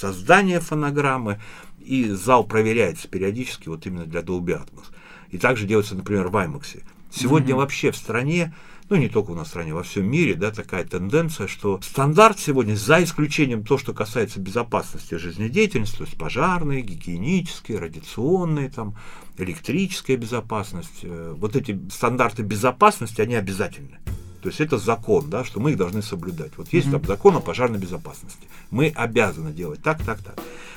создания 0.00 0.60
фонограммы, 0.60 1.38
и 1.80 2.08
зал 2.10 2.44
проверяется 2.44 3.08
периодически 3.08 3.68
вот 3.68 3.86
именно 3.86 4.06
для 4.06 4.20
Dolby 4.20 4.56
Atmos. 4.58 4.86
И 5.30 5.38
также 5.38 5.66
делается, 5.66 5.96
например, 5.96 6.28
в 6.28 6.36
IMAX. 6.36 6.82
Сегодня 7.10 7.50
Мгм. 7.50 7.58
вообще 7.58 7.90
в 7.90 7.96
стране 7.96 8.54
ну 8.88 8.96
не 8.96 9.08
только 9.08 9.30
у 9.30 9.34
нас 9.34 9.48
в 9.48 9.50
стране, 9.50 9.74
во 9.74 9.82
всем 9.82 10.10
мире, 10.10 10.34
да, 10.34 10.50
такая 10.50 10.84
тенденция, 10.84 11.46
что 11.46 11.80
стандарт 11.82 12.38
сегодня, 12.38 12.74
за 12.74 13.02
исключением 13.02 13.64
то, 13.64 13.78
что 13.78 13.92
касается 13.92 14.40
безопасности 14.40 15.14
жизнедеятельности, 15.14 15.96
то 15.98 16.04
есть 16.04 16.16
пожарные, 16.16 16.82
гигиенические, 16.82 17.78
радиационные, 17.78 18.70
там, 18.70 18.96
электрическая 19.38 20.16
безопасность, 20.16 21.00
э, 21.02 21.34
вот 21.36 21.56
эти 21.56 21.80
стандарты 21.90 22.42
безопасности, 22.42 23.20
они 23.20 23.34
обязательны. 23.34 23.98
То 24.42 24.48
есть 24.48 24.60
это 24.60 24.76
закон, 24.76 25.30
да, 25.30 25.44
что 25.44 25.60
мы 25.60 25.70
их 25.70 25.76
должны 25.76 26.02
соблюдать. 26.02 26.50
Вот 26.56 26.72
есть 26.72 26.90
там 26.90 27.02
закон 27.04 27.36
о 27.36 27.40
пожарной 27.40 27.78
безопасности. 27.78 28.48
Мы 28.72 28.92
обязаны 28.94 29.52
делать 29.52 29.80
так, 29.82 30.02
так, 30.04 30.18
так. 30.18 30.34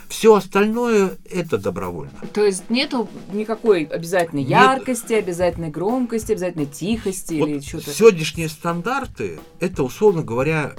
Все 0.07 0.35
остальное 0.35 1.13
это 1.31 1.57
добровольно. 1.57 2.13
То 2.31 2.45
есть 2.45 2.69
нету 2.69 3.09
никакой 3.33 3.85
обязательной 3.85 4.43
Нет. 4.43 4.51
яркости, 4.51 5.13
обязательной 5.13 5.69
громкости, 5.71 6.33
обязательной 6.33 6.67
тихости 6.67 7.39
Вот 7.39 7.49
или 7.49 7.59
что-то. 7.59 7.89
сегодняшние 7.91 8.49
стандарты 8.49 9.39
это, 9.59 9.81
условно 9.81 10.21
говоря, 10.21 10.73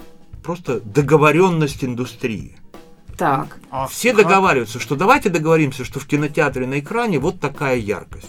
просто 0.45 0.79
договоренность 0.81 1.83
индустрии. 1.83 2.57
Так, 3.19 3.59
А 3.71 3.89
Все 3.89 4.13
как- 4.13 4.23
договариваются, 4.25 4.79
что 4.79 4.95
давайте 4.95 5.29
договоримся, 5.29 5.85
что 5.85 5.99
в 5.99 6.07
кинотеатре 6.07 6.67
на 6.69 6.79
экране 6.79 7.19
вот 7.19 7.41
такая 7.41 7.79
яркость. 7.79 8.29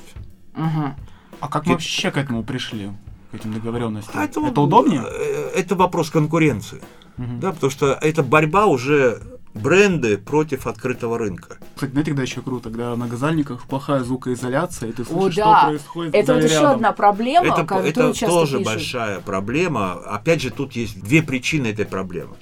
угу. 0.56 0.96
А 1.42 1.48
как 1.48 1.68
мы 1.68 1.74
вообще 1.74 2.10
к 2.10 2.18
этому 2.18 2.44
пришли? 2.44 2.90
К 3.32 3.36
этим 3.36 3.54
договоренностям? 3.54 4.14
А 4.20 4.24
это, 4.24 4.40
вот, 4.40 4.58
удобнее? 4.58 5.04
э, 5.06 5.52
Это 5.56 5.76
вопрос 5.76 6.10
конкуренции. 6.10 6.82
Мгм. 7.18 7.40
Да, 7.40 7.52
потому 7.52 7.72
что 7.72 7.94
это 7.94 8.24
борьба 8.24 8.68
уже 8.68 9.22
бренды 9.54 10.18
против 10.18 10.68
открытого 10.68 11.18
рынка. 11.18 11.58
Кстати, 11.76 11.92
знаете, 11.92 12.12
когда 12.12 12.22
еще 12.24 12.42
круто, 12.42 12.70
когда 12.70 12.96
на 12.96 13.08
газальниках 13.08 13.64
плохая 13.68 14.04
звукоизоляция, 14.04 14.90
и 14.90 14.92
ты 14.94 15.02
О, 15.02 15.06
слышишь, 15.06 15.36
да. 15.38 15.58
что 15.60 15.68
происходит 15.70 16.14
в 16.14 16.16
Это 16.16 16.34
вот 16.36 16.44
еще 16.44 16.68
одна 16.68 16.92
проблема, 16.92 17.48
это 17.48 17.64
которую 17.66 17.88
это 17.88 18.14
часто 18.14 18.28
тоже 18.28 18.58
пишут. 18.60 18.74
большая 18.74 19.20
проблема. 19.20 19.94
Опять 19.94 20.42
же, 20.44 20.52
тут 20.52 20.74
есть 20.74 21.02
две 21.02 21.24
причины 21.24 21.68
этой 21.68 21.86
проблемы. 21.86 22.36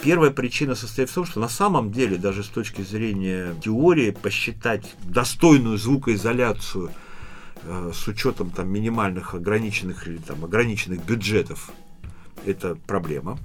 Первая 0.00 0.30
причина 0.30 0.76
состоит 0.76 1.10
в 1.10 1.14
том, 1.14 1.24
что 1.24 1.40
на 1.40 1.48
самом 1.48 1.90
деле, 1.90 2.16
даже 2.16 2.44
с 2.44 2.48
точки 2.48 2.82
зрения 2.82 3.54
теории, 3.60 4.12
посчитать 4.12 4.84
достойную 5.02 5.76
звукоизоляцию 5.78 6.90
с 7.92 8.08
учетом 8.08 8.50
там 8.50 8.68
минимальных 8.68 9.34
ограниченных 9.34 10.06
или 10.06 10.18
там 10.18 10.44
ограниченных 10.44 11.04
бюджетов 11.04 11.72
это 12.46 12.76
проблема. 12.86 13.38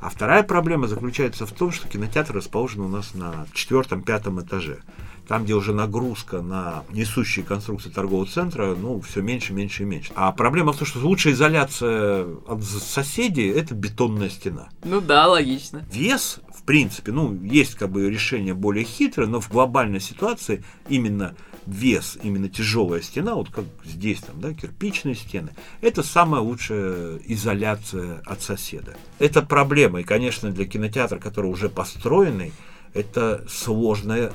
А 0.00 0.10
вторая 0.10 0.42
проблема 0.42 0.88
заключается 0.88 1.46
в 1.46 1.52
том, 1.52 1.72
что 1.72 1.88
кинотеатр 1.88 2.34
расположен 2.34 2.80
у 2.82 2.88
нас 2.88 3.14
на 3.14 3.46
четвертом-пятом 3.52 4.40
этаже. 4.40 4.80
Там, 5.26 5.44
где 5.44 5.54
уже 5.54 5.74
нагрузка 5.74 6.40
на 6.40 6.84
несущие 6.92 7.44
конструкции 7.44 7.90
торгового 7.90 8.26
центра, 8.26 8.76
ну, 8.76 9.00
все 9.00 9.22
меньше, 9.22 9.52
меньше 9.52 9.82
и 9.82 9.86
меньше. 9.86 10.12
А 10.14 10.30
проблема 10.30 10.72
в 10.72 10.76
том, 10.76 10.86
что 10.86 11.00
лучшая 11.00 11.32
изоляция 11.32 12.26
от 12.46 12.62
соседей– 12.62 13.48
это 13.50 13.74
бетонная 13.74 14.30
стена. 14.30 14.68
Ну 14.84 15.00
да, 15.00 15.26
логично. 15.26 15.84
Вес, 15.90 16.38
в 16.54 16.62
принципе, 16.62 17.10
ну, 17.10 17.34
есть 17.42 17.74
как 17.74 17.90
бы 17.90 18.08
решение 18.08 18.54
более 18.54 18.84
хитрое, 18.84 19.26
но 19.26 19.40
в 19.40 19.50
глобальной 19.50 20.00
ситуации 20.00 20.62
именно 20.88 21.34
вес, 21.66 22.18
именно 22.22 22.48
тяжелая 22.48 23.02
стена, 23.02 23.34
вот 23.34 23.50
как 23.50 23.64
здесь 23.84 24.20
там, 24.20 24.40
да, 24.40 24.54
кирпичные 24.54 25.14
стены, 25.14 25.50
это 25.80 26.02
самая 26.02 26.40
лучшая 26.40 27.18
изоляция 27.24 28.22
от 28.24 28.42
соседа. 28.42 28.96
Это 29.18 29.42
проблема, 29.42 30.00
и, 30.00 30.04
конечно, 30.04 30.50
для 30.50 30.66
кинотеатра, 30.66 31.18
который 31.18 31.50
уже 31.50 31.68
построенный, 31.68 32.52
это 32.94 33.44
сложная 33.48 34.32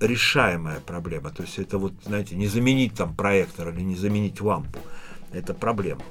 решаемая 0.00 0.80
проблема. 0.80 1.30
То 1.30 1.42
есть 1.42 1.58
это 1.58 1.78
вот, 1.78 1.92
знаете, 2.04 2.34
не 2.34 2.46
заменить 2.46 2.94
там 2.94 3.14
проектор 3.14 3.70
или 3.70 3.80
не 3.80 3.96
заменить 3.96 4.40
лампу. 4.40 4.78
Это 5.32 5.54
проблема. 5.54 6.02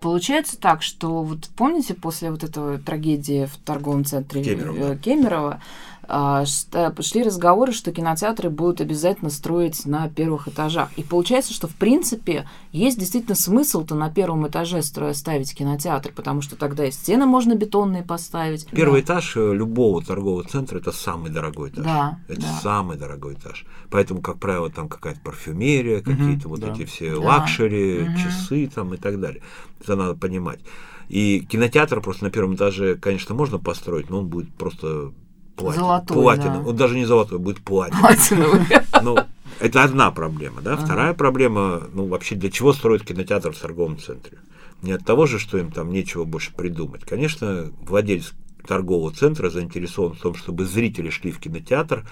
Получается 0.00 0.58
так, 0.58 0.82
что 0.82 1.22
вот 1.24 1.48
помните 1.56 1.94
после 1.94 2.30
вот 2.30 2.44
этого 2.44 2.78
трагедии 2.78 3.46
в 3.46 3.56
торговом 3.56 4.04
центре 4.04 4.44
Кемерово, 4.44 4.92
э, 4.92 4.96
Кемерово, 4.96 5.62
а, 6.08 6.46
что- 6.46 6.94
шли 7.02 7.22
разговоры, 7.22 7.72
что 7.72 7.92
кинотеатры 7.92 8.48
будут 8.50 8.80
обязательно 8.80 9.30
строить 9.30 9.84
на 9.84 10.08
первых 10.08 10.48
этажах. 10.48 10.88
И 10.96 11.02
получается, 11.02 11.52
что 11.52 11.68
в 11.68 11.74
принципе 11.74 12.48
есть 12.72 12.98
действительно 12.98 13.34
смысл-то 13.34 13.94
на 13.94 14.10
первом 14.10 14.46
этаже 14.48 14.82
строя 14.82 15.12
ставить 15.12 15.54
кинотеатр, 15.54 16.12
потому 16.12 16.40
что 16.40 16.56
тогда 16.56 16.86
и 16.86 16.90
стены 16.90 17.26
можно 17.26 17.54
бетонные 17.54 18.02
поставить. 18.02 18.66
Первый 18.68 19.02
Да. 19.02 19.14
этаж 19.14 19.36
э, 19.36 19.52
любого 19.52 20.02
торгового 20.02 20.44
центра 20.44 20.78
это 20.78 20.92
самый 20.92 21.30
дорогой 21.30 21.68
этаж. 21.68 21.84
Да, 21.84 22.18
это 22.28 22.40
да. 22.40 22.58
самый 22.62 22.96
дорогой 22.96 23.34
этаж. 23.34 23.66
Поэтому, 23.90 24.22
как 24.22 24.38
правило, 24.38 24.70
там 24.70 24.88
какая-то 24.88 25.20
парфюмерия, 25.20 26.00
какие-то 26.00 26.48
вот 26.48 26.60
да. 26.60 26.72
эти 26.72 26.84
все 26.86 27.14
Да. 27.14 27.20
luxury, 27.20 28.00
Мгм. 28.00 28.16
часы 28.16 28.70
там 28.74 28.94
и 28.94 28.96
так 28.96 29.20
далее. 29.20 29.42
Это 29.80 29.94
надо 29.94 30.14
понимать. 30.14 30.60
И 31.08 31.40
кинотеатр 31.40 32.00
просто 32.00 32.24
на 32.24 32.30
первом 32.30 32.54
этаже, 32.54 32.96
конечно, 32.96 33.34
можно 33.34 33.58
построить, 33.58 34.10
но 34.10 34.18
он 34.20 34.28
будет 34.28 34.52
просто 34.54 35.12
платин, 35.58 35.80
Золотой, 35.80 36.16
платиновый. 36.16 36.62
да. 36.64 36.68
Он 36.70 36.76
даже 36.76 36.94
не 36.96 37.04
золотой, 37.04 37.38
будет 37.38 37.60
платиновый. 37.60 38.00
Платиновый. 38.16 38.66
Ну, 39.02 39.16
это 39.60 39.82
одна 39.84 40.10
проблема, 40.10 40.60
да. 40.62 40.74
Ага. 40.74 40.84
Вторая 40.84 41.14
проблема, 41.14 41.82
ну, 41.92 42.06
вообще, 42.06 42.34
для 42.34 42.50
чего 42.50 42.72
строить 42.72 43.04
кинотеатр 43.04 43.52
в 43.52 43.58
торговом 43.58 43.98
центре? 43.98 44.38
Не 44.82 44.92
от 44.92 45.04
того 45.04 45.26
же, 45.26 45.38
что 45.38 45.58
им 45.58 45.70
там 45.70 45.92
нечего 45.92 46.24
больше 46.24 46.54
придумать. 46.54 47.02
Конечно, 47.04 47.70
владелец 47.82 48.32
торгового 48.66 49.12
центра 49.12 49.50
заинтересован 49.50 50.14
в 50.14 50.20
том, 50.20 50.34
чтобы 50.34 50.64
зрители 50.64 51.10
шли 51.10 51.32
в 51.32 51.40
кинотеатр, 51.40 52.06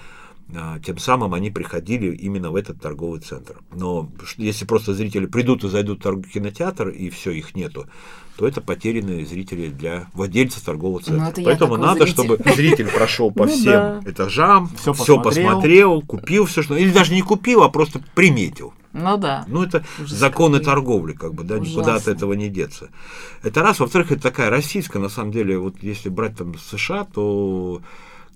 а, 0.55 0.79
тем 0.79 0.97
самым 0.97 1.33
они 1.33 1.51
приходили 1.51 2.15
именно 2.15 2.51
в 2.51 2.55
этот 2.55 2.81
торговый 2.81 3.19
центр. 3.19 3.57
Но 3.73 4.09
если 4.37 4.65
просто 4.65 4.93
зрители 4.93 5.25
придут 5.25 5.63
и 5.63 5.69
зайдут 5.69 6.03
в 6.05 6.21
кинотеатр, 6.23 6.89
и 6.89 7.09
все, 7.09 7.31
их 7.31 7.55
нету, 7.55 7.87
то 8.37 8.47
это 8.47 8.61
потерянные 8.61 9.25
зрители 9.25 9.69
для 9.69 10.07
владельца 10.13 10.63
торгового 10.63 11.01
центра. 11.01 11.23
Ну, 11.23 11.29
это 11.29 11.41
я 11.41 11.45
Поэтому 11.47 11.77
надо, 11.77 12.05
зритель. 12.05 12.13
чтобы 12.13 12.37
зритель 12.55 12.87
прошел 12.87 13.31
по 13.31 13.45
Ну 13.45 13.51
всем 13.51 13.99
этажам, 14.05 14.69
все 14.75 14.93
посмотрел. 15.19 16.01
купил 16.03 16.45
все, 16.45 16.61
что... 16.61 16.75
Или 16.75 16.91
даже 16.91 17.13
не 17.13 17.21
купил, 17.23 17.63
а 17.63 17.69
просто 17.69 17.99
приметил. 18.13 18.73
Ну 18.93 19.17
да. 19.17 19.43
Ну, 19.47 19.63
это 19.63 19.83
Ужас 19.99 20.11
законы 20.17 20.57
какой. 20.59 20.65
торговли, 20.65 21.13
как 21.13 21.33
бы, 21.33 21.43
да, 21.43 21.59
никуда 21.59 21.95
от 21.95 22.01
Ужасно. 22.03 22.11
этого 22.11 22.33
не 22.33 22.49
деться. 22.49 22.89
Это 23.43 23.61
раз. 23.61 23.79
Во-вторых, 23.79 24.11
это 24.11 24.21
такая 24.21 24.49
российская, 24.49 24.99
на 24.99 25.09
самом 25.09 25.31
деле, 25.31 25.57
вот 25.57 25.81
если 25.81 26.09
брать 26.09 26.37
там 26.37 26.57
США, 26.57 27.05
то 27.05 27.81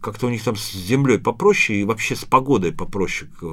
как-то 0.01 0.25
у 0.25 0.29
них 0.29 0.43
там 0.43 0.55
с 0.55 0.71
землей 0.73 1.19
попроще 1.19 1.79
и 1.81 1.83
вообще 1.83 2.15
с 2.15 2.25
погодой 2.25 2.71
попроще. 2.71 3.29
К- 3.39 3.45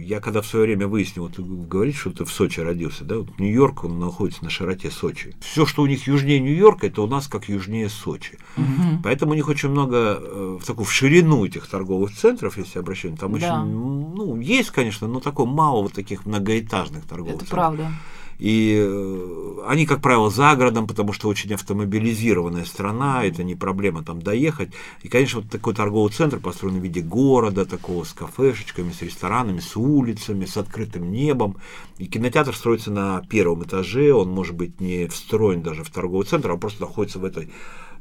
Я 0.00 0.20
когда 0.20 0.42
в 0.42 0.46
свое 0.46 0.66
время 0.66 0.86
выяснил, 0.86 1.24
вот 1.24 1.38
вы 1.38 1.66
говорите, 1.66 1.98
что 1.98 2.10
ты 2.10 2.24
в 2.24 2.30
Сочи 2.30 2.60
родился, 2.60 3.04
да, 3.04 3.18
вот 3.18 3.38
Нью-Йорк, 3.38 3.84
он 3.84 3.98
находится 3.98 4.44
на 4.44 4.50
широте 4.50 4.90
Сочи. 4.90 5.34
Все, 5.40 5.64
что 5.66 5.82
у 5.82 5.86
них 5.86 6.06
южнее 6.06 6.40
Нью-Йорка, 6.40 6.86
это 6.88 7.02
у 7.02 7.06
нас 7.06 7.26
как 7.26 7.48
южнее 7.48 7.88
Сочи. 7.88 8.38
Мгм. 8.56 9.00
Поэтому 9.02 9.32
у 9.32 9.34
них 9.34 9.48
очень 9.48 9.70
много 9.70 10.18
э, 10.20 10.58
в 10.60 10.64
такую 10.66 10.84
в 10.84 10.92
ширину 10.92 11.44
этих 11.44 11.66
торговых 11.66 12.14
центров, 12.14 12.58
если 12.58 12.78
обращать, 12.78 13.18
там 13.18 13.38
Да. 13.38 13.62
очень, 13.62 13.70
ну, 13.72 14.40
есть, 14.40 14.70
конечно, 14.70 15.08
но 15.08 15.20
такое 15.20 15.46
мало 15.46 15.82
вот 15.82 15.94
таких 15.94 16.26
многоэтажных 16.26 17.04
торговых 17.06 17.34
Это 17.36 17.44
центров. 17.46 17.58
правда. 17.58 17.90
И 18.38 18.76
э, 18.78 19.56
они, 19.66 19.84
как 19.84 20.00
правило, 20.00 20.30
за 20.30 20.54
городом, 20.54 20.86
потому 20.86 21.12
что 21.12 21.28
очень 21.28 21.52
автомобилизированная 21.54 22.64
страна, 22.64 23.24
это 23.24 23.42
не 23.42 23.56
проблема 23.56 24.04
там 24.04 24.22
доехать. 24.22 24.70
И, 25.02 25.08
конечно, 25.08 25.40
вот 25.40 25.50
такой 25.50 25.74
торговый 25.74 26.12
центр 26.12 26.38
построен 26.38 26.78
в 26.78 26.82
виде 26.82 27.00
города, 27.00 27.66
такого 27.66 28.04
с 28.04 28.12
кафешечками, 28.12 28.92
с 28.92 29.02
ресторанами, 29.02 29.58
с 29.58 29.76
улицами, 29.76 30.44
с 30.44 30.56
открытым 30.56 31.10
небом. 31.10 31.56
И 31.98 32.06
кинотеатр 32.06 32.54
строится 32.54 32.92
на 32.92 33.22
первом 33.28 33.64
этаже, 33.64 34.12
он 34.14 34.30
может 34.30 34.54
быть 34.54 34.80
не 34.80 35.08
встроен 35.08 35.62
даже 35.62 35.82
в 35.82 35.90
торговый 35.90 36.24
центр, 36.24 36.52
а 36.52 36.56
просто 36.56 36.82
находится 36.82 37.18
в 37.18 37.24
этой 37.24 37.50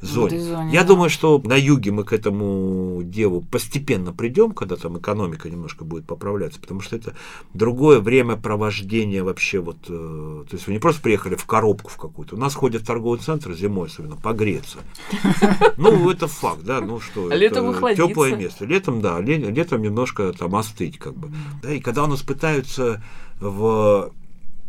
зоне. 0.02 0.40
зоне, 0.40 0.72
Я 0.74 0.82
да. 0.82 0.88
думаю, 0.90 1.10
что 1.10 1.40
на 1.44 1.56
юге 1.56 1.92
мы 1.92 2.04
к 2.04 2.14
этому 2.14 3.02
делу 3.04 3.42
постепенно 3.42 4.14
придем, 4.14 4.52
когда 4.52 4.76
там 4.76 4.98
экономика 4.98 5.50
немножко 5.50 5.84
будет 5.86 6.06
поправляться, 6.06 6.60
потому 6.60 6.82
что 6.82 6.96
это 6.96 7.14
другое 7.54 8.00
времяпровождения 8.00 9.24
вообще 9.24 9.60
вот, 9.60 9.78
э, 9.90 10.44
то 10.50 10.54
есть 10.56 10.68
вы 10.68 10.74
не 10.74 10.80
просто 10.80 11.02
приехали 11.02 11.36
в 11.36 11.46
коробку 11.46 11.90
в 11.90 11.98
какую-то, 11.98 12.36
у 12.36 12.40
нас 12.40 12.54
ходят 12.56 12.82
в 12.84 12.86
торговый 12.86 13.20
центр 13.20 13.54
зимой 13.54 13.88
особенно 13.88 14.16
погреться. 14.16 14.80
Ну, 15.78 16.10
это 16.10 16.28
факт, 16.28 16.64
да, 16.64 16.82
ну 16.82 17.00
что, 17.00 17.30
А 17.32 17.36
летом 17.36 17.70
охладиться. 17.70 18.08
теплое 18.08 18.36
место. 18.36 18.66
Летом, 18.66 19.02
да, 19.02 19.20
ле- 19.22 19.38
летом 19.38 19.82
немножко 19.82 20.34
там 20.34 20.56
остыть 20.56 20.98
как 20.98 21.16
бы. 21.16 21.32
Да, 21.62 21.72
и 21.74 21.80
когда 21.80 22.04
у 22.04 22.08
нас 22.08 22.22
пытаются 22.22 23.04
в 23.40 24.12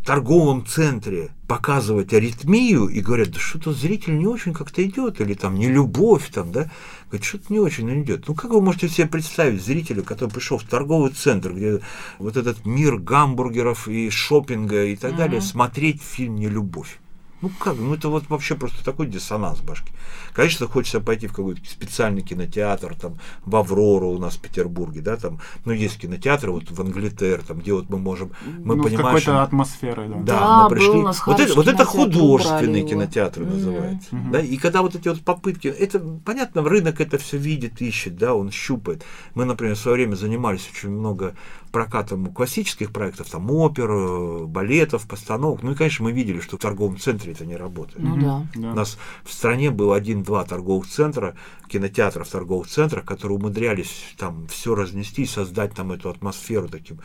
торговом 0.09 0.64
центре 0.64 1.29
показывать 1.47 2.14
аритмию 2.14 2.87
и 2.87 3.03
говорят, 3.03 3.31
да 3.33 3.38
что-то 3.38 3.75
зритель 3.75 4.16
не 4.16 4.27
очень 4.27 4.55
как-то 4.55 4.83
идет, 4.83 5.21
или 5.21 5.35
там 5.35 5.55
не 5.57 5.68
любовь 5.68 6.31
там, 6.33 6.51
да, 6.51 6.71
говорит, 7.11 7.27
что-то 7.27 7.53
не 7.53 7.61
очень 7.61 8.03
идет. 8.03 8.27
Ну 8.27 8.35
как 8.35 8.53
вы 8.53 8.62
можете 8.62 8.88
себе 8.88 9.07
представить 9.07 9.62
зрителя, 9.62 10.01
который 10.01 10.31
пришел 10.31 10.57
в 10.57 10.62
торговый 10.62 11.11
центр, 11.11 11.53
где 11.53 11.81
вот 12.18 12.38
этот 12.38 12.64
мир 12.64 12.97
гамбургеров 12.97 13.87
и 13.87 14.09
шопинга 14.09 14.87
и 14.87 14.97
так 14.97 15.14
далее, 15.14 15.42
смотреть 15.42 16.01
фильм 16.01 16.37
не 16.37 16.49
любовь? 16.49 16.99
Ну 17.40 17.51
как, 17.59 17.77
ну 17.77 17.94
это 17.94 18.09
вот 18.09 18.29
вообще 18.29 18.55
просто 18.57 18.85
такой 18.85 19.07
диссонанс 19.07 19.59
в 19.61 19.64
башке. 19.64 19.92
Конечно, 20.33 20.66
хочется 20.66 21.01
пойти 21.01 21.27
в 21.29 21.33
какой-то 21.33 21.61
специальный 21.68 22.22
кинотеатр, 22.22 22.94
там, 22.94 23.18
в 23.44 23.55
Аврору 23.57 24.09
у 24.09 24.18
нас 24.18 24.35
в 24.37 24.40
Петербурге, 24.40 25.01
да, 25.01 25.16
там, 25.16 25.40
ну 25.64 25.72
есть 25.72 25.98
кинотеатры, 25.98 26.51
вот 26.51 26.70
в 26.70 26.81
Англитер, 26.81 27.42
там, 27.42 27.59
где 27.61 27.72
вот 27.72 27.88
мы 27.90 27.98
можем, 27.98 28.33
мы 28.64 28.74
ну, 28.77 28.83
понимаем, 28.83 29.07
какой-то 29.07 29.20
что- 29.20 29.42
атмосферой, 29.42 30.09
да. 30.09 30.14
да, 30.16 30.22
Да, 30.24 30.57
мы 30.57 30.62
был 30.68 30.77
пришли. 30.77 30.90
у 30.90 31.03
нас 31.03 31.27
вот, 31.27 31.40
это, 31.40 31.55
вот 31.55 31.68
это 31.68 31.85
кинотеатр, 31.85 32.65
его. 32.65 32.88
кинотеатры 32.88 33.44
Мгм. 33.44 33.54
называются. 33.54 34.17
Мгм. 34.17 34.33
Да? 34.33 34.40
И 34.40 34.56
когда 34.56 34.83
вот 34.83 34.94
эти 34.96 35.08
вот 35.08 35.21
попытки, 35.21 35.69
это 35.69 35.98
понятно, 36.25 36.62
рынок 36.62 37.00
это 37.00 37.19
все 37.19 37.37
видит, 37.37 37.81
ищет, 37.81 38.17
да, 38.17 38.35
он 38.35 38.50
щупает. 38.50 39.04
Мы, 39.35 39.44
например, 39.44 39.77
в 39.77 39.79
свое 39.79 39.96
время 39.96 40.15
занимались 40.17 40.69
очень 40.73 40.90
много 40.90 41.35
прокатом 41.71 42.33
классических 42.33 42.92
проектов, 42.92 43.31
там 43.31 43.50
опер, 43.50 43.90
э, 43.90 44.44
балетов, 44.46 45.06
постановок. 45.06 45.62
Ну 45.62 45.73
и, 45.73 45.75
конечно, 45.75 46.04
мы 46.04 46.12
видели, 46.12 46.40
что 46.40 46.56
в 46.56 46.60
торговом 46.60 46.98
центре 46.98 47.33
это 47.33 47.46
не 47.46 47.56
работает. 47.56 48.00
Ну 48.00 48.16
да. 48.16 48.46
Да. 48.54 48.73
У 48.73 48.75
нас 48.75 48.98
в 49.25 49.33
стране 49.33 49.71
было 49.71 49.96
один-два 49.96 50.44
торговых 50.44 50.87
центра, 50.87 51.35
кинотеатров 51.69 52.29
торговых 52.29 52.69
центрах, 52.69 53.04
которые 53.04 53.38
умудрялись 53.38 54.14
там 54.16 54.46
все 54.48 54.75
разнести 54.75 55.23
и 55.23 55.27
создать 55.27 55.75
там 55.75 55.92
эту 55.92 56.10
атмосферу 56.10 56.69
таким 56.69 57.00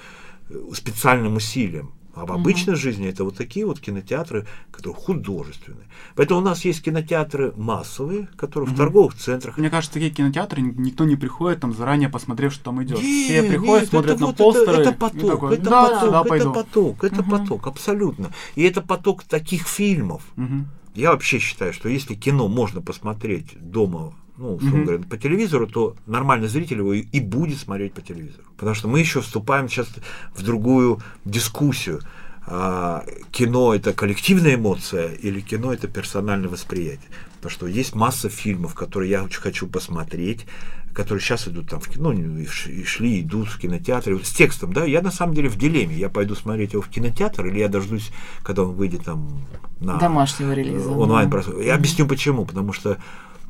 э, 0.50 0.56
специальным 0.74 1.36
усилием. 1.36 1.92
А 2.16 2.26
в 2.28 2.32
обычной 2.32 2.76
жизни 2.76 3.08
это 3.08 3.24
вот 3.24 3.36
такие 3.36 3.66
вот 3.66 3.80
кинотеатры, 3.80 4.46
которые 4.72 4.96
художественные. 4.96 5.88
Поэтому 6.16 6.42
у 6.42 6.44
нас 6.44 6.64
есть 6.64 6.84
кинотеатры 6.84 7.54
массовые, 7.58 8.28
которые 8.36 8.70
в 8.70 8.78
торговых 8.78 9.16
центрах. 9.16 9.58
Мне 9.58 9.72
кажется, 9.72 9.94
такие 9.94 10.12
кинотеатры 10.12 10.62
никто 10.62 11.06
не 11.06 11.16
приходит 11.16 11.62
там 11.62 11.74
заранее 11.74 12.10
посмотрев, 12.10 12.54
что 12.54 12.66
там 12.66 12.84
идет. 12.84 13.02
Не, 13.02 13.26
Все 13.26 13.44
приходят, 13.44 13.82
нет, 13.82 13.90
смотрят 13.90 14.12
это 14.12 14.22
на 14.22 14.26
вот 14.28 14.36
это- 14.36 14.44
постеры. 14.44 14.82
Это, 14.82 14.90
и 14.92 14.94
поток, 14.94 15.32
такой, 15.32 15.54
это 15.56 15.64
да, 15.64 15.84
поток, 15.90 16.12
да, 16.12 16.20
это 16.20 16.30
пойду. 16.30 16.54
поток, 16.54 17.04
это 17.04 17.24
поток, 17.24 17.68
абсолютно. 17.68 18.32
И 18.56 18.62
это 18.64 18.82
поток 18.82 19.24
таких 19.24 19.68
фильмов. 19.68 20.22
Мгм. 20.36 20.68
Я 20.94 21.12
вообще 21.12 21.40
считаю, 21.40 21.74
что 21.74 21.90
если 21.90 22.14
кино 22.14 22.48
можно 22.48 22.80
посмотреть 22.80 23.58
дома, 23.60 24.14
ну, 24.38 24.56
условно 24.56 24.78
Мгм. 24.78 24.86
говоря, 24.86 25.04
по 25.04 25.18
телевизору, 25.18 25.68
то 25.68 25.96
нормальный 26.08 26.48
зритель 26.48 26.78
его 26.78 26.94
и, 26.94 27.02
и 27.02 27.20
будет 27.20 27.60
смотреть 27.60 27.94
по 27.94 28.02
телевизору. 28.02 28.44
Потому 28.58 28.76
что 28.76 28.88
мы 28.88 29.00
еще 29.00 29.22
вступаем 29.22 29.70
сейчас 29.70 29.88
в 30.36 30.44
другую 30.44 31.00
дискуссию. 31.26 32.02
А, 32.46 33.06
кино 33.32 33.74
это 33.74 33.94
коллективная 33.94 34.56
эмоция 34.56 35.14
или 35.14 35.40
кино 35.40 35.74
это 35.74 35.88
персональное 35.88 36.50
восприятие. 36.50 37.10
Потому 37.36 37.52
что 37.52 37.68
есть 37.68 37.96
масса 37.96 38.30
фильмов, 38.30 38.74
которые 38.74 39.12
я 39.12 39.24
очень 39.24 39.40
хочу 39.40 39.68
посмотреть, 39.68 40.46
которые 40.94 41.22
сейчас 41.22 41.48
идут 41.48 41.70
там 41.70 41.80
в 41.80 41.88
кино, 41.90 42.12
ну, 42.12 42.38
и 42.40 42.46
шли, 42.46 43.22
идут 43.22 43.48
в 43.48 43.60
кинотеатре 43.60 44.18
с 44.24 44.30
текстом, 44.30 44.74
да, 44.74 44.86
я 44.86 45.02
на 45.02 45.12
самом 45.12 45.34
деле 45.34 45.50
в 45.50 45.58
дилемме, 45.58 45.96
я 45.96 46.10
пойду 46.10 46.36
смотреть 46.36 46.74
его 46.74 46.82
в 46.82 46.90
кинотеатр 46.90 47.48
или 47.48 47.60
я 47.60 47.68
дождусь, 47.68 48.12
когда 48.44 48.64
он 48.64 48.76
выйдет 48.76 49.04
там 49.06 49.46
на 49.80 49.98
Домашнего 49.98 50.52
релиза. 50.52 50.90
онлайн 50.92 51.30
да. 51.30 51.42
Я 51.62 51.76
объясню 51.76 52.08
почему, 52.08 52.46
потому 52.46 52.74
что 52.74 52.98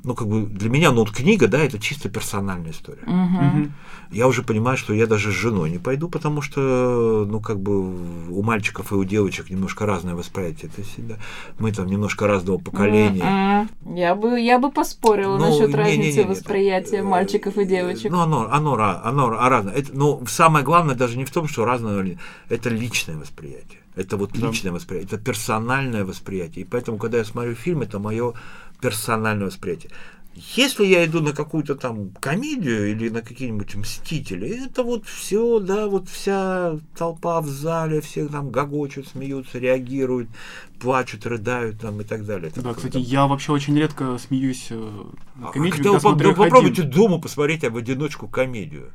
ну, 0.03 0.15
как 0.15 0.27
бы 0.27 0.45
для 0.45 0.69
меня, 0.69 0.91
ну, 0.91 0.99
вот 0.99 1.11
книга, 1.11 1.47
да, 1.47 1.59
это 1.59 1.79
чисто 1.79 2.09
персональная 2.09 2.71
история. 2.71 3.03
Мгм. 3.05 3.73
Я 4.11 4.27
уже 4.27 4.43
понимаю, 4.43 4.77
что 4.77 4.93
я 4.93 5.07
даже 5.07 5.31
с 5.31 5.35
женой 5.35 5.71
не 5.71 5.77
пойду, 5.79 6.09
потому 6.09 6.41
что, 6.41 7.25
ну, 7.29 7.39
как 7.39 7.59
бы 7.59 8.29
у 8.29 8.43
мальчиков 8.43 8.91
и 8.91 8.95
у 8.95 9.03
девочек 9.03 9.49
немножко 9.49 9.85
разное 9.85 10.13
восприятие. 10.13 10.69
То 10.75 10.81
есть, 10.81 11.07
да, 11.07 11.15
мы 11.57 11.71
там 11.71 11.87
немножко 11.87 12.27
разного 12.27 12.57
поколения. 12.57 13.67
Я 13.95 14.15
бы, 14.15 14.39
я 14.39 14.59
бы 14.59 14.71
поспорила 14.71 15.37
Ну, 15.37 15.45
насчет 15.49 15.67
не- 15.69 15.73
не- 15.73 15.79
разницы 15.79 16.17
не- 16.19 16.23
не, 16.25 16.29
восприятия 16.29 16.97
э, 16.97 17.03
мальчиков 17.03 17.57
и 17.57 17.65
девочек. 17.65 18.11
Ну, 18.11 18.19
оно, 18.19 18.47
оно, 18.51 18.73
оно, 19.03 19.29
ра- 19.31 19.49
разное. 19.49 19.73
Это, 19.73 19.89
но 19.97 20.21
самое 20.27 20.63
главное 20.65 20.95
даже 20.95 21.17
не 21.17 21.23
в 21.25 21.31
том, 21.31 21.47
что 21.47 21.65
разное, 21.65 22.17
это 22.49 22.69
личное 22.69 23.17
восприятие. 23.17 23.79
Это 23.95 24.17
вот 24.17 24.31
Да. 24.33 24.47
личное 24.47 24.71
восприятие, 24.71 25.07
это 25.13 25.23
персональное 25.23 26.03
восприятие. 26.03 26.65
И 26.65 26.67
поэтому, 26.67 26.97
когда 26.97 27.19
я 27.19 27.23
смотрю 27.25 27.53
фильм, 27.53 27.81
это 27.83 27.99
мое 27.99 28.33
персональное 28.83 29.47
восприятие. 29.47 29.91
Если 30.55 30.85
я 30.85 31.05
иду 31.05 31.21
на 31.21 31.31
какую-то 31.31 31.75
там 31.75 32.09
комедию 32.19 32.91
или 32.91 33.07
на 33.07 33.21
какие-нибудь 33.21 33.75
мстители, 33.75 34.65
это 34.65 34.83
вот 34.83 35.05
все, 35.05 35.59
да, 35.59 35.87
вот 35.87 36.09
вся 36.09 36.79
толпа 36.97 37.39
в 37.39 37.47
зале, 37.47 38.01
все 38.01 38.27
там 38.27 38.49
гогочут, 38.49 39.07
смеются, 39.07 39.59
реагируют, 39.59 40.27
плачут, 40.79 41.25
рыдают 41.27 41.79
там 41.79 42.01
и 42.01 42.03
так 42.03 42.25
далее. 42.25 42.49
Да, 42.49 42.55
такое, 42.55 42.73
кстати, 42.73 42.93
там, 42.93 43.01
я 43.03 43.27
вообще 43.27 43.51
очень 43.51 43.77
редко 43.77 44.17
смеюсь 44.17 44.67
э, 44.71 44.75
на 45.35 45.49
а 45.49 45.51
комедию, 45.51 45.77
когда 45.77 45.91
когда 45.91 45.93
по- 45.93 45.99
смотрю 45.99 46.27
да 46.27 46.31
их 46.31 46.39
один. 46.39 46.51
попробуйте 46.51 46.81
дома 46.81 47.21
посмотреть 47.21 47.63
а 47.63 47.69
в 47.69 47.77
одиночку 47.77 48.27
комедию. 48.27 48.91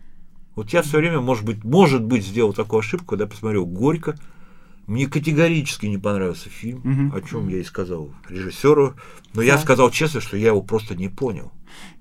Вот 0.57 0.71
я 0.71 0.83
все 0.83 0.99
время, 0.99 1.21
может 1.21 1.45
быть, 1.45 1.63
может 1.63 2.03
быть, 2.03 2.27
сделал 2.27 2.53
такую 2.53 2.81
ошибку, 2.81 3.07
когда 3.07 3.29
посмотрел 3.29 3.65
Горько. 3.65 4.19
Мне 4.89 5.07
категорически 5.07 5.87
не 5.87 5.99
понравился 5.99 6.49
фильм, 6.49 6.81
Мгм. 6.83 7.13
о 7.15 7.21
чем 7.21 7.49
я 7.49 7.59
и 7.59 7.63
сказал 7.65 8.11
режиссеру. 8.29 8.95
Но 9.35 9.43
я 9.43 9.55
Да. 9.57 9.59
сказал 9.61 9.91
честно, 9.91 10.21
что 10.21 10.37
я 10.37 10.49
его 10.49 10.63
просто 10.63 10.97
не 10.97 11.09
понял. 11.09 11.53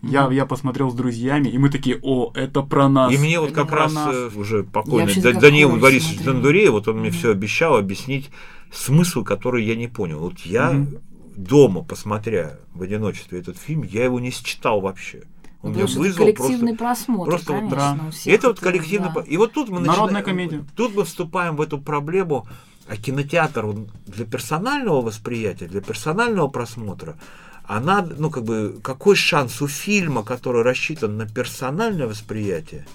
Я, 0.01 0.29
я 0.31 0.45
посмотрел 0.45 0.89
с 0.89 0.93
друзьями, 0.95 1.49
и 1.49 1.57
мы 1.57 1.69
такие, 1.69 1.99
о, 2.01 2.31
это 2.33 2.61
про 2.61 2.87
нас. 2.87 3.13
и 3.13 3.17
мне 3.17 3.39
вот 3.41 3.51
это 3.51 3.61
как 3.61 3.71
раз 3.73 3.93
нас». 3.93 4.15
э, 4.15 4.29
уже 4.35 4.57
Я 4.59 4.63
покойный 4.63 5.13
Да- 5.21 5.33
Даниил 5.33 5.75
Борисович. 5.77 6.21
Дондуреев, 6.23 6.71
вот 6.71 6.87
он 6.87 6.99
мне 7.01 7.11
все 7.11 7.31
обещал 7.31 7.75
объяснить 7.75 8.29
смысл, 8.71 9.23
который 9.23 9.65
я 9.65 9.75
не 9.75 9.87
понял. 9.89 10.19
Вот 10.19 10.39
я 10.39 10.71
Мгм. 10.71 10.97
дома, 11.35 11.83
посмотря 11.83 12.57
в 12.73 12.81
одиночестве 12.83 13.39
этот 13.39 13.57
фильм, 13.57 13.83
я 13.83 14.05
его 14.05 14.19
не 14.21 14.31
считал 14.31 14.79
вообще. 14.79 15.23
Он 15.61 15.73
Потому 15.73 15.89
меня 15.89 15.99
вызвал 15.99 16.25
коллективный 16.25 16.75
просто... 16.77 17.05
просмотр, 17.05 17.29
просто 17.31 17.51
вот, 17.53 17.59
конечно. 17.59 17.97
да. 18.01 18.07
у 18.07 18.11
всех 18.11 18.33
это 18.33 18.47
вот 18.47 18.59
коллективно. 18.61 19.11
да. 19.13 19.21
И 19.21 19.35
вот 19.37 19.51
тут 19.51 19.67
мы 19.69 19.79
Народная 19.81 20.21
начинаем- 20.21 20.25
комедия. 20.25 20.65
Тут 20.75 20.95
мы 20.95 21.03
вступаем 21.03 21.55
в 21.57 21.61
эту 21.61 21.79
проблему, 21.79 22.47
а 22.87 22.95
кинотеатр 22.95 23.65
он 23.65 23.89
для 24.05 24.25
персонального 24.25 25.01
восприятия, 25.01 25.67
для 25.67 25.81
персонального 25.81 26.47
просмотра, 26.47 27.17
она, 27.65 28.01
ну, 28.01 28.29
как 28.29 28.43
бы, 28.43 28.79
какой 28.81 29.15
шанс 29.15 29.61
у 29.61 29.67
фильма, 29.67 30.23
который 30.23 30.63
рассчитан 30.63 31.17
на 31.17 31.27
персональное 31.27 32.07
восприятие, 32.07 32.87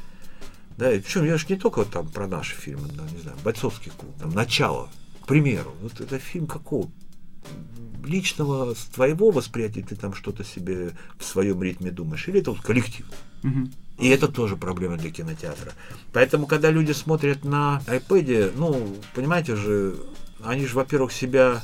да, 0.78 0.92
и 0.92 1.00
причем 1.00 1.24
я 1.24 1.36
же 1.36 1.46
не 1.48 1.56
только 1.56 1.84
там 1.84 2.08
про 2.08 2.26
наши 2.26 2.54
фильмы, 2.54 2.88
да, 2.88 3.04
не 3.12 3.18
знаю, 3.18 3.36
бойцовский 3.44 3.92
клуб, 3.96 4.14
там, 4.18 4.30
начало, 4.30 4.88
к 5.22 5.26
примеру, 5.26 5.72
вот 5.82 6.00
это 6.00 6.18
фильм 6.18 6.46
какого 6.46 6.90
личного, 8.04 8.74
твоего 8.94 9.30
восприятия 9.30 9.82
ты 9.82 9.94
там 9.94 10.14
что-то 10.14 10.42
себе 10.44 10.92
в 11.18 11.24
своем 11.24 11.62
ритме 11.62 11.90
думаешь, 11.90 12.26
или 12.28 12.40
это 12.40 12.52
вот 12.52 12.60
коллектив? 12.60 13.06
Мгм. 13.42 13.72
И 13.98 14.08
это 14.08 14.26
тоже 14.28 14.56
проблема 14.56 14.96
для 14.96 15.10
кинотеатра. 15.10 15.72
Поэтому, 16.12 16.46
когда 16.46 16.70
люди 16.70 16.92
смотрят 16.92 17.44
на 17.44 17.80
iPad, 17.86 18.52
ну, 18.56 18.96
понимаете 19.14 19.54
же, 19.54 19.94
они 20.42 20.66
же, 20.66 20.74
во-первых, 20.74 21.12
себя 21.12 21.62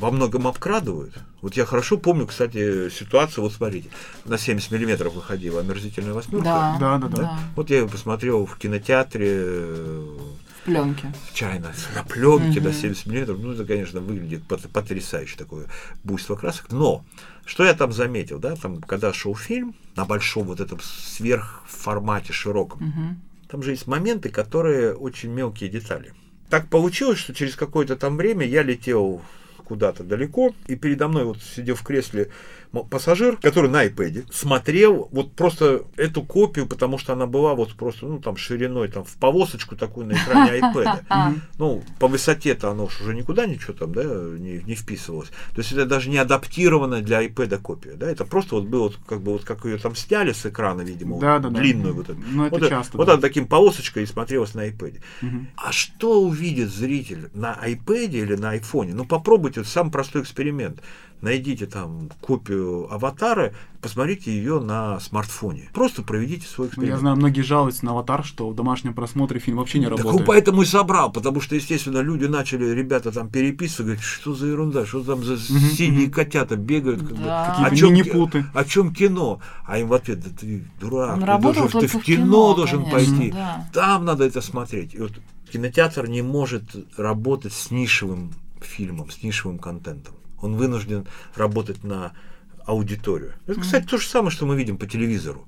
во 0.00 0.10
многом 0.10 0.46
обкрадывают. 0.48 1.14
Вот 1.42 1.54
я 1.56 1.64
хорошо 1.64 1.96
помню, 1.98 2.26
кстати, 2.26 2.90
ситуацию, 2.90 3.44
вот 3.44 3.52
смотрите, 3.52 3.88
на 4.24 4.36
70 4.38 4.72
миллиметров 4.72 5.14
выходила 5.14 5.60
«Омерзительная 5.60 6.12
восьмерка». 6.14 6.44
Да, 6.44 6.76
Да, 6.80 6.98
да, 6.98 7.08
да. 7.08 7.16
да. 7.22 7.38
Вот 7.54 7.70
я 7.70 7.78
ее 7.80 7.88
посмотрел 7.88 8.46
в 8.46 8.56
кинотеатре 8.58 9.28
э, 9.30 10.18
Пленки. 10.64 11.12
чайно 11.32 11.72
на 11.94 12.02
пленке 12.02 12.58
Мгм. 12.60 12.68
на 12.68 12.74
70 12.74 13.06
миллиметров. 13.06 13.38
Ну, 13.40 13.52
это, 13.52 13.64
конечно, 13.64 14.00
выглядит 14.00 14.42
пот- 14.48 14.68
потрясающе 14.68 15.36
такое 15.36 15.66
буйство 16.02 16.34
красок. 16.34 16.72
Но 16.72 17.04
что 17.46 17.64
я 17.64 17.72
там 17.74 17.92
заметил, 17.92 18.38
да, 18.38 18.56
там, 18.56 18.82
когда 18.82 19.12
шел 19.14 19.34
фильм 19.34 19.74
на 19.96 20.04
большом 20.04 20.46
вот 20.48 20.60
этом 20.60 20.80
сверхформате 20.80 22.32
широком, 22.32 22.80
Мгм. 22.86 23.20
там 23.48 23.62
же 23.62 23.70
есть 23.70 23.86
моменты, 23.86 24.28
которые 24.28 24.94
очень 24.94 25.30
мелкие 25.30 25.70
детали. 25.70 26.12
Так 26.50 26.68
получилось, 26.68 27.18
что 27.18 27.34
через 27.34 27.56
какое-то 27.56 27.96
там 27.96 28.16
время 28.16 28.46
я 28.46 28.62
летел 28.62 29.22
куда-то 29.64 30.04
далеко, 30.04 30.54
и 30.68 30.76
передо 30.76 31.08
мной 31.08 31.24
вот 31.24 31.38
сидел 31.42 31.74
в 31.74 31.82
кресле 31.82 32.30
пассажир, 32.84 33.36
который 33.36 33.70
на 33.70 33.86
iPad 33.86 34.26
смотрел 34.32 35.08
вот 35.12 35.32
просто 35.32 35.82
эту 35.96 36.22
копию, 36.22 36.66
потому 36.66 36.98
что 36.98 37.12
она 37.12 37.26
была 37.26 37.54
вот 37.54 37.74
просто, 37.74 38.06
ну, 38.06 38.18
там, 38.20 38.36
шириной, 38.36 38.88
там, 38.88 39.04
в 39.04 39.14
полосочку 39.16 39.76
такую 39.76 40.06
на 40.06 40.12
экране 40.12 40.58
iPad. 40.60 41.40
Ну, 41.58 41.82
по 41.98 42.08
высоте-то 42.08 42.70
оно 42.70 42.84
уже 42.84 43.14
никуда 43.14 43.46
ничего 43.46 43.72
там, 43.72 43.92
да, 43.92 44.02
не, 44.02 44.62
не 44.62 44.74
вписывалось. 44.74 45.28
То 45.28 45.58
есть 45.58 45.72
это 45.72 45.86
даже 45.86 46.10
не 46.10 46.18
адаптированная 46.18 47.02
для 47.02 47.24
iPad 47.24 47.58
копия, 47.58 47.94
да, 47.94 48.10
это 48.10 48.24
просто 48.24 48.56
вот 48.56 48.64
было 48.64 48.84
вот 48.84 48.98
как 49.06 49.20
бы 49.20 49.32
вот 49.32 49.44
как 49.44 49.64
ее 49.64 49.78
там 49.78 49.94
сняли 49.94 50.32
с 50.32 50.46
экрана, 50.46 50.82
видимо, 50.82 51.14
вот 51.14 51.20
Да, 51.20 51.38
да, 51.38 51.48
да. 51.48 51.60
длинную 51.60 51.94
вот 51.94 52.10
эту. 52.10 52.20
Ну, 52.30 52.46
это 52.46 52.58
вот, 52.58 52.68
часто, 52.68 52.96
Вот 52.96 53.06
да. 53.06 53.14
она 53.14 53.22
таким 53.22 53.46
полосочкой 53.46 54.02
и 54.02 54.06
смотрелась 54.06 54.54
на 54.54 54.68
iPad. 54.68 55.00
А 55.56 55.72
что 55.72 56.22
увидит 56.22 56.70
зритель 56.70 57.30
на 57.34 57.54
iPad 57.54 58.10
или 58.10 58.34
на 58.36 58.50
айфоне? 58.50 58.94
Ну, 58.94 59.04
попробуйте, 59.04 59.60
это 59.60 59.68
самый 59.68 59.90
простой 59.90 60.22
эксперимент. 60.22 60.80
Найдите 61.22 61.64
там 61.66 62.10
копию 62.20 62.92
аватара, 62.92 63.54
посмотрите 63.80 64.30
ее 64.30 64.60
на 64.60 65.00
смартфоне. 65.00 65.70
Просто 65.72 66.02
проведите 66.02 66.46
свой 66.46 66.66
Ну, 66.66 66.70
эксперимент. 66.70 66.94
Я 66.96 67.00
знаю, 67.00 67.16
многие 67.16 67.40
жалуются 67.40 67.86
на 67.86 67.92
аватар, 67.92 68.22
что 68.22 68.50
в 68.50 68.54
домашнем 68.54 68.92
просмотре 68.92 69.40
фильм 69.40 69.56
вообще 69.56 69.78
не 69.78 69.86
Так 69.86 69.96
работает. 69.98 70.20
он 70.20 70.26
поэтому 70.26 70.62
и 70.62 70.66
собрал, 70.66 71.10
потому 71.10 71.40
что, 71.40 71.54
естественно, 71.56 72.00
люди 72.00 72.26
начали, 72.26 72.66
ребята 72.66 73.12
там 73.12 73.30
переписывать, 73.30 73.86
говорить, 73.86 74.02
что 74.04 74.34
за 74.34 74.46
ерунда, 74.48 74.84
что 74.84 75.02
там 75.02 75.24
за 75.24 75.38
синие 75.38 76.10
котята 76.10 76.56
бегают. 76.56 77.00
Да. 77.24 77.46
Какие-то 77.48 77.72
О 77.72 77.76
чём 77.76 77.94
мини-путы. 77.94 78.42
ки- 78.42 78.46
О 78.52 78.64
чем 78.64 78.94
кино? 78.94 79.40
А 79.64 79.78
им 79.78 79.88
в 79.88 79.94
ответ, 79.94 80.20
да 80.20 80.28
ты 80.38 80.64
дурак, 80.78 81.14
Он 81.14 81.20
ты, 81.20 81.26
должен, 81.54 81.80
ты 81.80 81.86
в 81.86 81.92
кино, 82.02 82.24
кино, 82.24 82.54
должен 82.54 82.84
конечно, 82.84 83.16
пойти. 83.16 83.30
да. 83.32 83.66
Там 83.72 84.04
надо 84.04 84.24
это 84.24 84.42
смотреть. 84.42 84.94
И 84.94 84.98
вот 84.98 85.12
кинотеатр 85.50 86.06
не 86.08 86.20
может 86.20 86.64
работать 86.98 87.54
с 87.54 87.70
нишевым 87.70 88.32
фильмом, 88.60 89.10
с 89.10 89.22
нишевым 89.22 89.58
контентом. 89.58 90.14
Он 90.40 90.56
вынужден 90.56 91.06
работать 91.34 91.84
на 91.84 92.12
аудиторию. 92.64 93.34
Это, 93.46 93.60
кстати, 93.60 93.86
то 93.86 93.98
же 93.98 94.06
самое, 94.06 94.30
что 94.30 94.46
мы 94.46 94.56
видим 94.56 94.76
по 94.76 94.86
телевизору. 94.86 95.46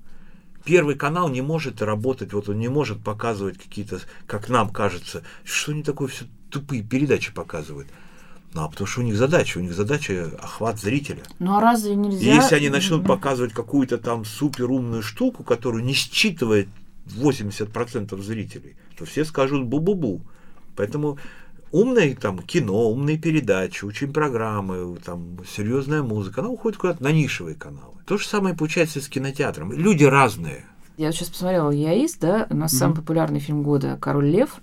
Первый 0.64 0.96
канал 0.96 1.28
не 1.28 1.40
может 1.40 1.82
работать, 1.82 2.32
вот 2.32 2.48
он 2.48 2.58
не 2.58 2.68
может 2.68 3.02
показывать 3.02 3.58
какие-то, 3.58 4.00
как 4.26 4.48
нам 4.48 4.70
кажется, 4.70 5.22
что 5.44 5.72
они 5.72 5.82
такое 5.82 6.08
все 6.08 6.26
тупые 6.50 6.82
передачи 6.82 7.32
показывают. 7.32 7.88
Ну, 8.54 8.62
а 8.62 8.68
потому 8.68 8.86
что 8.86 9.00
у 9.00 9.04
них 9.04 9.16
задача, 9.16 9.58
у 9.58 9.60
них 9.60 9.74
задача 9.74 10.30
охват 10.42 10.78
зрителя. 10.78 11.22
Ну 11.38 11.56
а 11.56 11.60
разве 11.60 11.92
И 11.92 11.96
нельзя... 11.96 12.34
если 12.34 12.54
они 12.54 12.70
начнут 12.70 13.06
показывать 13.06 13.52
какую-то 13.52 13.98
там 13.98 14.24
супер 14.24 14.70
умную 14.70 15.02
штуку, 15.02 15.44
которую 15.44 15.84
не 15.84 15.92
считывает 15.92 16.68
80% 17.06 18.20
зрителей, 18.22 18.76
то 18.96 19.04
все 19.04 19.24
скажут 19.24 19.64
бу-бу-бу. 19.66 20.22
Поэтому 20.76 21.18
умное 21.72 22.14
там 22.14 22.38
кино, 22.40 22.90
умные 22.90 23.18
передачи, 23.18 23.84
очень 23.84 24.12
программы, 24.12 24.96
там 25.04 25.38
серьезная 25.48 26.02
музыка, 26.02 26.40
она 26.40 26.50
уходит 26.50 26.78
куда-то 26.78 27.02
на 27.02 27.12
нишевые 27.12 27.54
каналы. 27.54 27.94
То 28.06 28.16
же 28.18 28.26
самое 28.26 28.54
получается 28.56 28.98
и 28.98 29.02
с 29.02 29.08
кинотеатром. 29.08 29.72
Люди 29.72 30.04
разные. 30.04 30.64
Я 30.96 31.06
вот 31.06 31.14
сейчас 31.14 31.28
посмотрела 31.28 31.70
«Яист», 31.70 32.18
да, 32.20 32.46
у 32.50 32.56
нас 32.56 32.72
самый 32.72 32.96
популярный 32.96 33.38
фильм 33.38 33.62
года 33.62 33.96
«Король 34.00 34.30
лев», 34.30 34.56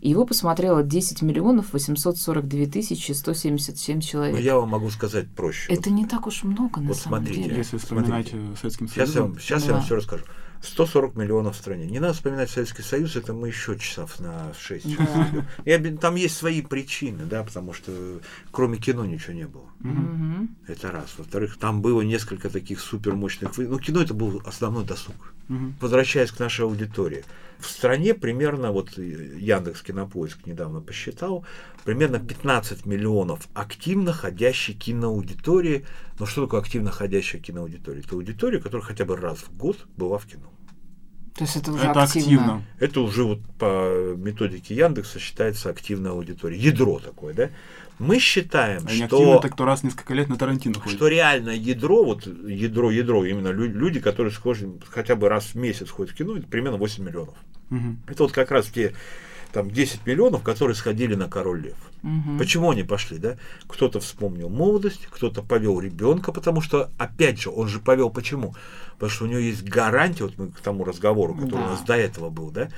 и 0.00 0.10
его 0.10 0.26
посмотрело 0.26 0.82
10 0.84 1.22
миллионов 1.22 1.72
842 1.72 2.66
тысячи 2.66 3.10
177 3.12 4.00
человек. 4.00 4.34
Но 4.34 4.40
я 4.40 4.56
вам 4.56 4.68
могу 4.68 4.90
сказать 4.90 5.28
проще. 5.30 5.72
Это 5.72 5.90
не 5.90 6.06
так 6.06 6.26
уж 6.26 6.44
много, 6.44 6.80
на 6.80 6.88
Вот 6.88 6.96
самом 6.98 7.18
смотрите. 7.24 7.42
деле. 7.44 7.56
Если 7.56 7.78
вспоминать 7.78 8.28
Смотрите. 8.28 8.36
э, 8.36 8.56
Советским 8.60 8.88
Сейчас 8.88 9.14
я, 9.14 9.22
вам, 9.22 9.30
Союзом. 9.32 9.40
сейчас 9.42 9.62
я 9.64 9.72
вам 9.72 9.80
Да. 9.80 9.86
все 9.86 9.94
расскажу. 9.96 10.24
140 10.62 11.16
миллионов 11.16 11.56
в 11.56 11.58
стране. 11.58 11.86
Не 11.86 12.00
надо 12.00 12.14
вспоминать 12.14 12.50
Советский 12.50 12.82
Союз, 12.82 13.16
это 13.16 13.32
мы 13.32 13.48
еще 13.48 13.78
часов 13.78 14.20
на 14.20 14.52
6 14.58 14.96
Да. 14.96 15.46
И 15.64 15.72
обе- 15.72 15.96
там 15.96 16.16
есть 16.16 16.36
свои 16.36 16.62
причины, 16.62 17.24
да, 17.24 17.42
потому 17.44 17.72
что 17.72 18.20
кроме 18.50 18.78
кино 18.78 19.04
ничего 19.04 19.34
не 19.34 19.46
было. 19.46 19.66
Мгм. 19.80 20.56
Это 20.66 20.90
раз. 20.90 21.14
Во-вторых, 21.18 21.58
там 21.58 21.80
было 21.82 22.02
несколько 22.02 22.50
таких 22.50 22.80
супермощных... 22.80 23.56
Ну, 23.56 23.78
кино 23.78 24.02
это 24.02 24.14
был 24.14 24.42
основной 24.44 24.84
досуг. 24.84 25.34
Мгм. 25.48 25.76
Возвращаясь 25.80 26.30
к 26.30 26.38
нашей 26.38 26.64
аудитории. 26.64 27.24
В 27.58 27.66
стране 27.66 28.14
примерно, 28.14 28.70
вот 28.70 28.98
э, 28.98 29.02
Яндекс 29.02 29.82
Кинопоиск 29.82 30.46
недавно 30.46 30.80
посчитал, 30.80 31.44
примерно 31.84 32.20
15 32.20 32.86
миллионов 32.86 33.48
активно 33.54 34.12
ходящей 34.12 34.74
киноаудитории. 34.74 35.84
Но 36.20 36.26
что 36.26 36.44
такое 36.44 36.60
активно 36.60 36.90
ходящая 36.90 37.40
киноаудитория? 37.40 38.00
Это 38.00 38.14
аудитория, 38.14 38.60
которая 38.60 38.86
хотя 38.86 39.04
бы 39.04 39.16
раз 39.16 39.38
в 39.38 39.56
год 39.56 39.86
была 39.96 40.18
в 40.18 40.26
кино. 40.26 40.47
То 41.38 41.44
есть 41.44 41.56
это 41.56 41.72
уже 41.72 41.84
Это 41.86 42.02
активно. 42.02 42.64
Это 42.80 43.00
уже 43.00 43.22
вот 43.22 43.38
по 43.58 44.14
методике 44.16 44.74
Яндекса 44.74 45.20
считается 45.20 45.70
активная 45.70 46.10
аудитория. 46.10 46.58
Ядро 46.58 46.98
такое, 46.98 47.32
да? 47.32 47.50
Мы 48.00 48.18
считаем, 48.18 48.82
не 48.86 49.06
что... 49.06 49.16
активно, 49.16 49.38
так 49.40 49.52
кто 49.52 49.64
раз 49.64 49.80
в 49.80 49.84
несколько 49.84 50.14
лет 50.14 50.28
на 50.28 50.36
Тарантино 50.36 50.74
ходит. 50.80 50.96
что 50.96 51.06
реально 51.08 51.50
ядро, 51.50 52.04
вот 52.04 52.26
ядро, 52.26 52.90
ядро, 52.90 53.24
именно 53.24 53.48
лю- 53.48 53.72
люди, 53.72 54.00
которые 54.00 54.32
схожи 54.32 54.68
хотя 54.88 55.14
бы 55.14 55.28
раз 55.28 55.46
в 55.46 55.54
месяц 55.54 55.90
ходят 55.90 56.12
в 56.12 56.16
кино, 56.16 56.36
это 56.36 56.46
примерно 56.46 56.78
8 56.78 57.04
миллионов. 57.04 57.34
Мгм. 57.70 58.00
Это 58.08 58.24
вот 58.24 58.32
как 58.32 58.50
раз 58.50 58.66
те 58.66 58.94
там 59.52 59.70
10 59.70 60.06
миллионов, 60.06 60.42
которые 60.42 60.74
сходили 60.74 61.14
на 61.14 61.28
Король 61.28 61.62
Лев. 61.62 61.76
Мгм. 62.02 62.38
Почему 62.38 62.70
они 62.70 62.82
пошли, 62.82 63.18
да? 63.18 63.36
Кто-то 63.66 63.98
вспомнил 64.00 64.48
молодость, 64.48 65.06
кто-то 65.10 65.42
повел 65.42 65.80
ребенка, 65.80 66.32
потому 66.32 66.60
что, 66.60 66.90
опять 66.98 67.40
же, 67.40 67.50
он 67.50 67.68
же 67.68 67.80
повел 67.80 68.10
почему? 68.10 68.54
Потому 68.98 69.10
что 69.10 69.24
у 69.24 69.28
него 69.28 69.38
есть 69.38 69.62
гарантия, 69.62 70.24
вот 70.24 70.36
мы 70.38 70.48
к 70.50 70.60
тому 70.60 70.84
разговору, 70.84 71.34
который 71.34 71.50
Да. 71.50 71.66
у 71.66 71.70
нас 71.70 71.82
до 71.82 71.94
этого 71.94 72.30
был, 72.30 72.50
да? 72.50 72.68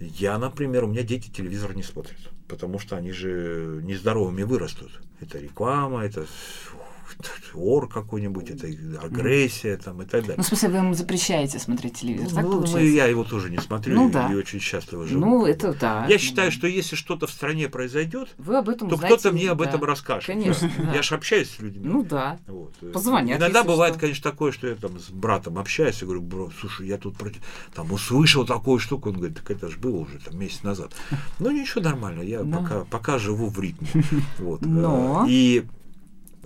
Я, 0.00 0.36
например, 0.38 0.84
у 0.84 0.86
меня 0.88 1.02
дети 1.02 1.28
телевизор 1.30 1.76
не 1.76 1.82
смотрят, 1.84 2.18
потому 2.48 2.78
что 2.80 2.96
они 2.96 3.12
же 3.12 3.80
нездоровыми 3.84 4.42
вырастут. 4.42 4.90
Это 5.20 5.38
реклама, 5.38 6.04
это 6.04 6.26
ор 7.54 7.88
какой-нибудь, 7.88 8.50
это 8.50 8.66
агрессия 9.02 9.76
там 9.76 10.02
и 10.02 10.04
так 10.04 10.22
далее. 10.22 10.34
Ну, 10.36 10.42
в 10.42 10.46
смысле, 10.46 10.68
вы 10.68 10.78
им 10.78 10.94
запрещаете 10.94 11.58
смотреть 11.58 11.94
телевизор, 11.98 12.34
так 12.34 12.44
Ну, 12.44 12.50
получается? 12.52 12.80
я 12.80 13.06
его 13.06 13.24
тоже 13.24 13.50
не 13.50 13.58
смотрю 13.58 13.94
Ну 13.94 14.08
и, 14.08 14.12
да. 14.12 14.32
и 14.32 14.34
очень 14.34 14.60
счастливо 14.60 15.06
живу. 15.06 15.20
Ну, 15.20 15.46
это 15.46 15.74
да. 15.74 16.06
Я 16.08 16.18
считаю, 16.18 16.52
что 16.52 16.66
если 16.66 16.96
что-то 16.96 17.26
в 17.26 17.30
стране 17.30 17.68
произойдет, 17.68 18.34
Вы 18.38 18.56
об 18.58 18.68
этом 18.68 18.88
то 18.88 18.96
кто-то 18.96 19.32
мне 19.32 19.50
об 19.50 19.58
да. 19.58 19.64
этом 19.68 19.84
расскажет. 19.84 20.26
Конечно, 20.26 20.70
да. 20.78 20.94
Я 20.94 21.02
же 21.02 21.14
общаюсь 21.14 21.50
с 21.50 21.58
людьми. 21.60 21.86
Ну 21.88 22.02
да. 22.02 22.38
Вот. 22.46 22.74
Позвонят, 22.92 23.38
Иногда 23.38 23.64
бывает, 23.64 23.94
что. 23.94 24.00
конечно, 24.00 24.30
такое, 24.30 24.52
что 24.52 24.66
я 24.68 24.74
там 24.74 24.98
с 24.98 25.10
братом 25.10 25.58
общаюсь, 25.58 26.00
и 26.02 26.04
говорю, 26.04 26.22
бро, 26.22 26.50
слушай, 26.60 26.86
я 26.86 26.98
тут 26.98 27.16
против... 27.16 27.40
там 27.74 27.90
услышал 27.92 28.44
такую 28.44 28.78
штуку. 28.78 29.10
Он 29.10 29.16
говорит, 29.16 29.36
так 29.38 29.50
это 29.50 29.68
же 29.68 29.78
было 29.78 29.96
уже 29.98 30.18
там 30.18 30.38
месяц 30.38 30.62
назад. 30.62 30.92
Ну 31.38 31.50
ничего, 31.50 31.82
нормально, 31.82 32.22
я 32.22 32.42
Да. 32.42 32.58
пока, 32.58 32.84
пока 32.84 33.18
живу 33.18 33.48
в 33.48 33.58
ритме. 33.60 33.88
Вот. 34.38 34.60
Но. 34.64 35.26
И 35.28 35.64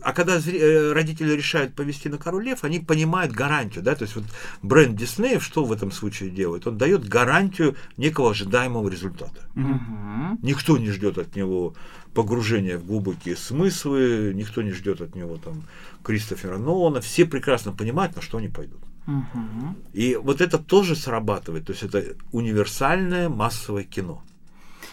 а 0.05 0.12
когда 0.12 0.38
э, 0.38 0.92
родители 0.92 1.32
решают 1.32 1.74
повести 1.74 2.09
на 2.09 2.18
Король 2.18 2.44
Лев, 2.44 2.64
они 2.64 2.80
понимают 2.80 3.32
гарантию, 3.32 3.84
да, 3.84 3.94
то 3.94 4.03
есть 4.03 4.16
вот 4.16 4.24
бренд 4.62 4.96
Диснеев 4.96 5.42
что 5.42 5.64
в 5.64 5.72
этом 5.72 5.90
случае 5.90 6.30
делает? 6.30 6.66
Он 6.66 6.78
дает 6.78 7.09
гарантию 7.09 7.76
некого 7.96 8.30
ожидаемого 8.30 8.88
результата. 8.88 9.40
Мгм. 9.55 10.38
Никто 10.42 10.78
не 10.78 10.90
ждет 10.90 11.18
от 11.18 11.36
него 11.36 11.74
погружения 12.14 12.78
в 12.78 12.84
глубокие 12.84 13.36
смыслы, 13.36 14.32
никто 14.34 14.62
не 14.62 14.72
ждет 14.72 15.00
от 15.00 15.14
него 15.14 15.36
там 15.36 15.64
Кристофера 16.03 16.59
Нолана. 16.59 17.00
Все 17.00 17.24
прекрасно 17.24 17.72
понимают, 17.72 18.16
на 18.16 18.22
что 18.22 18.38
они 18.38 18.48
пойдут. 18.48 18.80
Мгм. 19.07 19.76
И 19.92 20.16
вот 20.16 20.40
это 20.40 20.59
тоже 20.59 20.94
срабатывает. 20.94 21.66
То 21.66 21.72
есть 21.72 21.82
это 21.82 22.16
универсальное 22.30 23.28
массовое 23.28 23.84
кино. 23.84 24.22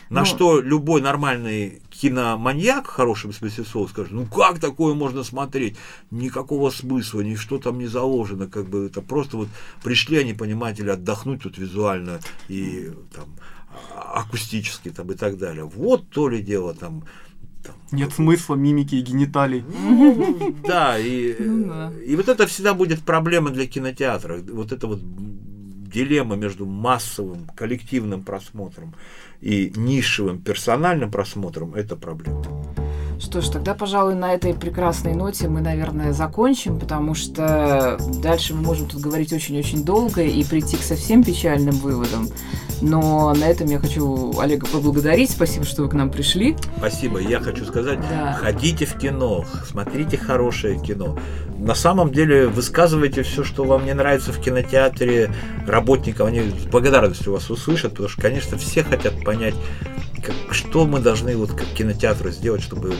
На 0.10 0.22
Ну- 0.22 0.26
что 0.26 0.60
любой 0.60 1.02
нормальный 1.02 1.82
киноманьяк, 1.92 2.88
в 2.88 2.92
хорошем 2.92 3.32
смысле 3.32 3.64
слова, 3.64 3.88
скажет, 3.88 4.12
ну 4.12 4.26
как 4.26 4.60
такое 4.60 4.94
можно 4.96 5.24
смотреть? 5.24 5.78
Никакого 6.10 6.72
смысла, 6.72 7.22
ничто 7.22 7.60
там 7.60 7.78
не 7.78 7.86
заложено, 7.88 8.48
как 8.48 8.68
бы 8.68 8.88
это 8.88 9.02
просто 9.02 9.38
вот 9.38 9.50
пришли 9.84 10.18
они, 10.18 10.34
понимаете 10.34 10.84
ли, 10.84 10.90
отдохнуть 10.90 11.44
тут 11.44 11.58
визуально 11.60 12.20
и 12.48 12.92
там 13.16 13.28
акустически 13.96 14.90
там 14.90 15.12
и 15.12 15.16
так 15.16 15.38
далее. 15.38 15.64
Вот 15.64 16.10
то 16.10 16.28
ли 16.28 16.42
дело 16.42 16.74
там 16.74 17.04
там, 17.64 17.76
Нет 17.92 18.14
смысла 18.14 18.56
мимики 18.56 18.96
и 18.96 19.02
гениталий. 19.02 19.64
ну, 19.68 20.56
да, 20.66 20.98
и, 20.98 21.36
Ну 21.40 21.68
да. 21.68 21.92
и 22.06 22.16
вот 22.16 22.30
это 22.30 22.48
всегда 22.48 22.74
будет 22.74 23.02
проблема 23.02 23.50
для 23.52 23.68
кинотеатра. 23.68 24.40
Вот 24.52 24.72
это 24.72 24.88
вот 24.88 25.02
дилемма 25.90 26.36
между 26.36 26.66
массовым 26.66 27.48
коллективным 27.56 28.24
просмотром 28.24 28.96
и 29.42 29.72
нишевым 29.76 30.42
персональным 30.42 31.12
просмотром– 31.12 31.74
это 31.76 31.96
проблема. 31.96 32.44
Что 33.20 33.42
ж, 33.42 33.50
тогда, 33.50 33.74
пожалуй, 33.76 34.16
на 34.16 34.34
этой 34.34 34.54
прекрасной 34.54 35.14
ноте 35.14 35.50
мы, 35.50 35.60
наверное, 35.60 36.14
закончим, 36.14 36.80
потому 36.80 37.16
что 37.16 37.98
дальше 38.24 38.54
мы 38.54 38.62
можем 38.62 38.88
тут 38.88 39.02
говорить 39.02 39.34
очень-очень 39.34 39.84
долго 39.84 40.22
и 40.22 40.44
прийти 40.46 40.78
к 40.78 40.82
совсем 40.82 41.24
печальным 41.24 41.76
выводам. 41.76 42.30
Но 42.82 43.34
на 43.34 43.44
этом 43.44 43.68
я 43.68 43.78
хочу 43.78 44.40
Олега 44.40 44.66
поблагодарить. 44.68 45.32
Спасибо, 45.32 45.66
что 45.66 45.84
вы 45.84 45.90
к 45.90 45.94
нам 45.94 46.10
пришли. 46.10 46.56
Спасибо. 46.78 47.20
Я 47.20 47.42
хочу 47.42 47.66
сказать, 47.66 48.00
Да. 48.10 48.34
ходите 48.40 48.86
в 48.86 48.98
кино, 48.98 49.44
смотрите 49.68 50.18
хорошее 50.18 50.80
кино. 50.80 51.20
На 51.58 51.76
самом 51.76 52.14
деле 52.14 52.48
высказывайте 52.48 53.24
все, 53.24 53.44
что 53.44 53.66
вам 53.66 53.86
не 53.86 53.94
нравится 53.94 54.32
в 54.32 54.40
кинотеатре 54.40 55.30
работникам. 55.68 56.28
Они 56.28 56.40
с 56.40 56.66
благодарностью 56.72 57.34
вас 57.34 57.50
услышат, 57.50 57.92
потому 57.92 58.08
что, 58.08 58.22
конечно, 58.22 58.58
все 58.58 58.82
хотят 58.86 59.26
понять, 59.26 59.56
как- 60.20 60.54
что 60.54 60.86
мы 60.86 61.00
должны 61.00 61.36
вот 61.36 61.52
как 61.52 61.68
кинотеатры 61.68 62.32
сделать, 62.32 62.62
чтобы 62.62 62.94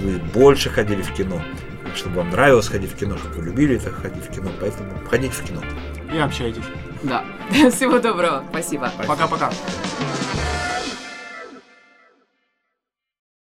вы 0.00 0.18
больше 0.34 0.70
ходили 0.70 1.02
в 1.02 1.12
кино, 1.14 1.42
чтобы 1.94 2.16
вам 2.16 2.30
нравилось 2.30 2.68
ходить 2.68 2.92
в 2.92 2.96
кино, 2.96 3.16
чтобы 3.18 3.36
вы 3.36 3.44
любили 3.46 3.76
это 3.76 3.90
ходить 3.90 4.24
в 4.24 4.30
кино. 4.34 4.50
Поэтому 4.60 4.90
ходите 5.08 5.32
в 5.34 5.42
кино. 5.42 5.62
И 6.14 6.18
общайтесь. 6.18 6.64
Да. 7.02 7.24
Всего 7.50 7.98
доброго. 7.98 8.44
Спасибо. 8.50 8.90
Пока-пока. 9.06 9.50